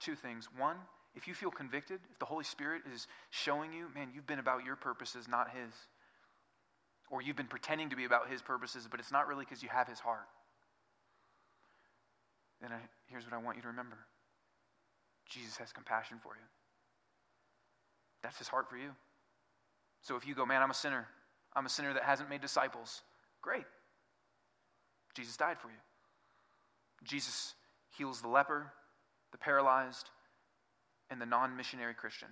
two 0.00 0.16
things. 0.16 0.48
One, 0.58 0.76
if 1.14 1.28
you 1.28 1.34
feel 1.34 1.52
convicted, 1.52 2.00
if 2.10 2.18
the 2.18 2.24
Holy 2.24 2.44
Spirit 2.44 2.82
is 2.92 3.06
showing 3.30 3.72
you, 3.72 3.86
man, 3.94 4.08
you've 4.12 4.26
been 4.26 4.40
about 4.40 4.64
your 4.64 4.74
purposes, 4.74 5.28
not 5.28 5.50
His. 5.50 5.72
Or 7.10 7.22
you've 7.22 7.36
been 7.36 7.46
pretending 7.46 7.90
to 7.90 7.96
be 7.96 8.04
about 8.04 8.28
His 8.28 8.42
purposes, 8.42 8.88
but 8.90 8.98
it's 8.98 9.12
not 9.12 9.28
really 9.28 9.44
because 9.44 9.62
you 9.62 9.68
have 9.68 9.86
His 9.86 10.00
heart. 10.00 10.26
Then 12.60 12.72
I, 12.72 12.80
here's 13.06 13.24
what 13.24 13.34
I 13.34 13.38
want 13.38 13.56
you 13.56 13.62
to 13.62 13.68
remember 13.68 13.98
Jesus 15.28 15.56
has 15.58 15.72
compassion 15.72 16.18
for 16.20 16.34
you. 16.34 16.46
That's 18.22 18.38
His 18.38 18.48
heart 18.48 18.68
for 18.68 18.76
you. 18.76 18.90
So 20.02 20.16
if 20.16 20.26
you 20.26 20.34
go, 20.34 20.44
man, 20.44 20.62
I'm 20.62 20.70
a 20.70 20.74
sinner, 20.74 21.06
I'm 21.54 21.66
a 21.66 21.68
sinner 21.68 21.92
that 21.94 22.02
hasn't 22.02 22.28
made 22.28 22.40
disciples, 22.40 23.02
great. 23.40 23.64
Jesus 25.14 25.36
died 25.36 25.58
for 25.58 25.68
you. 25.68 25.80
Jesus 27.04 27.54
heals 27.96 28.20
the 28.20 28.28
leper, 28.28 28.72
the 29.32 29.38
paralyzed, 29.38 30.10
and 31.10 31.20
the 31.20 31.26
non 31.26 31.56
missionary 31.56 31.94
Christian. 31.94 32.28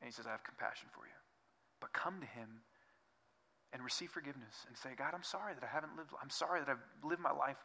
And 0.00 0.08
he 0.08 0.12
says, 0.12 0.26
I 0.26 0.30
have 0.30 0.44
compassion 0.44 0.88
for 0.92 1.06
you. 1.06 1.16
But 1.80 1.92
come 1.92 2.20
to 2.20 2.26
him 2.26 2.48
and 3.72 3.82
receive 3.82 4.10
forgiveness 4.10 4.66
and 4.68 4.76
say, 4.76 4.90
God, 4.96 5.14
I'm 5.14 5.22
sorry 5.22 5.54
that 5.54 5.64
I 5.64 5.72
haven't 5.72 5.96
lived, 5.96 6.10
I'm 6.22 6.30
sorry 6.30 6.60
that 6.60 6.68
I've 6.68 7.08
lived 7.08 7.22
my 7.22 7.32
life 7.32 7.56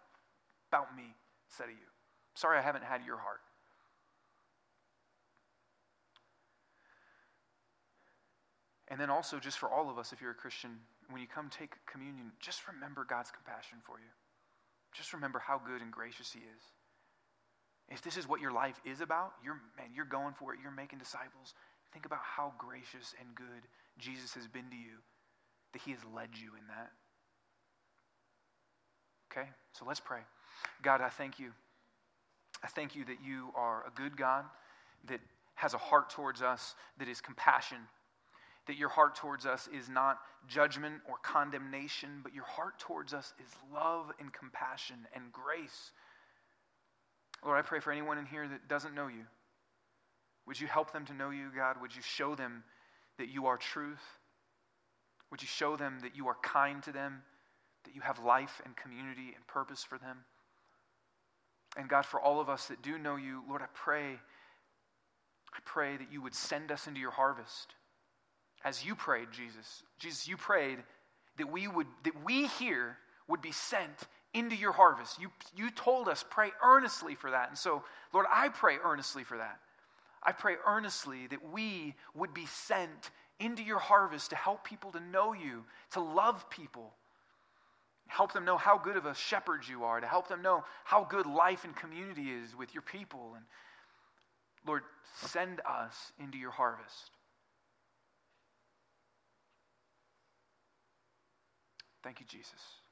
about 0.72 0.96
me 0.96 1.16
instead 1.50 1.66
of 1.66 1.72
you. 1.72 1.88
I'm 1.88 2.40
sorry 2.40 2.58
I 2.58 2.62
haven't 2.62 2.84
had 2.84 3.06
your 3.06 3.18
heart. 3.18 3.42
And 8.90 9.00
then 9.00 9.10
also, 9.10 9.40
just 9.40 9.58
for 9.58 9.70
all 9.70 9.90
of 9.90 9.98
us, 9.98 10.14
if 10.14 10.22
you're 10.22 10.32
a 10.32 10.36
Christian, 10.36 10.72
when 11.10 11.22
you 11.22 11.28
come 11.28 11.50
take 11.50 11.74
communion, 11.86 12.32
just 12.40 12.68
remember 12.68 13.06
God's 13.08 13.32
compassion 13.32 13.80
for 13.86 14.00
you. 14.00 14.12
Just 14.94 15.14
remember 15.14 15.40
how 15.40 15.60
good 15.60 15.82
and 15.82 15.92
gracious 15.92 16.32
He 16.32 16.40
is. 16.40 16.64
If 17.90 18.02
this 18.02 18.18
is 18.18 18.28
what 18.28 18.42
your 18.42 18.52
life 18.52 18.80
is 18.86 19.02
about, 19.02 19.34
you're 19.44 19.62
man, 19.78 19.88
you're 19.94 20.06
going 20.06 20.34
for 20.34 20.54
it, 20.54 20.60
you're 20.62 20.72
making 20.72 21.00
disciples. 21.00 21.54
Think 21.94 22.06
about 22.06 22.20
how 22.22 22.54
gracious 22.58 23.14
and 23.20 23.34
good 23.36 23.68
Jesus 23.98 24.34
has 24.34 24.48
been 24.48 24.70
to 24.70 24.76
you, 24.76 25.00
that 25.74 25.82
he 25.82 25.92
has 25.92 26.00
led 26.14 26.30
you 26.34 26.50
in 26.60 26.68
that. 26.68 26.92
Okay? 29.32 29.50
So 29.74 29.86
let's 29.86 30.00
pray. 30.00 30.20
God, 30.82 31.02
I 31.02 31.10
thank 31.10 31.40
you. 31.40 31.52
I 32.64 32.68
thank 32.68 32.96
you 32.96 33.06
that 33.06 33.18
you 33.24 33.50
are 33.56 33.86
a 33.88 33.92
good 33.92 34.18
God 34.18 34.46
that 35.08 35.22
has 35.56 35.74
a 35.74 35.78
heart 35.78 36.10
towards 36.10 36.42
us 36.42 36.76
that 37.00 37.08
is 37.08 37.22
compassion. 37.22 37.78
That 38.68 38.78
your 38.78 38.90
heart 38.90 39.16
towards 39.16 39.46
us 39.46 39.68
is 39.74 39.90
not 39.90 40.20
judgment 40.48 40.96
or 41.08 41.16
condemnation, 41.24 42.20
but 42.22 42.34
your 42.34 42.44
heart 42.44 42.80
towards 42.80 43.14
us 43.14 43.34
is 43.40 43.50
love 43.74 44.12
and 44.20 44.32
compassion 44.34 45.08
and 45.16 45.32
grace 45.32 45.92
Lord, 47.46 47.58
I 47.58 47.62
pray 47.62 47.80
for 47.80 47.92
anyone 47.92 48.18
in 48.18 48.26
here 48.26 48.48
that 48.48 48.68
doesn't 48.68 48.96
know 48.96 49.08
you. 49.08 49.26
Would 50.48 50.60
you 50.60 50.68
help 50.68 50.92
them 50.92 51.06
to 51.06 51.14
know 51.14 51.30
you, 51.30 51.50
God? 51.56 51.80
Would 51.82 51.96
you 51.96 52.02
show 52.02 52.36
them 52.36 52.64
that 53.18 53.30
you 53.30 53.48
are 53.48 53.58
truth? 53.58 54.04
Would 55.30 55.42
you 55.42 55.48
show 55.48 55.76
them 55.76 56.00
that 56.02 56.16
you 56.16 56.28
are 56.28 56.38
kind 56.42 56.82
to 56.84 56.92
them, 56.92 57.22
that 57.84 57.94
you 57.94 58.02
have 58.02 58.20
life 58.20 58.62
and 58.66 58.76
community 58.76 59.34
and 59.36 59.46
purpose 59.48 59.84
for 59.84 59.98
them? 59.98 60.20
And 61.76 61.90
God, 61.90 62.06
for 62.06 62.20
all 62.20 62.40
of 62.40 62.50
us 62.50 62.68
that 62.68 62.82
do 62.82 62.98
know 62.98 63.18
you, 63.18 63.44
Lord, 63.48 63.62
I 63.62 63.68
pray, 63.74 64.14
I 65.54 65.60
pray 65.66 65.98
that 65.98 66.12
you 66.12 66.22
would 66.22 66.34
send 66.34 66.72
us 66.72 66.88
into 66.88 67.00
your 67.00 67.12
harvest. 67.12 67.76
As 68.64 68.84
you 68.84 68.96
prayed, 68.96 69.28
Jesus. 69.32 69.84
Jesus, 70.00 70.28
you 70.28 70.38
prayed 70.38 70.80
that 71.38 71.52
we 71.52 71.68
would, 71.68 71.88
that 72.04 72.26
we 72.26 72.48
here 72.48 72.98
would 73.28 73.42
be 73.42 73.52
sent 73.52 74.08
into 74.34 74.56
your 74.56 74.72
harvest. 74.72 75.20
You, 75.20 75.30
you 75.56 75.70
told 75.72 76.08
us, 76.08 76.24
pray 76.30 76.52
earnestly 76.64 77.16
for 77.16 77.32
that. 77.32 77.50
And 77.50 77.58
so, 77.58 77.84
Lord, 78.14 78.26
I 78.32 78.50
pray 78.50 78.78
earnestly 78.84 79.24
for 79.24 79.38
that. 79.38 79.60
I 80.24 80.32
pray 80.32 80.56
earnestly 80.66 81.28
that 81.28 81.52
we 81.52 81.96
would 82.16 82.34
be 82.34 82.46
sent 82.46 83.12
into 83.40 83.64
your 83.64 83.80
harvest 83.80 84.32
to 84.32 84.36
help 84.36 84.64
people 84.64 84.92
to 84.92 85.00
know 85.00 85.34
you, 85.34 85.64
to 85.92 86.02
love 86.02 86.50
people, 86.50 86.94
help 88.08 88.34
them 88.34 88.46
know 88.46 88.58
how 88.58 88.78
good 88.78 88.98
of 88.98 89.06
a 89.06 89.14
shepherd 89.14 89.62
you 89.70 89.84
are, 89.84 90.00
to 90.00 90.08
help 90.08 90.28
them 90.28 90.42
know 90.42 90.64
how 90.84 91.04
good 91.04 91.26
life 91.26 91.64
and 91.64 91.76
community 91.76 92.32
is 92.32 92.56
with 92.56 92.74
your 92.74 92.82
people. 92.82 93.34
And 93.36 93.46
Lord, 94.66 94.84
send 95.26 95.62
us 95.68 96.12
into 96.20 96.38
your 96.38 96.52
harvest. 96.52 97.12
Thank 102.08 102.22
you, 102.22 102.26
Jesus. 102.26 102.87